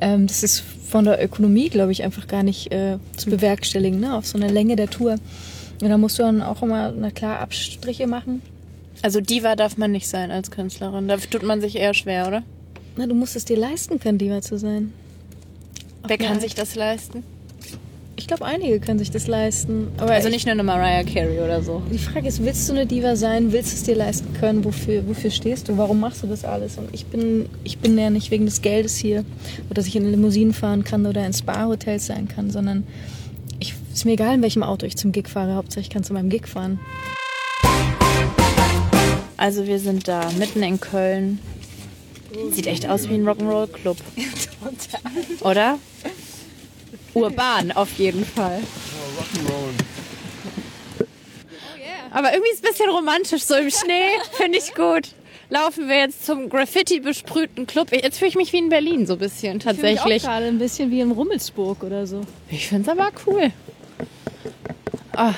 Ähm, 0.00 0.26
das 0.26 0.42
ist 0.42 0.60
von 0.60 1.04
der 1.04 1.22
Ökonomie, 1.22 1.68
glaube 1.68 1.92
ich, 1.92 2.02
einfach 2.02 2.26
gar 2.26 2.42
nicht 2.42 2.72
äh, 2.72 2.98
zu 3.16 3.30
bewerkstelligen, 3.30 4.00
ne? 4.00 4.14
auf 4.14 4.26
so 4.26 4.38
einer 4.38 4.50
Länge 4.50 4.76
der 4.76 4.90
Tour. 4.90 5.16
Und 5.82 5.88
da 5.88 5.96
musst 5.96 6.18
du 6.18 6.22
dann 6.22 6.42
auch 6.42 6.62
immer, 6.62 6.92
na 6.92 7.10
klar, 7.10 7.40
Abstriche 7.40 8.06
machen. 8.06 8.42
Also 9.02 9.20
Diva 9.20 9.56
darf 9.56 9.78
man 9.78 9.92
nicht 9.92 10.08
sein 10.08 10.30
als 10.30 10.50
Künstlerin. 10.50 11.08
Da 11.08 11.16
tut 11.16 11.42
man 11.42 11.60
sich 11.60 11.76
eher 11.76 11.94
schwer, 11.94 12.28
oder? 12.28 12.42
Na, 12.96 13.06
du 13.06 13.14
musst 13.14 13.36
es 13.36 13.44
dir 13.44 13.56
leisten 13.56 13.98
können, 13.98 14.18
Diva 14.18 14.42
zu 14.42 14.58
sein. 14.58 14.92
Wer 16.06 16.20
ja. 16.20 16.28
kann 16.28 16.40
sich 16.40 16.54
das 16.54 16.74
leisten? 16.74 17.22
Ich 18.20 18.26
glaube, 18.26 18.44
einige 18.44 18.78
können 18.80 18.98
sich 18.98 19.10
das 19.10 19.26
leisten. 19.26 19.88
Aber 19.96 20.12
Also 20.12 20.28
ich- 20.28 20.34
nicht 20.34 20.44
nur 20.44 20.52
eine 20.52 20.62
Mariah 20.62 21.04
Carey 21.04 21.40
oder 21.40 21.62
so. 21.62 21.80
Die 21.90 21.96
Frage 21.96 22.28
ist, 22.28 22.44
willst 22.44 22.68
du 22.68 22.74
eine 22.74 22.84
Diva 22.84 23.16
sein? 23.16 23.50
Willst 23.50 23.72
du 23.72 23.76
es 23.76 23.82
dir 23.84 23.94
leisten 23.96 24.34
können? 24.38 24.62
Wofür, 24.62 25.08
wofür 25.08 25.30
stehst 25.30 25.68
du? 25.70 25.78
Warum 25.78 26.00
machst 26.00 26.22
du 26.22 26.26
das 26.26 26.44
alles? 26.44 26.76
Und 26.76 26.90
ich 26.92 27.06
bin, 27.06 27.48
ich 27.64 27.78
bin 27.78 27.96
ja 27.96 28.10
nicht 28.10 28.30
wegen 28.30 28.44
des 28.44 28.60
Geldes 28.60 28.96
hier 28.98 29.24
oder 29.66 29.74
dass 29.76 29.86
ich 29.86 29.96
in 29.96 30.08
Limousinen 30.10 30.52
fahren 30.52 30.84
kann 30.84 31.06
oder 31.06 31.24
in 31.26 31.32
Spa-Hotels 31.32 32.06
sein 32.06 32.28
kann, 32.28 32.50
sondern 32.50 32.86
ich, 33.58 33.74
ist 33.92 34.04
mir 34.04 34.12
egal, 34.12 34.34
in 34.34 34.42
welchem 34.42 34.62
Auto 34.62 34.84
ich 34.84 34.96
zum 34.98 35.12
Gig 35.12 35.26
fahre. 35.26 35.54
Hauptsache, 35.54 35.80
ich 35.80 35.88
kann 35.90 36.04
zu 36.04 36.12
meinem 36.12 36.28
Gig 36.28 36.46
fahren. 36.46 36.78
Also 39.38 39.66
wir 39.66 39.78
sind 39.78 40.06
da, 40.08 40.28
mitten 40.38 40.62
in 40.62 40.78
Köln. 40.78 41.38
Sieht 42.52 42.66
echt 42.66 42.86
aus 42.86 43.08
wie 43.08 43.14
ein 43.14 43.26
Rock'n'Roll-Club. 43.26 43.96
Oder? 45.40 45.78
Urban 47.14 47.72
auf 47.72 47.92
jeden 47.98 48.24
Fall. 48.24 48.60
Aber 52.12 52.32
irgendwie 52.32 52.50
ist 52.52 52.58
es 52.58 52.64
ein 52.64 52.72
bisschen 52.72 52.90
romantisch, 52.90 53.42
so 53.42 53.54
im 53.54 53.70
Schnee. 53.70 54.18
Finde 54.32 54.58
ich 54.58 54.74
gut. 54.74 55.08
Laufen 55.48 55.88
wir 55.88 55.98
jetzt 55.98 56.26
zum 56.26 56.48
Graffiti 56.48 57.00
besprühten 57.00 57.66
Club. 57.66 57.92
Jetzt 57.92 58.18
fühle 58.18 58.28
ich 58.28 58.36
mich 58.36 58.52
wie 58.52 58.58
in 58.58 58.68
Berlin 58.68 59.06
so 59.06 59.14
ein 59.14 59.18
bisschen 59.18 59.56
Ich 59.58 59.62
fühle 59.64 59.74
tatsächlich. 59.76 60.04
mich 60.14 60.22
auch 60.24 60.28
gerade 60.28 60.46
ein 60.46 60.58
bisschen 60.58 60.90
wie 60.90 61.00
in 61.00 61.10
Rummelsburg 61.10 61.82
oder 61.82 62.06
so. 62.06 62.22
Ich 62.48 62.68
finde 62.68 62.90
es 62.90 62.98
aber 62.98 63.10
cool. 63.26 63.50
Ah. 65.12 65.34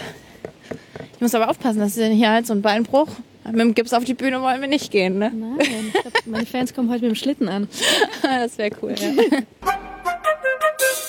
Ich 1.15 1.21
muss 1.21 1.35
aber 1.35 1.49
aufpassen, 1.51 1.79
dass 1.81 1.95
denn 1.95 2.13
hier 2.13 2.31
halt 2.31 2.47
so 2.47 2.53
ein 2.53 2.63
Beinbruch. 2.63 3.09
Mit 3.45 3.59
dem 3.61 3.75
Gips 3.75 3.93
auf 3.93 4.05
die 4.05 4.15
Bühne 4.15 4.41
wollen 4.41 4.61
wir 4.61 4.69
nicht 4.69 4.91
gehen, 4.91 5.19
ne? 5.19 5.33
Nein, 5.35 5.57
ich 5.59 5.93
glaub, 5.93 6.27
meine 6.27 6.47
Fans 6.47 6.75
kommen 6.75 6.89
heute 6.91 7.03
mit 7.03 7.13
dem 7.13 7.17
Schlitten 7.17 7.49
an. 7.49 7.69
Das 8.23 8.57
wäre 8.59 8.71
cool, 8.83 8.95
ja. 8.99 9.41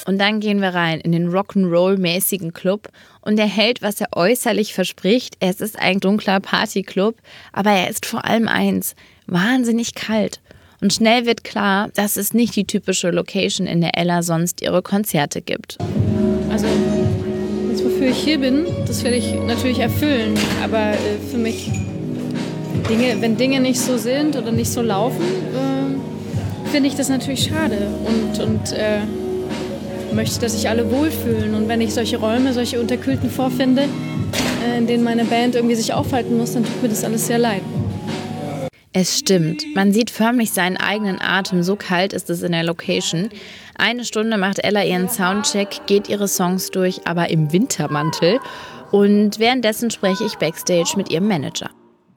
Und 0.05 0.19
dann 0.19 0.39
gehen 0.39 0.61
wir 0.61 0.73
rein 0.73 0.99
in 0.99 1.11
den 1.11 1.29
Rock'n'Roll-mäßigen 1.29 2.51
Club 2.51 2.89
und 3.21 3.39
er 3.39 3.47
hält, 3.47 3.81
was 3.81 4.01
er 4.01 4.07
äußerlich 4.13 4.73
verspricht. 4.73 5.35
Es 5.39 5.61
ist 5.61 5.79
ein 5.79 5.99
dunkler 5.99 6.39
Partyclub, 6.39 7.15
aber 7.53 7.71
er 7.71 7.89
ist 7.89 8.05
vor 8.05 8.25
allem 8.25 8.47
eins, 8.47 8.95
wahnsinnig 9.27 9.95
kalt. 9.95 10.41
Und 10.81 10.91
schnell 10.91 11.25
wird 11.25 11.45
klar, 11.45 11.89
das 11.95 12.17
ist 12.17 12.33
nicht 12.33 12.55
die 12.57 12.65
typische 12.65 13.09
Location, 13.11 13.67
in 13.67 13.79
der 13.79 13.97
Ella 13.97 14.21
sonst 14.21 14.61
ihre 14.61 14.81
Konzerte 14.81 15.41
gibt. 15.41 15.77
Also, 16.49 16.67
das, 17.71 17.85
wofür 17.85 18.09
ich 18.09 18.17
hier 18.17 18.39
bin, 18.39 18.65
das 18.85 19.01
werde 19.05 19.15
ich 19.15 19.33
natürlich 19.33 19.79
erfüllen. 19.79 20.37
Aber 20.61 20.91
äh, 20.91 20.97
für 21.31 21.37
mich, 21.37 21.71
Dinge, 22.89 23.21
wenn 23.21 23.37
Dinge 23.37 23.61
nicht 23.61 23.79
so 23.79 23.97
sind 23.97 24.35
oder 24.35 24.51
nicht 24.51 24.69
so 24.69 24.81
laufen, 24.81 25.23
äh, 25.23 26.69
finde 26.69 26.89
ich 26.89 26.95
das 26.95 27.07
natürlich 27.07 27.45
schade. 27.45 27.87
Und, 28.05 28.43
und 28.43 28.73
äh, 28.73 28.99
möchte, 30.13 30.39
dass 30.39 30.53
sich 30.53 30.69
alle 30.69 30.89
wohlfühlen. 30.91 31.55
Und 31.55 31.67
wenn 31.67 31.81
ich 31.81 31.93
solche 31.93 32.17
Räume, 32.17 32.53
solche 32.53 32.79
unterkühlten 32.79 33.29
vorfinde, 33.29 33.87
äh, 34.67 34.77
in 34.77 34.87
denen 34.87 35.03
meine 35.03 35.25
Band 35.25 35.55
irgendwie 35.55 35.75
sich 35.75 35.93
aufhalten 35.93 36.37
muss, 36.37 36.53
dann 36.53 36.63
tut 36.63 36.81
mir 36.81 36.89
das 36.89 37.03
alles 37.03 37.27
sehr 37.27 37.37
leid. 37.39 37.61
Es 38.95 39.17
stimmt. 39.17 39.63
Man 39.73 39.91
sieht 39.91 40.11
förmlich 40.11 40.51
seinen 40.51 40.77
eigenen 40.77 41.19
Atem. 41.19 41.63
So 41.63 41.75
kalt 41.75 42.13
ist 42.13 42.29
es 42.29 42.43
in 42.43 42.51
der 42.51 42.63
Location. 42.63 43.29
Eine 43.75 44.05
Stunde 44.05 44.37
macht 44.37 44.63
Ella 44.63 44.83
ihren 44.83 45.09
Soundcheck, 45.09 45.87
geht 45.87 46.09
ihre 46.09 46.27
Songs 46.27 46.69
durch, 46.69 47.07
aber 47.07 47.31
im 47.31 47.51
Wintermantel. 47.51 48.39
Und 48.91 49.39
währenddessen 49.39 49.89
spreche 49.89 50.23
ich 50.25 50.35
backstage 50.35 50.93
mit 50.95 51.11
ihrem 51.11 51.27
Manager. 51.27 51.71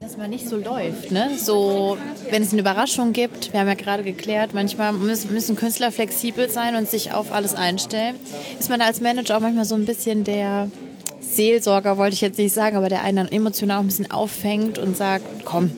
Dass 0.07 0.15
man 0.15 0.29
nicht 0.29 0.47
so 0.47 0.55
läuft, 0.55 1.11
ne? 1.11 1.31
So, 1.37 1.97
wenn 2.29 2.41
es 2.41 2.53
eine 2.53 2.61
Überraschung 2.61 3.11
gibt, 3.11 3.51
wir 3.51 3.59
haben 3.59 3.67
ja 3.67 3.73
gerade 3.73 4.03
geklärt, 4.03 4.51
manchmal 4.53 4.93
müssen, 4.93 5.57
Künstler 5.57 5.91
flexibel 5.91 6.49
sein 6.49 6.77
und 6.77 6.87
sich 6.87 7.11
auf 7.11 7.33
alles 7.33 7.55
einstellen. 7.55 8.15
Ist 8.57 8.69
man 8.69 8.79
als 8.79 9.01
Manager 9.01 9.35
auch 9.35 9.41
manchmal 9.41 9.65
so 9.65 9.75
ein 9.75 9.83
bisschen 9.83 10.23
der 10.23 10.71
Seelsorger, 11.19 11.97
wollte 11.97 12.13
ich 12.13 12.21
jetzt 12.21 12.37
nicht 12.37 12.53
sagen, 12.53 12.77
aber 12.77 12.87
der 12.87 13.03
einen 13.03 13.17
dann 13.17 13.31
emotional 13.33 13.79
auch 13.79 13.81
ein 13.81 13.87
bisschen 13.87 14.09
auffängt 14.09 14.79
und 14.79 14.95
sagt, 14.95 15.25
komm, 15.43 15.71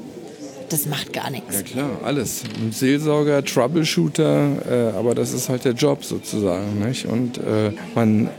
das 0.70 0.86
macht 0.86 1.12
gar 1.12 1.32
nichts. 1.32 1.56
Ja 1.56 1.64
klar, 1.64 1.90
alles. 2.04 2.44
Seelsorger, 2.70 3.44
Troubleshooter, 3.44 4.92
äh, 4.94 4.96
aber 4.96 5.16
das 5.16 5.34
ist 5.34 5.50
halt 5.50 5.66
der 5.66 5.74
Job 5.74 6.06
sozusagen. 6.06 6.86
Nicht? 6.88 7.08
Und 7.08 7.40
äh, 7.40 7.72
man 7.96 8.30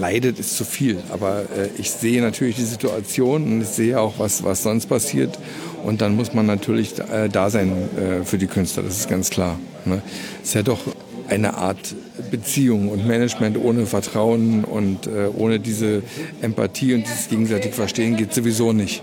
leidet 0.00 0.38
ist 0.38 0.56
zu 0.56 0.64
viel, 0.64 0.98
aber 1.10 1.42
äh, 1.42 1.68
ich 1.78 1.90
sehe 1.90 2.20
natürlich 2.22 2.56
die 2.56 2.64
Situation 2.64 3.44
und 3.44 3.60
ich 3.60 3.68
sehe 3.68 4.00
auch, 4.00 4.14
was, 4.18 4.42
was 4.42 4.62
sonst 4.62 4.86
passiert. 4.86 5.38
Und 5.84 6.00
dann 6.00 6.16
muss 6.16 6.34
man 6.34 6.46
natürlich 6.46 6.98
äh, 6.98 7.28
da 7.28 7.50
sein 7.50 7.72
äh, 7.96 8.24
für 8.24 8.38
die 8.38 8.46
Künstler, 8.46 8.82
das 8.82 8.98
ist 8.98 9.08
ganz 9.08 9.30
klar. 9.30 9.58
Ne? 9.84 10.02
Ist 10.42 10.54
ja 10.54 10.62
doch 10.62 10.80
eine 11.28 11.54
Art 11.54 11.94
Beziehung 12.30 12.88
und 12.88 13.06
Management 13.06 13.56
ohne 13.56 13.86
Vertrauen 13.86 14.64
und 14.64 15.06
äh, 15.06 15.28
ohne 15.36 15.60
diese 15.60 16.02
Empathie 16.42 16.94
und 16.94 17.06
dieses 17.06 17.28
gegenseitige 17.28 17.74
Verstehen 17.74 18.16
geht 18.16 18.34
sowieso 18.34 18.72
nicht. 18.72 19.02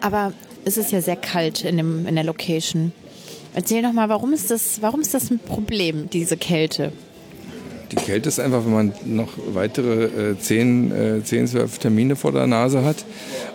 Aber 0.00 0.32
es 0.64 0.76
ist 0.76 0.92
ja 0.92 1.00
sehr 1.00 1.16
kalt 1.16 1.64
in, 1.64 1.76
dem, 1.76 2.06
in 2.06 2.16
der 2.16 2.24
Location. 2.24 2.92
Erzähl 3.54 3.82
doch 3.82 3.92
mal, 3.92 4.08
warum 4.08 4.32
ist, 4.32 4.50
das, 4.50 4.82
warum 4.82 5.00
ist 5.00 5.14
das 5.14 5.30
ein 5.30 5.38
Problem, 5.38 6.10
diese 6.10 6.36
Kälte? 6.36 6.92
Die 7.92 7.96
Kälte 7.96 8.28
ist 8.28 8.40
einfach, 8.40 8.64
wenn 8.64 8.72
man 8.72 8.92
noch 9.04 9.28
weitere 9.52 10.32
äh, 10.32 10.38
10, 10.38 11.18
äh, 11.20 11.24
10, 11.24 11.46
12 11.46 11.78
Termine 11.78 12.16
vor 12.16 12.32
der 12.32 12.46
Nase 12.46 12.84
hat 12.84 13.04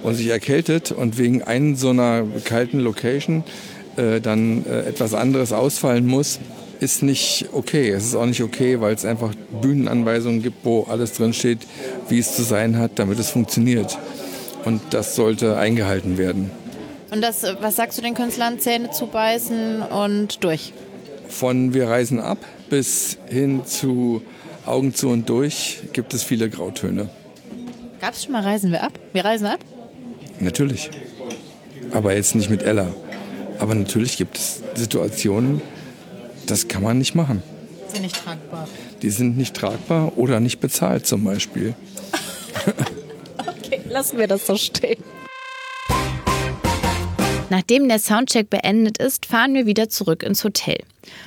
und 0.04 0.16
sich 0.16 0.28
erkältet 0.28 0.92
und 0.92 1.18
wegen 1.18 1.42
einer 1.44 1.76
so 1.76 1.90
einer 1.90 2.24
kalten 2.46 2.80
Location 2.80 3.44
äh, 3.98 4.22
dann 4.22 4.66
äh, 4.66 4.88
etwas 4.88 5.14
anderes 5.14 5.52
ausfallen 5.52 6.08
muss, 6.08 6.40
ist 6.80 7.04
nicht 7.04 7.50
okay. 7.52 7.90
Es 7.90 8.06
ist 8.06 8.16
auch 8.16 8.26
nicht 8.26 8.42
okay, 8.42 8.80
weil 8.80 8.96
es 8.96 9.06
einfach 9.06 9.34
Bühnenanweisungen 9.62 10.42
gibt, 10.42 10.64
wo 10.64 10.84
alles 10.84 11.14
drin 11.14 11.34
steht, 11.34 11.60
wie 12.08 12.20
es 12.20 12.36
zu 12.36 12.44
sein 12.44 12.78
hat, 12.78 13.00
damit 13.00 13.20
es 13.20 13.30
funktioniert. 13.30 14.00
Und 14.64 14.82
das 14.92 15.16
sollte 15.16 15.58
eingehalten 15.58 16.18
werden. 16.18 16.52
Und 17.12 17.22
das, 17.22 17.44
was 17.60 17.76
sagst 17.76 17.98
du 17.98 18.02
den 18.02 18.14
Künstlern? 18.14 18.60
Zähne 18.60 18.92
zubeißen 18.92 19.82
und 19.82 20.44
durch. 20.44 20.72
Von 21.28 21.74
wir 21.74 21.90
reisen 21.90 22.20
ab 22.20 22.38
bis 22.72 23.18
hin 23.28 23.66
zu 23.66 24.24
Augen 24.66 24.96
zu 24.96 25.10
und 25.10 25.28
durch 25.30 25.82
gibt 25.92 26.14
es 26.14 26.24
viele 26.24 26.50
Grautöne. 26.50 27.10
Gab 28.00 28.14
es 28.14 28.24
schon 28.24 28.32
mal 28.32 28.42
Reisen 28.42 28.72
wir 28.72 28.82
ab? 28.82 28.94
Wir 29.12 29.26
reisen 29.26 29.46
ab? 29.46 29.60
Natürlich. 30.40 30.90
Aber 31.92 32.16
jetzt 32.16 32.34
nicht 32.34 32.50
mit 32.50 32.64
Ella. 32.64 32.88
Aber 33.60 33.76
natürlich 33.76 34.16
gibt 34.16 34.38
es 34.38 34.64
Situationen, 34.76 35.62
das 36.48 36.70
kann 36.70 36.82
man 36.82 36.98
nicht 36.98 37.14
machen. 37.14 37.44
Sind 37.90 38.04
nicht 38.04 38.16
tragbar. 38.16 38.68
Die 39.02 39.10
sind 39.10 39.38
nicht 39.38 39.54
tragbar 39.54 40.18
oder 40.18 40.40
nicht 40.40 40.60
bezahlt 40.60 41.06
zum 41.06 41.24
Beispiel. 41.24 41.76
Okay, 43.38 43.82
lassen 43.90 44.18
wir 44.18 44.28
das 44.28 44.46
so 44.46 44.58
stehen. 44.58 45.02
Nachdem 47.52 47.90
der 47.90 48.00
Soundcheck 48.00 48.50
beendet 48.50 48.98
ist, 48.98 49.26
fahren 49.26 49.54
wir 49.54 49.66
wieder 49.66 49.90
zurück 49.90 50.24
ins 50.24 50.46
Hotel. 50.46 50.78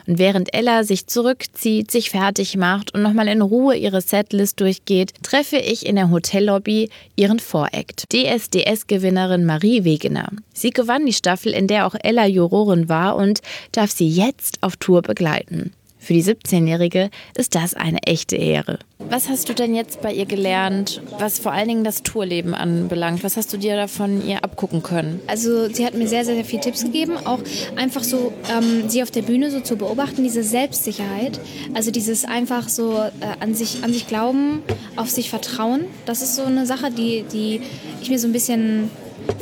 Und 0.06 0.18
während 0.18 0.54
Ella 0.54 0.82
sich 0.82 1.06
zurückzieht, 1.06 1.90
sich 1.90 2.08
fertig 2.08 2.56
macht 2.56 2.94
und 2.94 3.02
nochmal 3.02 3.28
in 3.28 3.42
Ruhe 3.42 3.76
ihre 3.76 4.00
Setlist 4.00 4.58
durchgeht, 4.58 5.12
treffe 5.22 5.58
ich 5.58 5.84
in 5.84 5.96
der 5.96 6.10
Hotellobby 6.10 6.88
ihren 7.14 7.40
Voract, 7.40 8.04
DSDS-Gewinnerin 8.10 9.44
Marie 9.44 9.84
Wegener. 9.84 10.30
Sie 10.54 10.70
gewann 10.70 11.04
die 11.04 11.12
Staffel, 11.12 11.52
in 11.52 11.66
der 11.66 11.86
auch 11.86 11.94
Ella 12.02 12.24
Jurorin 12.24 12.88
war 12.88 13.16
und 13.16 13.42
darf 13.72 13.90
sie 13.90 14.08
jetzt 14.08 14.62
auf 14.62 14.76
Tour 14.78 15.02
begleiten. 15.02 15.74
Für 16.04 16.12
die 16.12 16.22
17-Jährige 16.22 17.08
ist 17.34 17.54
das 17.54 17.72
eine 17.72 18.02
echte 18.02 18.36
Ehre. 18.36 18.78
Was 18.98 19.30
hast 19.30 19.48
du 19.48 19.54
denn 19.54 19.74
jetzt 19.74 20.02
bei 20.02 20.12
ihr 20.12 20.26
gelernt, 20.26 21.00
was 21.18 21.38
vor 21.38 21.52
allen 21.52 21.66
Dingen 21.66 21.82
das 21.82 22.02
Tourleben 22.02 22.54
anbelangt? 22.54 23.24
Was 23.24 23.38
hast 23.38 23.54
du 23.54 23.56
dir 23.56 23.74
davon 23.74 24.26
ihr 24.26 24.44
abgucken 24.44 24.82
können? 24.82 25.20
Also 25.28 25.66
sie 25.70 25.86
hat 25.86 25.94
mir 25.94 26.06
sehr, 26.06 26.26
sehr, 26.26 26.34
sehr 26.34 26.44
viele 26.44 26.60
Tipps 26.60 26.84
gegeben. 26.84 27.16
Auch 27.24 27.38
einfach 27.76 28.04
so, 28.04 28.34
ähm, 28.54 28.90
sie 28.90 29.02
auf 29.02 29.10
der 29.10 29.22
Bühne 29.22 29.50
so 29.50 29.60
zu 29.60 29.76
beobachten, 29.76 30.22
diese 30.22 30.42
Selbstsicherheit. 30.42 31.40
Also 31.72 31.90
dieses 31.90 32.26
einfach 32.26 32.68
so 32.68 32.98
äh, 32.98 33.10
an, 33.40 33.54
sich, 33.54 33.82
an 33.82 33.90
sich 33.90 34.06
glauben, 34.06 34.62
auf 34.96 35.08
sich 35.08 35.30
vertrauen. 35.30 35.86
Das 36.04 36.20
ist 36.20 36.36
so 36.36 36.44
eine 36.44 36.66
Sache, 36.66 36.90
die, 36.90 37.24
die 37.32 37.62
ich 38.02 38.10
mir 38.10 38.18
so 38.18 38.28
ein 38.28 38.32
bisschen 38.32 38.90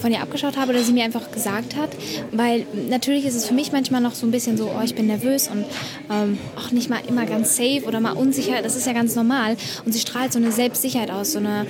von 0.01 0.13
ihr 0.13 0.21
abgeschaut 0.21 0.57
habe 0.57 0.73
oder 0.73 0.83
sie 0.83 0.93
mir 0.93 1.05
einfach 1.05 1.31
gesagt 1.31 1.77
hat. 1.77 1.91
Weil 2.33 2.67
natürlich 2.89 3.25
ist 3.25 3.35
es 3.35 3.47
für 3.47 3.55
mich 3.55 3.73
manchmal 3.73 4.01
noch 4.01 4.15
so 4.15 4.27
ein 4.27 4.31
bisschen 4.31 4.57
so, 4.57 4.71
oh, 4.77 4.83
ich 4.85 4.95
bin 4.95 5.07
nervös 5.07 5.49
und 5.49 5.65
ähm, 6.11 6.39
auch 6.57 6.71
nicht 6.71 6.91
mal 6.91 7.01
immer 7.09 7.27
ganz 7.27 7.57
safe 7.57 7.83
oder 7.87 8.01
mal 8.01 8.13
unsicher. 8.13 8.63
Das 8.63 8.77
ist 8.77 8.87
ja 8.87 8.93
ganz 8.93 9.15
normal. 9.15 9.57
Und 9.85 9.93
sie 9.93 10.01
strahlt 10.01 10.33
so 10.33 10.39
eine 10.39 10.53
Selbstsicherheit 10.53 11.11
aus, 11.11 11.33
so 11.33 11.39
eine, 11.39 11.67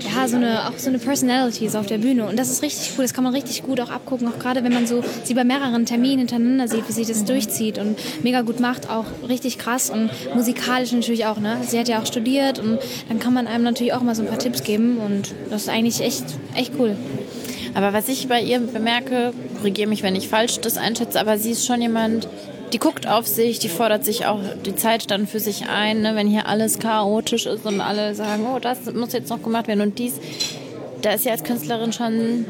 ja, 0.00 0.28
so 0.28 0.36
eine, 0.36 0.68
auch 0.68 0.78
so 0.78 0.88
eine 0.88 0.98
Personality 0.98 1.68
so 1.68 1.78
auf 1.78 1.86
der 1.86 1.98
Bühne. 1.98 2.26
Und 2.26 2.38
das 2.38 2.50
ist 2.50 2.62
richtig 2.62 2.92
cool. 2.96 3.04
Das 3.04 3.14
kann 3.14 3.24
man 3.24 3.34
richtig 3.34 3.62
gut 3.62 3.80
auch 3.80 3.90
abgucken, 3.90 4.28
auch 4.28 4.38
gerade 4.38 4.64
wenn 4.64 4.72
man 4.72 4.86
so 4.86 5.02
sie 5.24 5.34
bei 5.34 5.44
mehreren 5.44 5.86
Terminen 5.86 6.18
hintereinander 6.18 6.68
sieht, 6.68 6.88
wie 6.88 6.92
sie 6.92 7.04
das 7.04 7.24
durchzieht 7.24 7.78
und 7.78 7.96
mega 8.22 8.42
gut 8.42 8.60
macht, 8.60 8.90
auch 8.90 9.06
richtig 9.28 9.58
krass 9.58 9.90
und 9.90 10.10
musikalisch 10.34 10.92
natürlich 10.92 11.26
auch. 11.26 11.38
Ne? 11.38 11.58
Sie 11.66 11.78
hat 11.78 11.88
ja 11.88 12.00
auch 12.00 12.06
studiert 12.06 12.58
und 12.58 12.78
dann 13.08 13.18
kann 13.18 13.34
man 13.34 13.46
einem 13.46 13.64
natürlich 13.64 13.92
auch 13.92 14.02
mal 14.02 14.14
so 14.14 14.22
ein 14.22 14.28
paar 14.28 14.38
Tipps 14.38 14.62
geben 14.62 14.98
und 14.98 15.34
das 15.50 15.62
ist 15.62 15.68
eigentlich 15.68 16.00
echt, 16.00 16.24
echt 16.54 16.72
cool. 16.78 16.96
Aber 17.74 17.92
was 17.92 18.08
ich 18.08 18.28
bei 18.28 18.40
ihr 18.40 18.60
bemerke, 18.60 19.32
korrigiere 19.56 19.88
mich, 19.88 20.02
wenn 20.02 20.16
ich 20.16 20.28
falsch 20.28 20.60
das 20.60 20.76
einschätze, 20.76 21.18
aber 21.20 21.38
sie 21.38 21.52
ist 21.52 21.66
schon 21.66 21.80
jemand, 21.80 22.28
die 22.72 22.78
guckt 22.78 23.06
auf 23.06 23.26
sich, 23.26 23.58
die 23.58 23.68
fordert 23.68 24.04
sich 24.04 24.26
auch 24.26 24.40
die 24.64 24.76
Zeit 24.76 25.10
dann 25.10 25.26
für 25.26 25.40
sich 25.40 25.68
ein, 25.68 26.02
ne? 26.02 26.14
wenn 26.14 26.26
hier 26.26 26.46
alles 26.46 26.78
chaotisch 26.78 27.46
ist 27.46 27.64
und 27.66 27.80
alle 27.80 28.14
sagen, 28.14 28.46
oh, 28.52 28.58
das 28.58 28.92
muss 28.94 29.12
jetzt 29.12 29.30
noch 29.30 29.42
gemacht 29.42 29.68
werden 29.68 29.80
und 29.80 29.98
dies. 29.98 30.14
Da 31.02 31.12
ist 31.12 31.24
sie 31.24 31.30
als 31.30 31.44
Künstlerin 31.44 31.92
schon 31.92 32.46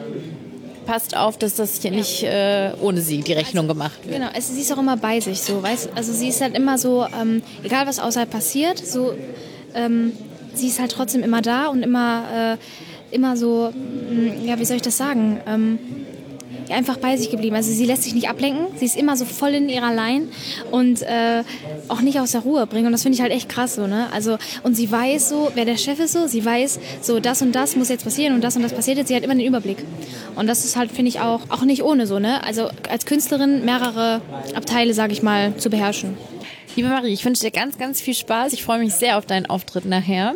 passt 0.87 1.16
auf, 1.16 1.39
dass 1.39 1.55
das 1.55 1.81
hier 1.81 1.91
nicht 1.91 2.23
äh, 2.25 2.73
ohne 2.81 3.01
sie 3.01 3.20
die 3.20 3.33
Rechnung 3.33 3.68
gemacht 3.68 3.99
wird. 4.05 4.16
Genau, 4.16 4.31
also 4.33 4.53
sie 4.53 4.61
ist 4.61 4.73
auch 4.73 4.79
immer 4.79 4.97
bei 4.97 5.20
sich 5.20 5.41
so, 5.41 5.62
weißt 5.62 5.91
Also 5.95 6.12
sie 6.12 6.29
ist 6.29 6.41
halt 6.41 6.57
immer 6.57 6.79
so, 6.79 7.07
ähm, 7.20 7.43
egal 7.62 7.87
was 7.87 7.99
außerhalb 7.99 8.31
passiert, 8.31 8.79
so 8.79 9.14
ähm, 9.75 10.12
sie 10.55 10.68
ist 10.68 10.81
halt 10.81 10.93
trotzdem 10.93 11.23
immer 11.23 11.41
da 11.41 11.68
und 11.68 11.83
immer, 11.83 12.25
äh, 12.55 12.57
immer 13.13 13.37
so, 13.37 13.71
mh, 13.73 14.45
ja, 14.45 14.59
wie 14.59 14.65
soll 14.65 14.77
ich 14.77 14.83
das 14.83 14.97
sagen? 14.97 15.41
Ähm, 15.47 15.79
ja, 16.69 16.77
einfach 16.77 16.97
bei 16.99 17.17
sich 17.17 17.31
geblieben. 17.31 17.57
Also 17.57 17.73
sie 17.73 17.85
lässt 17.87 18.03
sich 18.05 18.15
nicht 18.15 18.29
ablenken, 18.29 18.67
sie 18.77 18.85
ist 18.85 18.97
immer 18.97 19.17
so 19.17 19.25
voll 19.25 19.51
in 19.51 19.69
ihrer 19.69 19.93
Line 19.95 20.29
und 20.71 21.03
äh, 21.03 21.43
auch 21.89 22.01
nicht 22.01 22.21
aus 22.21 22.33
der 22.33 22.43
Ruhe 22.43 22.67
bringen. 22.67 22.87
Und 22.87 22.93
das 22.93 23.03
finde 23.03 23.17
ich 23.17 23.23
halt 23.23 23.33
echt 23.33 23.49
krass 23.49 23.75
so, 23.75 23.87
ne? 23.87 24.09
Also, 24.13 24.39
und 24.63 24.75
sie 24.75 24.91
weiß 24.91 25.29
so, 25.29 25.51
wer 25.55 25.65
der 25.65 25.77
Chef 25.77 25.99
ist 25.99 26.13
so, 26.13 26.27
sie 26.27 26.45
weiß 26.45 26.79
so, 27.01 27.21
das 27.21 27.43
und 27.43 27.53
das 27.53 27.77
muss 27.77 27.89
jetzt 27.89 28.05
passieren 28.05 28.35
und 28.35 28.43
das 28.43 28.57
und 28.57 28.63
das 28.63 28.73
passiert 28.73 28.99
jetzt. 28.99 29.09
Sie 29.09 29.17
hat 29.17 29.23
immer 29.23 29.35
den 29.35 29.47
Überblick. 29.47 29.79
Und 30.37 30.47
das 30.47 30.65
ist 30.65 30.77
halt, 30.77 30.91
finde 30.91 31.09
ich, 31.09 31.21
auch, 31.21 31.41
auch 31.49 31.63
nicht 31.63 31.83
ohne 31.83 32.07
so, 32.07 32.19
ne? 32.19 32.43
Also 32.45 32.69
als 32.89 33.07
Künstlerin 33.07 33.65
mehrere 33.65 34.21
Abteile, 34.55 34.95
sage 34.95 35.13
ich 35.13 35.23
mal, 35.23 35.57
zu 35.57 35.71
beherrschen. 35.71 36.17
Liebe 36.75 36.89
Marie, 36.89 37.13
ich 37.13 37.25
wünsche 37.25 37.43
dir 37.43 37.51
ganz, 37.51 37.77
ganz 37.77 38.01
viel 38.01 38.15
Spaß. 38.15 38.55
Ich 38.55 38.65
freue 38.65 38.79
mich 38.79 38.95
sehr 38.95 39.19
auf 39.19 39.27
deinen 39.27 39.45
Auftritt 39.45 39.85
nachher. 39.85 40.35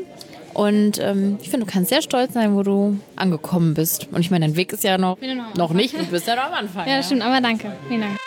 Und 0.56 0.98
ähm, 1.00 1.36
ich 1.42 1.50
finde, 1.50 1.66
du 1.66 1.72
kannst 1.72 1.90
sehr 1.90 2.00
stolz 2.00 2.32
sein, 2.32 2.56
wo 2.56 2.62
du 2.62 2.98
angekommen 3.14 3.74
bist. 3.74 4.08
Und 4.10 4.20
ich 4.20 4.30
meine, 4.30 4.46
dein 4.46 4.56
Weg 4.56 4.72
ist 4.72 4.84
ja 4.84 4.96
noch, 4.96 5.18
noch 5.54 5.74
nicht. 5.74 5.92
Du 5.92 6.02
bist 6.06 6.26
ja 6.26 6.34
noch 6.34 6.44
am 6.44 6.54
Anfang. 6.54 6.88
Ja, 6.88 6.96
das 6.96 7.06
stimmt, 7.06 7.20
aber 7.20 7.42
danke. 7.42 7.72
Vielen 7.88 8.00
Dank. 8.00 8.18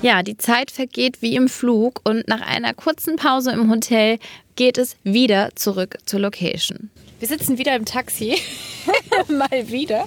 Ja, 0.00 0.22
die 0.22 0.36
Zeit 0.36 0.70
vergeht 0.70 1.22
wie 1.22 1.34
im 1.34 1.48
Flug 1.48 2.02
und 2.04 2.28
nach 2.28 2.40
einer 2.40 2.72
kurzen 2.72 3.16
Pause 3.16 3.50
im 3.50 3.68
Hotel 3.68 4.20
geht 4.54 4.78
es 4.78 4.96
wieder 5.02 5.48
zurück 5.56 5.98
zur 6.06 6.20
Location. 6.20 6.90
Wir 7.18 7.28
sitzen 7.28 7.58
wieder 7.58 7.74
im 7.74 7.84
Taxi. 7.84 8.36
Mal 9.28 9.68
wieder. 9.68 10.06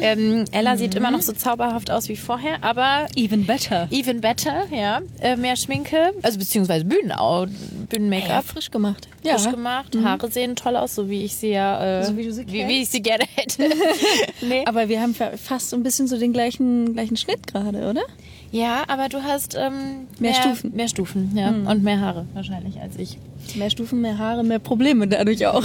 Ähm, 0.00 0.44
Ella 0.52 0.74
mhm. 0.74 0.78
sieht 0.78 0.94
immer 0.94 1.10
noch 1.10 1.22
so 1.22 1.32
zauberhaft 1.32 1.90
aus 1.90 2.08
wie 2.08 2.16
vorher, 2.16 2.62
aber. 2.62 3.06
Even 3.16 3.46
better. 3.46 3.88
Even 3.90 4.20
better, 4.20 4.66
ja. 4.72 5.00
Äh, 5.20 5.36
mehr 5.36 5.56
Schminke, 5.56 6.12
also 6.22 6.38
beziehungsweise 6.38 6.84
Bühnenmake-up. 6.84 8.28
Ja, 8.28 8.42
frisch 8.42 8.70
gemacht. 8.70 9.08
Frisch 9.22 9.44
ja. 9.44 9.50
gemacht. 9.50 9.94
Mhm. 9.94 10.04
Haare 10.04 10.30
sehen 10.30 10.56
toll 10.56 10.76
aus, 10.76 10.94
so 10.94 11.08
wie 11.08 11.24
ich 11.24 11.36
sie 11.36 11.50
ja. 11.50 12.00
Äh, 12.00 12.04
so 12.04 12.16
wie, 12.16 12.24
du 12.24 12.32
sie 12.32 12.46
wie, 12.46 12.66
wie 12.66 12.82
ich 12.82 12.90
sie 12.90 13.02
gerne 13.02 13.24
hätte. 13.34 13.68
nee. 14.40 14.64
Aber 14.66 14.88
wir 14.88 15.00
haben 15.00 15.14
fast 15.14 15.70
so 15.70 15.76
ein 15.76 15.82
bisschen 15.82 16.08
so 16.08 16.18
den 16.18 16.32
gleichen, 16.32 16.94
gleichen 16.94 17.16
Schnitt 17.16 17.46
gerade, 17.46 17.88
oder? 17.88 18.02
Ja, 18.50 18.84
aber 18.88 19.08
du 19.08 19.22
hast 19.22 19.54
ähm, 19.54 20.06
mehr, 20.18 20.32
mehr, 20.32 20.34
Stufen. 20.34 20.74
Mehr 20.74 20.88
Stufen, 20.88 21.32
ja. 21.36 21.50
Mhm. 21.50 21.66
Und 21.66 21.82
mehr 21.82 22.00
Haare 22.00 22.26
wahrscheinlich 22.34 22.80
als 22.80 22.96
ich. 22.96 23.18
Mehr 23.56 23.70
Stufen, 23.70 24.00
mehr 24.00 24.18
Haare, 24.18 24.44
mehr 24.44 24.58
Probleme 24.58 25.06
dadurch 25.08 25.46
auch. 25.46 25.64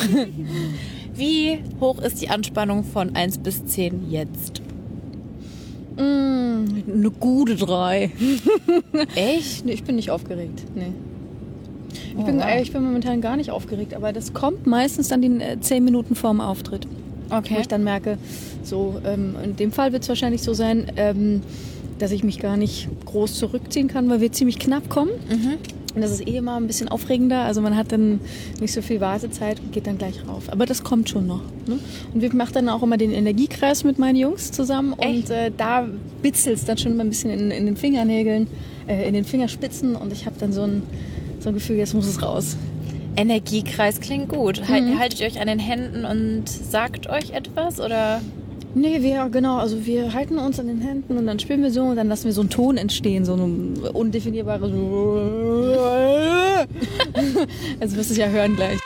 Wie 1.15 1.59
hoch 1.79 1.99
ist 2.01 2.21
die 2.21 2.29
Anspannung 2.29 2.83
von 2.83 3.15
1 3.15 3.39
bis 3.39 3.65
10 3.65 4.09
jetzt? 4.09 4.61
Mm, 5.95 6.65
eine 6.91 7.11
gute 7.19 7.55
3. 7.55 8.11
Echt? 9.15 9.65
Nee, 9.65 9.73
ich 9.73 9.83
bin 9.83 9.95
nicht 9.95 10.09
aufgeregt. 10.09 10.63
Nee. 10.73 10.91
Ich, 11.93 12.17
oh, 12.17 12.23
bin, 12.23 12.37
wow. 12.37 12.45
ich 12.61 12.71
bin 12.71 12.83
momentan 12.83 13.21
gar 13.21 13.37
nicht 13.37 13.51
aufgeregt, 13.51 13.93
aber 13.93 14.11
das 14.11 14.33
kommt 14.33 14.65
meistens 14.65 15.09
dann 15.09 15.21
10 15.21 15.77
äh, 15.77 15.79
Minuten 15.79 16.15
vorm 16.15 16.41
Auftritt. 16.41 16.87
Okay. 17.29 17.55
Wo 17.55 17.59
ich 17.59 17.67
dann 17.67 17.83
merke, 17.83 18.17
so, 18.63 18.99
ähm, 19.05 19.35
in 19.43 19.55
dem 19.55 19.71
Fall 19.71 19.91
wird 19.91 20.03
es 20.03 20.09
wahrscheinlich 20.09 20.41
so 20.41 20.53
sein, 20.53 20.91
ähm, 20.97 21.41
dass 21.99 22.11
ich 22.11 22.23
mich 22.23 22.39
gar 22.39 22.57
nicht 22.57 22.87
groß 23.05 23.35
zurückziehen 23.35 23.87
kann, 23.87 24.09
weil 24.09 24.19
wir 24.21 24.31
ziemlich 24.31 24.59
knapp 24.59 24.89
kommen. 24.89 25.11
Mhm. 25.29 25.57
Und 25.95 26.01
das 26.01 26.11
ist 26.11 26.27
eh 26.27 26.37
immer 26.37 26.55
ein 26.55 26.67
bisschen 26.67 26.87
aufregender. 26.87 27.41
Also 27.41 27.61
man 27.61 27.75
hat 27.75 27.91
dann 27.91 28.19
nicht 28.59 28.73
so 28.73 28.81
viel 28.81 28.99
Wartezeit 28.99 29.59
und 29.59 29.71
geht 29.71 29.85
dann 29.85 29.97
gleich 29.97 30.27
rauf. 30.27 30.49
Aber 30.49 30.65
das 30.65 30.83
kommt 30.83 31.09
schon 31.09 31.27
noch. 31.27 31.41
Ne? 31.67 31.79
Und 32.13 32.21
wir 32.21 32.33
machen 32.33 32.53
dann 32.53 32.69
auch 32.69 32.81
immer 32.81 32.97
den 32.97 33.11
Energiekreis 33.11 33.83
mit 33.83 33.99
meinen 33.99 34.15
Jungs 34.15 34.51
zusammen. 34.51 34.95
Echt? 34.97 35.29
Und 35.29 35.35
äh, 35.35 35.51
da 35.55 35.87
bitzelt 36.21 36.57
es 36.57 36.65
dann 36.65 36.77
schon 36.77 36.97
mal 36.97 37.03
ein 37.03 37.09
bisschen 37.09 37.29
in, 37.29 37.51
in 37.51 37.65
den 37.65 37.77
Fingernägeln, 37.77 38.47
äh, 38.87 39.07
in 39.07 39.13
den 39.13 39.23
Fingerspitzen. 39.23 39.95
Und 39.95 40.11
ich 40.11 40.25
habe 40.25 40.35
dann 40.39 40.51
so 40.51 40.63
ein, 40.63 40.83
so 41.39 41.49
ein 41.49 41.55
Gefühl, 41.55 41.77
jetzt 41.77 41.93
muss 41.93 42.07
es 42.07 42.21
raus. 42.21 42.57
Energiekreis 43.15 43.99
klingt 43.99 44.29
gut. 44.29 44.61
Mhm. 44.67 44.97
Haltet 44.97 45.19
ihr 45.19 45.27
euch 45.27 45.39
an 45.39 45.47
den 45.47 45.59
Händen 45.59 46.05
und 46.05 46.49
sagt 46.49 47.07
euch 47.07 47.31
etwas 47.31 47.79
oder? 47.79 48.21
Nee, 48.75 49.01
wir, 49.03 49.29
genau, 49.29 49.57
also 49.57 49.85
wir 49.85 50.13
halten 50.13 50.39
uns 50.39 50.59
an 50.59 50.67
den 50.67 50.81
Händen 50.81 51.17
und 51.17 51.27
dann 51.27 51.39
spielen 51.39 51.61
wir 51.61 51.69
so 51.71 51.83
und 51.83 51.95
dann 51.95 52.07
lassen 52.07 52.25
wir 52.25 52.33
so 52.33 52.41
einen 52.41 52.49
Ton 52.49 52.77
entstehen, 52.77 53.23
so 53.23 53.35
ein 53.35 53.77
undefinierbares. 53.93 54.71
also 57.79 57.95
wirst 57.95 58.09
du 58.09 58.13
es 58.13 58.17
ja 58.17 58.27
hören 58.27 58.55
gleich. 58.55 58.79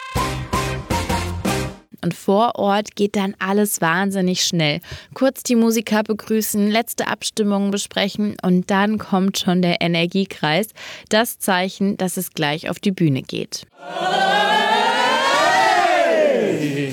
Und 2.03 2.13
vor 2.13 2.55
Ort 2.55 2.95
geht 2.95 3.15
dann 3.15 3.33
alles 3.39 3.81
wahnsinnig 3.81 4.43
schnell. 4.43 4.81
Kurz 5.13 5.43
die 5.43 5.55
Musiker 5.55 6.03
begrüßen, 6.03 6.69
letzte 6.69 7.07
Abstimmungen 7.07 7.71
besprechen 7.71 8.35
und 8.43 8.69
dann 8.69 8.97
kommt 8.97 9.39
schon 9.39 9.61
der 9.61 9.81
Energiekreis. 9.81 10.67
Das 11.09 11.39
Zeichen, 11.39 11.97
dass 11.97 12.17
es 12.17 12.33
gleich 12.33 12.69
auf 12.69 12.79
die 12.79 12.91
Bühne 12.91 13.23
geht. 13.23 13.65
Hey! 16.59 16.86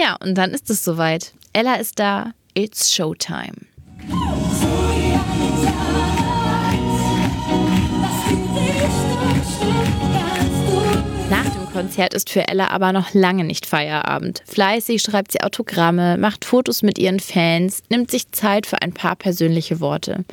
Ja, 0.00 0.16
und 0.22 0.36
dann 0.36 0.52
ist 0.52 0.70
es 0.70 0.84
soweit. 0.84 1.32
Ella 1.52 1.74
ist 1.74 1.98
da. 1.98 2.30
It's 2.54 2.94
Showtime. 2.94 3.66
Nach 11.28 11.42
dem 11.42 11.72
Konzert 11.72 12.14
ist 12.14 12.30
für 12.30 12.46
Ella 12.46 12.68
aber 12.68 12.92
noch 12.92 13.12
lange 13.12 13.42
nicht 13.42 13.66
Feierabend. 13.66 14.44
Fleißig 14.46 15.02
schreibt 15.02 15.32
sie 15.32 15.40
Autogramme, 15.40 16.16
macht 16.16 16.44
Fotos 16.44 16.84
mit 16.84 17.00
ihren 17.00 17.18
Fans, 17.18 17.82
nimmt 17.90 18.12
sich 18.12 18.30
Zeit 18.30 18.66
für 18.66 18.80
ein 18.80 18.92
paar 18.92 19.16
persönliche 19.16 19.80
Worte. 19.80 20.24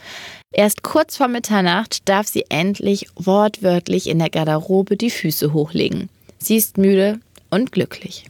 Erst 0.52 0.84
kurz 0.84 1.18
vor 1.18 1.28
Mitternacht 1.28 2.08
darf 2.08 2.28
sie 2.28 2.46
endlich 2.50 3.08
wortwörtlich 3.16 4.10
in 4.10 4.20
der 4.20 4.30
Garderobe 4.30 4.96
die 4.96 5.10
Füße 5.10 5.54
hochlegen. 5.54 6.10
Sie 6.38 6.56
ist 6.56 6.78
müde 6.78 7.20
und 7.50 7.72
glücklich 7.72 8.26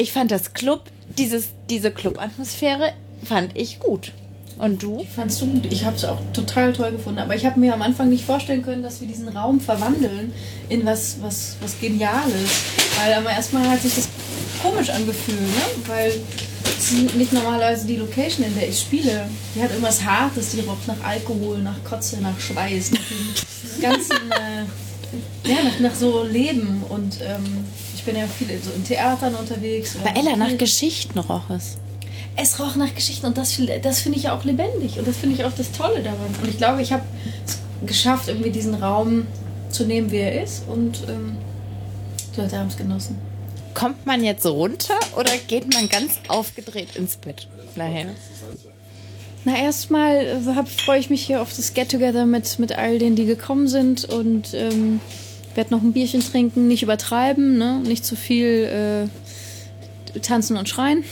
ich 0.00 0.12
fand 0.12 0.30
das 0.30 0.54
Club, 0.54 0.84
dieses, 1.18 1.48
diese 1.68 1.90
Club-Atmosphäre, 1.90 2.94
fand 3.22 3.54
ich 3.54 3.80
gut. 3.80 4.12
Und 4.56 4.82
du? 4.82 5.04
Fandst 5.14 5.42
du 5.42 5.46
gut? 5.46 5.66
Ich 5.70 5.84
habe 5.84 5.96
es 5.96 6.04
auch 6.04 6.18
total 6.32 6.72
toll 6.72 6.92
gefunden. 6.92 7.18
Aber 7.18 7.34
ich 7.34 7.44
habe 7.44 7.60
mir 7.60 7.74
am 7.74 7.82
Anfang 7.82 8.08
nicht 8.08 8.24
vorstellen 8.24 8.62
können, 8.62 8.82
dass 8.82 9.00
wir 9.00 9.08
diesen 9.08 9.28
Raum 9.28 9.60
verwandeln 9.60 10.32
in 10.70 10.84
was, 10.86 11.16
was, 11.20 11.56
was 11.60 11.78
Geniales. 11.80 12.50
Weil 12.98 13.14
aber 13.14 13.30
erstmal 13.30 13.68
hat 13.68 13.82
sich 13.82 13.94
das 13.94 14.08
komisch 14.62 14.90
angefühlt, 14.90 15.40
ne? 15.40 15.86
Weil 15.86 16.12
es 16.78 16.92
nicht 17.14 17.32
normalerweise 17.32 17.86
die 17.86 17.96
Location, 17.96 18.46
in 18.46 18.54
der 18.54 18.68
ich 18.68 18.80
spiele. 18.80 19.28
Die 19.54 19.62
hat 19.62 19.70
irgendwas 19.70 20.02
Hartes, 20.02 20.50
die 20.52 20.60
roch 20.60 20.76
nach 20.86 21.02
Alkohol, 21.02 21.58
nach 21.58 21.82
Kotze, 21.84 22.20
nach 22.20 22.38
Schweiß, 22.38 22.92
nach 22.92 23.00
dem 23.00 23.80
ganzen, 23.82 24.30
äh, 24.30 25.48
ja, 25.48 25.62
nach, 25.64 25.80
nach 25.80 25.94
so 25.94 26.22
Leben. 26.24 26.82
Und 26.88 27.18
ähm, 27.22 27.64
ich 28.00 28.06
bin 28.06 28.16
ja 28.16 28.26
viel 28.26 28.48
so 28.62 28.70
in 28.72 28.82
Theatern 28.82 29.34
unterwegs. 29.34 29.94
Aber 30.02 30.16
Ella, 30.18 30.34
nach 30.34 30.56
Geschichten 30.56 31.18
roch 31.18 31.50
es. 31.50 31.76
Es 32.34 32.58
roch 32.58 32.74
nach 32.76 32.94
Geschichten 32.94 33.26
und 33.26 33.36
das, 33.36 33.60
das 33.82 34.00
finde 34.00 34.16
ich 34.16 34.24
ja 34.24 34.34
auch 34.36 34.44
lebendig 34.44 34.98
und 34.98 35.06
das 35.06 35.18
finde 35.18 35.36
ich 35.36 35.44
auch 35.44 35.52
das 35.52 35.70
Tolle 35.72 36.02
daran. 36.02 36.34
Und 36.40 36.48
ich 36.48 36.56
glaube, 36.56 36.80
ich 36.80 36.92
habe 36.94 37.02
es 37.46 37.58
geschafft, 37.86 38.28
irgendwie 38.28 38.50
diesen 38.50 38.74
Raum 38.74 39.26
zu 39.68 39.84
nehmen, 39.84 40.10
wie 40.10 40.16
er 40.16 40.42
ist 40.42 40.66
und 40.66 41.02
ähm, 41.08 41.36
die 42.34 42.40
Leute 42.40 42.58
haben 42.58 42.68
es 42.68 42.78
genossen. 42.78 43.18
Kommt 43.74 44.06
man 44.06 44.24
jetzt 44.24 44.46
runter 44.46 44.98
oder 45.16 45.32
geht 45.46 45.72
man 45.74 45.88
ganz 45.90 46.20
aufgedreht 46.28 46.96
ins 46.96 47.16
Bett? 47.16 47.48
Nachher. 47.76 48.06
Na, 49.44 49.58
erstmal 49.58 50.16
äh, 50.16 50.66
freue 50.66 51.00
ich 51.00 51.10
mich 51.10 51.26
hier 51.26 51.42
auf 51.42 51.54
das 51.54 51.74
Get-Together 51.74 52.24
mit, 52.24 52.58
mit 52.58 52.72
all 52.72 52.98
denen, 52.98 53.16
die 53.16 53.26
gekommen 53.26 53.68
sind 53.68 54.06
und 54.06 54.54
ähm, 54.54 55.00
werde 55.54 55.74
noch 55.74 55.82
ein 55.82 55.92
Bierchen 55.92 56.20
trinken, 56.20 56.68
nicht 56.68 56.82
übertreiben, 56.82 57.58
ne? 57.58 57.80
nicht 57.80 58.04
zu 58.04 58.16
viel 58.16 59.08
äh, 60.14 60.20
tanzen 60.20 60.56
und 60.56 60.68
schreien. 60.68 61.04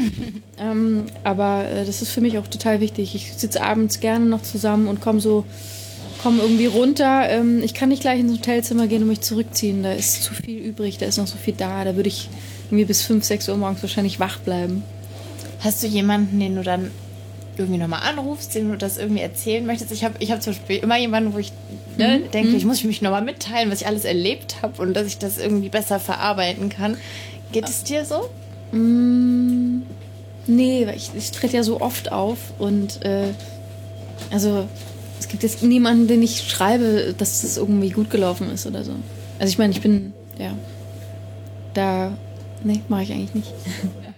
ähm, 0.58 1.04
aber 1.24 1.66
äh, 1.68 1.84
das 1.84 2.02
ist 2.02 2.10
für 2.10 2.20
mich 2.20 2.38
auch 2.38 2.46
total 2.46 2.80
wichtig. 2.80 3.14
Ich 3.14 3.32
sitze 3.34 3.62
abends 3.62 4.00
gerne 4.00 4.26
noch 4.26 4.42
zusammen 4.42 4.88
und 4.88 5.00
komme 5.00 5.20
so 5.20 5.44
komme 6.22 6.42
irgendwie 6.42 6.66
runter. 6.66 7.28
Ähm, 7.28 7.62
ich 7.62 7.74
kann 7.74 7.88
nicht 7.88 8.02
gleich 8.02 8.20
ins 8.20 8.32
Hotelzimmer 8.32 8.86
gehen 8.86 9.02
und 9.02 9.08
mich 9.08 9.20
zurückziehen. 9.20 9.82
Da 9.82 9.92
ist 9.92 10.22
zu 10.22 10.34
viel 10.34 10.58
übrig, 10.58 10.98
da 10.98 11.06
ist 11.06 11.16
noch 11.16 11.26
so 11.26 11.36
viel 11.36 11.54
da. 11.54 11.84
Da 11.84 11.96
würde 11.96 12.08
ich 12.08 12.28
irgendwie 12.66 12.84
bis 12.84 13.02
5, 13.02 13.24
6 13.24 13.48
Uhr 13.48 13.56
morgens 13.56 13.82
wahrscheinlich 13.82 14.20
wach 14.20 14.38
bleiben. 14.38 14.82
Hast 15.60 15.82
du 15.82 15.86
jemanden, 15.86 16.38
den 16.40 16.56
du 16.56 16.62
dann 16.62 16.90
irgendwie 17.56 17.78
nochmal 17.78 18.00
anrufst, 18.02 18.54
dem 18.54 18.70
du 18.70 18.76
das 18.78 18.96
irgendwie 18.98 19.20
erzählen 19.22 19.64
möchtest? 19.66 19.92
Ich 19.92 20.04
habe 20.04 20.14
ich 20.18 20.30
hab 20.32 20.42
zum 20.42 20.52
Beispiel 20.54 20.76
immer 20.78 20.96
jemanden, 20.98 21.34
wo 21.34 21.38
ich 21.38 21.52
ne, 21.96 22.20
Mhm. 22.24 22.30
denke, 22.30 22.56
ich 22.56 22.64
muss 22.64 22.82
mich 22.84 23.02
nochmal 23.02 23.22
mitteilen, 23.22 23.70
was 23.70 23.80
ich 23.82 23.86
alles 23.86 24.04
erlebt 24.04 24.56
habe 24.62 24.80
und 24.80 24.94
dass 24.94 25.06
ich 25.06 25.18
das 25.18 25.38
irgendwie 25.38 25.68
besser 25.68 25.98
verarbeiten 26.00 26.68
kann. 26.68 26.96
Geht 27.52 27.68
es 27.68 27.82
dir 27.84 28.04
so? 28.04 28.28
Mm, 28.76 29.82
nee, 30.46 30.86
weil 30.86 30.96
ich, 30.96 31.10
ich 31.16 31.30
trete 31.32 31.56
ja 31.56 31.62
so 31.62 31.80
oft 31.80 32.12
auf 32.12 32.38
und 32.58 33.04
äh, 33.04 33.28
also 34.30 34.66
es 35.18 35.28
gibt 35.28 35.42
jetzt 35.42 35.62
niemanden, 35.62 36.06
den 36.06 36.22
ich 36.22 36.48
schreibe, 36.48 37.14
dass 37.18 37.42
das 37.42 37.56
irgendwie 37.56 37.90
gut 37.90 38.10
gelaufen 38.10 38.50
ist 38.50 38.66
oder 38.66 38.84
so. 38.84 38.92
Also 39.38 39.50
ich 39.50 39.58
meine, 39.58 39.72
ich 39.72 39.80
bin, 39.80 40.12
ja, 40.38 40.52
da, 41.74 42.12
nee, 42.64 42.80
mache 42.88 43.02
ich 43.02 43.12
eigentlich 43.12 43.34
nicht. 43.34 43.52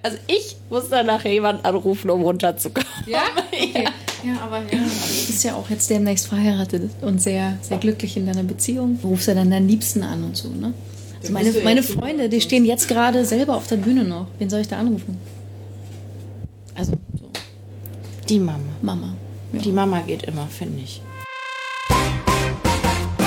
Also 0.02 0.18
ich 0.26 0.56
muss 0.68 0.88
dann 0.88 1.06
nachher 1.06 1.32
jemanden 1.32 1.64
anrufen, 1.64 2.10
um 2.10 2.22
runterzukommen. 2.22 2.81
Ja? 3.06 3.22
Okay. 3.52 3.84
Ja, 4.24 4.40
aber 4.40 4.58
ja, 4.58 4.78
du 4.78 5.26
bist 5.26 5.42
ja 5.42 5.56
auch 5.56 5.68
jetzt 5.68 5.90
demnächst 5.90 6.28
verheiratet 6.28 6.90
und 7.00 7.20
sehr, 7.20 7.58
sehr 7.60 7.78
glücklich 7.78 8.16
in 8.16 8.26
deiner 8.26 8.44
Beziehung. 8.44 8.98
Du 9.02 9.08
rufst 9.08 9.26
ja 9.26 9.34
dann 9.34 9.50
deinen 9.50 9.66
Liebsten 9.68 10.02
an 10.04 10.22
und 10.22 10.36
so, 10.36 10.48
ne? 10.48 10.72
Also 11.20 11.32
meine, 11.32 11.52
meine 11.64 11.82
Freunde, 11.82 12.28
die 12.28 12.40
stehen 12.40 12.64
jetzt 12.64 12.86
gerade 12.88 13.24
selber 13.24 13.56
auf 13.56 13.66
der 13.66 13.76
Bühne 13.76 14.04
noch. 14.04 14.26
Wen 14.38 14.48
soll 14.48 14.60
ich 14.60 14.68
da 14.68 14.78
anrufen? 14.78 15.18
Also, 16.74 16.92
so, 16.92 17.30
Die 18.28 18.38
Mama. 18.38 18.58
Mama. 18.80 19.14
Ja. 19.52 19.60
Die 19.60 19.72
Mama 19.72 20.00
geht 20.00 20.22
immer, 20.24 20.46
finde 20.46 20.82
ich. 20.82 21.02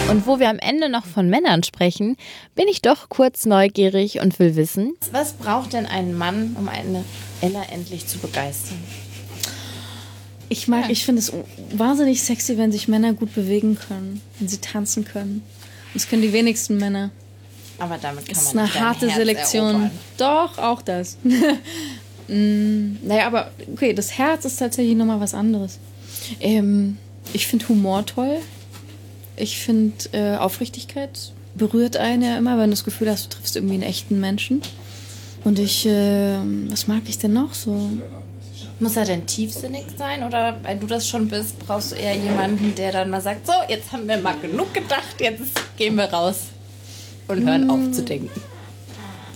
Und 0.10 0.28
wo 0.28 0.40
wir 0.40 0.50
am 0.50 0.60
Ende 0.60 0.88
noch 0.88 1.06
von 1.06 1.30
Männern 1.30 1.64
sprechen, 1.64 2.16
bin 2.54 2.68
ich 2.68 2.82
doch 2.82 3.10
kurz 3.10 3.46
neugierig 3.46 4.22
und 4.22 4.38
will 4.40 4.56
wissen, 4.56 4.94
was 5.12 5.34
braucht 5.34 5.74
denn 5.74 5.88
ein 5.88 6.16
Mann, 6.16 6.56
um 6.60 6.70
eine 6.70 7.04
Ella 7.42 7.64
endlich 7.72 8.06
zu 8.08 8.20
begeistern? 8.20 8.78
Ich 10.50 10.68
mag, 10.68 10.90
ich 10.90 11.06
finde 11.06 11.20
es 11.20 11.32
wahnsinnig 11.72 12.22
sexy, 12.22 12.58
wenn 12.58 12.72
sich 12.72 12.88
Männer 12.88 13.14
gut 13.14 13.34
bewegen 13.34 13.78
können, 13.78 14.22
wenn 14.40 14.48
sie 14.48 14.58
tanzen 14.58 15.06
können. 15.06 15.42
Das 15.94 16.08
können 16.08 16.22
die 16.22 16.34
wenigsten 16.34 16.78
Männer. 16.78 17.12
Aber 17.80 17.98
damit 17.98 18.26
kann 18.26 18.36
Das 18.36 18.44
ist 18.44 18.54
man 18.54 18.66
eine 18.66 18.74
nicht 18.74 18.82
harte 18.82 19.08
Herz 19.08 19.18
Selektion. 19.18 19.66
erobern. 19.68 19.92
Doch, 20.18 20.58
auch 20.58 20.82
das. 20.82 21.18
mm, 22.28 22.96
naja, 23.08 23.28
aber 23.28 23.52
okay, 23.74 23.94
das 23.94 24.18
Herz 24.18 24.46
ist 24.46 24.58
tatsächlich 24.58 24.96
nochmal 24.96 25.20
was 25.20 25.34
anderes. 25.34 25.80
Ähm, 26.40 26.98
ich 27.34 27.48
finde 27.48 27.68
Humor 27.70 28.06
toll. 28.06 28.38
Ich 29.38 29.60
finde 29.60 29.94
äh, 30.14 30.38
Aufrichtigkeit 30.38 31.34
berührt 31.56 31.98
einen 31.98 32.22
ja 32.22 32.38
immer, 32.38 32.58
wenn 32.58 32.66
du 32.66 32.72
das 32.72 32.84
Gefühl 32.84 33.10
hast, 33.10 33.26
du 33.26 33.30
triffst 33.38 33.56
irgendwie 33.56 33.76
einen 33.76 33.84
echten 33.84 34.20
Menschen. 34.20 34.62
Und 35.44 35.60
ich, 35.60 35.86
äh, 35.86 36.38
was 36.70 36.88
mag 36.88 37.04
ich 37.08 37.18
denn 37.18 37.34
noch 37.34 37.54
so? 37.54 37.90
Muss 38.80 38.98
er 38.98 39.06
denn 39.06 39.26
tiefsinnig 39.26 39.86
sein 39.98 40.24
oder 40.24 40.58
weil 40.64 40.78
du 40.78 40.86
das 40.86 41.08
schon 41.08 41.30
bist, 41.30 41.58
brauchst 41.60 41.94
du 41.94 41.96
eher 41.96 42.16
jemanden, 42.16 42.76
der 42.76 42.92
dann 42.92 43.10
mal 43.10 43.22
sagt, 43.22 43.48
so, 43.48 43.54
jetzt 43.70 43.92
haben 43.92 44.08
wir 44.08 44.18
mal 44.18 44.36
genug 44.42 44.74
gedacht, 44.74 45.16
jetzt 45.20 45.44
gehen 45.78 45.96
wir 45.96 46.06
raus 46.06 46.48
und 47.28 47.48
hören 47.48 47.70
auf 47.70 47.92
zu 47.92 48.04
denken. 48.04 48.30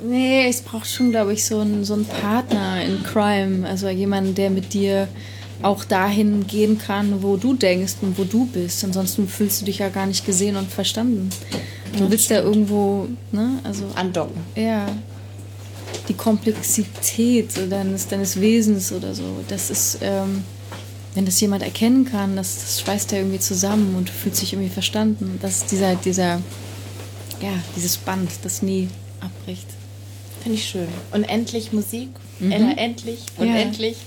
Nee, 0.01 0.47
es 0.47 0.61
braucht 0.61 0.87
schon, 0.87 1.11
glaube 1.11 1.33
ich, 1.33 1.45
so 1.45 1.59
einen, 1.59 1.83
so 1.83 1.93
einen 1.93 2.05
Partner 2.05 2.81
in 2.83 3.03
Crime. 3.03 3.67
Also 3.67 3.89
jemanden, 3.89 4.35
der 4.35 4.49
mit 4.49 4.73
dir 4.73 5.07
auch 5.61 5.83
dahin 5.83 6.47
gehen 6.47 6.77
kann, 6.77 7.21
wo 7.21 7.35
du 7.35 7.53
denkst 7.53 7.95
und 8.01 8.17
wo 8.17 8.23
du 8.23 8.45
bist. 8.45 8.83
Ansonsten 8.83 9.27
fühlst 9.27 9.61
du 9.61 9.65
dich 9.65 9.79
ja 9.79 9.89
gar 9.89 10.05
nicht 10.05 10.25
gesehen 10.25 10.55
und 10.55 10.71
verstanden. 10.71 11.29
Du 11.97 12.09
willst 12.09 12.29
ja 12.29 12.41
irgendwo, 12.41 13.07
ne? 13.31 13.59
Also, 13.63 13.85
Andocken. 13.95 14.41
ja. 14.55 14.85
Die 16.09 16.13
Komplexität 16.15 17.51
deines, 17.71 18.07
deines 18.07 18.41
Wesens 18.41 18.91
oder 18.91 19.13
so. 19.15 19.23
Das 19.47 19.69
ist, 19.69 19.99
ähm, 20.01 20.43
wenn 21.15 21.25
das 21.25 21.39
jemand 21.39 21.63
erkennen 21.63 22.03
kann, 22.05 22.35
das, 22.35 22.55
das 22.59 22.81
schweißt 22.81 23.11
ja 23.11 23.19
irgendwie 23.19 23.39
zusammen 23.39 23.95
und 23.95 24.09
du 24.09 24.13
fühlst 24.13 24.41
dich 24.41 24.53
irgendwie 24.53 24.69
verstanden. 24.71 25.37
Das 25.41 25.57
ist 25.57 25.71
dieser, 25.71 25.95
dieser, 25.95 26.41
ja, 27.41 27.53
dieses 27.75 27.97
Band, 27.97 28.29
das 28.43 28.61
nie 28.61 28.89
abbricht. 29.21 29.67
Finde 30.41 30.57
ich 30.57 30.65
schön. 30.67 30.87
Unendlich 31.11 31.71
Musik. 31.73 32.09
Ella 32.41 32.71
endlich. 32.71 33.19
Mhm. 33.37 33.45
Ja. 33.45 33.51
Unendlich. 33.51 33.97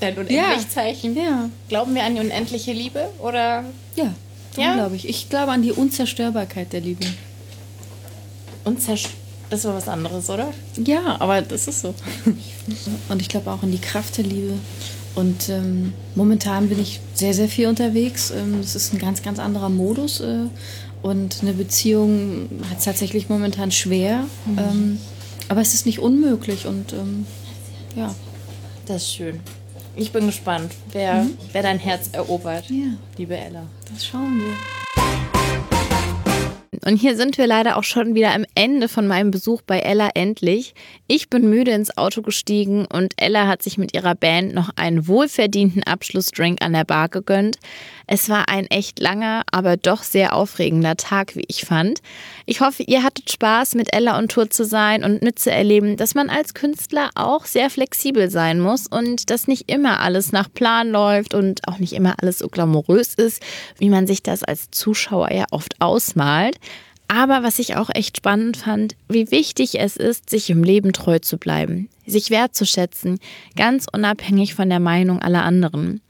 Dein- 0.00 0.16
Unendlich-Zeichen. 0.18 1.16
Ja. 1.16 1.48
Glauben 1.68 1.94
wir 1.94 2.04
an 2.04 2.14
die 2.14 2.20
unendliche 2.20 2.72
Liebe 2.72 3.08
oder 3.20 3.64
Ja, 3.96 4.14
Ja? 4.56 4.74
glaube 4.74 4.96
ich. 4.96 5.08
Ich 5.08 5.28
glaube 5.28 5.52
an 5.52 5.62
die 5.62 5.72
Unzerstörbarkeit 5.72 6.72
der 6.72 6.80
Liebe. 6.80 7.04
unzerst 8.64 9.08
Das 9.50 9.64
war 9.64 9.74
was 9.74 9.88
anderes, 9.88 10.28
oder? 10.28 10.52
Ja, 10.76 11.16
aber 11.20 11.40
das 11.42 11.68
ist 11.68 11.80
so. 11.80 11.94
Und 13.08 13.22
ich 13.22 13.28
glaube 13.28 13.50
auch 13.50 13.62
an 13.62 13.70
die 13.72 13.80
Kraft 13.80 14.18
der 14.18 14.24
Liebe. 14.24 14.52
Und 15.14 15.48
ähm, 15.48 15.94
momentan 16.14 16.68
bin 16.68 16.78
ich 16.80 17.00
sehr, 17.14 17.32
sehr 17.34 17.48
viel 17.48 17.66
unterwegs. 17.66 18.30
Ähm, 18.30 18.60
Es 18.60 18.76
ist 18.76 18.92
ein 18.92 18.98
ganz, 18.98 19.22
ganz 19.22 19.38
anderer 19.38 19.68
Modus. 19.70 20.20
Äh, 20.20 20.44
und 21.02 21.38
eine 21.42 21.52
Beziehung 21.54 22.48
hat 22.70 22.78
es 22.78 22.84
tatsächlich 22.84 23.28
momentan 23.28 23.70
schwer. 23.72 24.24
Ähm, 24.56 24.98
aber 25.48 25.60
es 25.62 25.72
ist 25.74 25.86
nicht 25.86 25.98
unmöglich. 26.00 26.66
Und 26.66 26.92
ähm, 26.92 27.26
ja. 27.96 28.14
Das 28.86 29.02
ist 29.02 29.14
schön. 29.14 29.40
Ich 29.96 30.12
bin 30.12 30.26
gespannt, 30.26 30.72
wer, 30.92 31.26
wer 31.52 31.62
dein 31.62 31.78
Herz 31.78 32.10
erobert, 32.12 32.68
Ja. 32.70 32.92
liebe 33.16 33.36
Ella. 33.36 33.62
Das 33.92 34.06
schauen 34.06 34.38
wir. 34.38 34.87
Und 36.84 36.96
hier 36.96 37.16
sind 37.16 37.38
wir 37.38 37.46
leider 37.46 37.76
auch 37.76 37.84
schon 37.84 38.14
wieder 38.14 38.34
am 38.34 38.44
Ende 38.54 38.88
von 38.88 39.06
meinem 39.06 39.30
Besuch 39.30 39.62
bei 39.62 39.80
Ella 39.80 40.10
endlich. 40.14 40.74
Ich 41.06 41.28
bin 41.28 41.48
müde 41.48 41.72
ins 41.72 41.96
Auto 41.96 42.22
gestiegen 42.22 42.86
und 42.86 43.14
Ella 43.16 43.46
hat 43.46 43.62
sich 43.62 43.78
mit 43.78 43.94
ihrer 43.94 44.14
Band 44.14 44.54
noch 44.54 44.70
einen 44.76 45.06
wohlverdienten 45.08 45.82
Abschlussdrink 45.82 46.62
an 46.62 46.72
der 46.72 46.84
Bar 46.84 47.08
gegönnt. 47.08 47.58
Es 48.06 48.28
war 48.28 48.48
ein 48.48 48.66
echt 48.68 49.00
langer, 49.00 49.42
aber 49.52 49.76
doch 49.76 50.02
sehr 50.02 50.34
aufregender 50.34 50.96
Tag, 50.96 51.36
wie 51.36 51.44
ich 51.46 51.64
fand. 51.64 52.00
Ich 52.46 52.62
hoffe, 52.62 52.82
ihr 52.82 53.02
hattet 53.02 53.30
Spaß, 53.30 53.74
mit 53.74 53.94
Ella 53.94 54.18
on 54.18 54.28
Tour 54.28 54.48
zu 54.48 54.64
sein 54.64 55.04
und 55.04 55.20
mitzuerleben, 55.20 55.96
dass 55.96 56.14
man 56.14 56.30
als 56.30 56.54
Künstler 56.54 57.10
auch 57.14 57.44
sehr 57.44 57.68
flexibel 57.68 58.30
sein 58.30 58.60
muss 58.60 58.86
und 58.86 59.28
dass 59.30 59.46
nicht 59.46 59.70
immer 59.70 60.00
alles 60.00 60.32
nach 60.32 60.48
Plan 60.52 60.90
läuft 60.90 61.34
und 61.34 61.68
auch 61.68 61.78
nicht 61.78 61.92
immer 61.92 62.14
alles 62.22 62.38
so 62.38 62.48
glamourös 62.48 63.14
ist, 63.14 63.42
wie 63.76 63.90
man 63.90 64.06
sich 64.06 64.22
das 64.22 64.42
als 64.42 64.70
Zuschauer 64.70 65.30
ja 65.32 65.44
oft 65.50 65.74
ausmalt. 65.80 66.58
Aber 67.08 67.42
was 67.42 67.58
ich 67.58 67.76
auch 67.76 67.88
echt 67.92 68.18
spannend 68.18 68.58
fand, 68.58 68.94
wie 69.08 69.30
wichtig 69.30 69.80
es 69.80 69.96
ist, 69.96 70.28
sich 70.28 70.50
im 70.50 70.62
Leben 70.62 70.92
treu 70.92 71.18
zu 71.18 71.38
bleiben, 71.38 71.88
sich 72.06 72.30
wertzuschätzen, 72.30 73.18
ganz 73.56 73.86
unabhängig 73.90 74.54
von 74.54 74.68
der 74.68 74.80
Meinung 74.80 75.20
aller 75.20 75.42
anderen. 75.42 76.02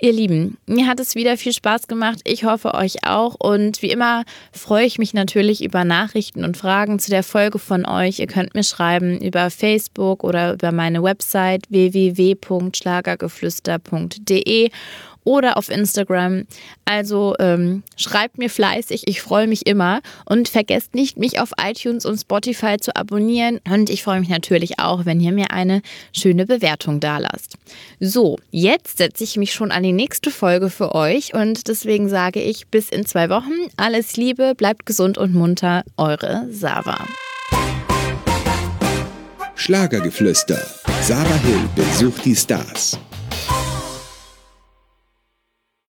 Ihr 0.00 0.12
Lieben, 0.12 0.56
mir 0.66 0.86
hat 0.86 1.00
es 1.00 1.14
wieder 1.14 1.38
viel 1.38 1.54
Spaß 1.54 1.86
gemacht. 1.86 2.20
Ich 2.24 2.44
hoffe 2.44 2.74
euch 2.74 3.06
auch. 3.06 3.36
Und 3.38 3.80
wie 3.80 3.90
immer 3.90 4.24
freue 4.52 4.84
ich 4.84 4.98
mich 4.98 5.14
natürlich 5.14 5.64
über 5.64 5.84
Nachrichten 5.84 6.44
und 6.44 6.58
Fragen 6.58 6.98
zu 6.98 7.10
der 7.10 7.22
Folge 7.22 7.58
von 7.58 7.86
euch. 7.86 8.18
Ihr 8.18 8.26
könnt 8.26 8.54
mir 8.54 8.64
schreiben 8.64 9.18
über 9.18 9.48
Facebook 9.50 10.24
oder 10.24 10.52
über 10.54 10.72
meine 10.72 11.02
Website 11.02 11.64
www.schlagergeflüster.de 11.70 14.70
oder 15.24 15.56
auf 15.56 15.70
Instagram. 15.70 16.44
Also 16.84 17.34
ähm, 17.38 17.82
schreibt 17.96 18.38
mir 18.38 18.50
fleißig, 18.50 19.04
ich 19.06 19.22
freue 19.22 19.46
mich 19.46 19.66
immer. 19.66 20.00
Und 20.26 20.48
vergesst 20.48 20.94
nicht, 20.94 21.18
mich 21.18 21.40
auf 21.40 21.50
iTunes 21.60 22.04
und 22.04 22.18
Spotify 22.18 22.76
zu 22.78 22.94
abonnieren. 22.94 23.60
Und 23.68 23.90
ich 23.90 24.04
freue 24.04 24.20
mich 24.20 24.28
natürlich 24.28 24.78
auch, 24.78 25.04
wenn 25.04 25.20
ihr 25.20 25.32
mir 25.32 25.50
eine 25.50 25.82
schöne 26.12 26.46
Bewertung 26.46 27.00
dalasst. 27.00 27.56
So, 28.00 28.38
jetzt 28.50 28.98
setze 28.98 29.24
ich 29.24 29.36
mich 29.36 29.52
schon 29.52 29.72
an 29.72 29.82
die 29.82 29.92
nächste 29.92 30.30
Folge 30.30 30.70
für 30.70 30.94
euch. 30.94 31.34
Und 31.34 31.68
deswegen 31.68 32.08
sage 32.08 32.40
ich 32.40 32.68
bis 32.68 32.90
in 32.90 33.06
zwei 33.06 33.30
Wochen. 33.30 33.52
Alles 33.76 34.16
Liebe, 34.16 34.54
bleibt 34.54 34.86
gesund 34.86 35.18
und 35.18 35.34
munter. 35.34 35.84
Eure 35.96 36.46
Sava. 36.50 36.98
Schlagergeflüster. 39.56 40.60
Sarah 41.00 41.36
Hill 41.36 41.68
besucht 41.74 42.24
die 42.24 42.34
Stars. 42.34 42.98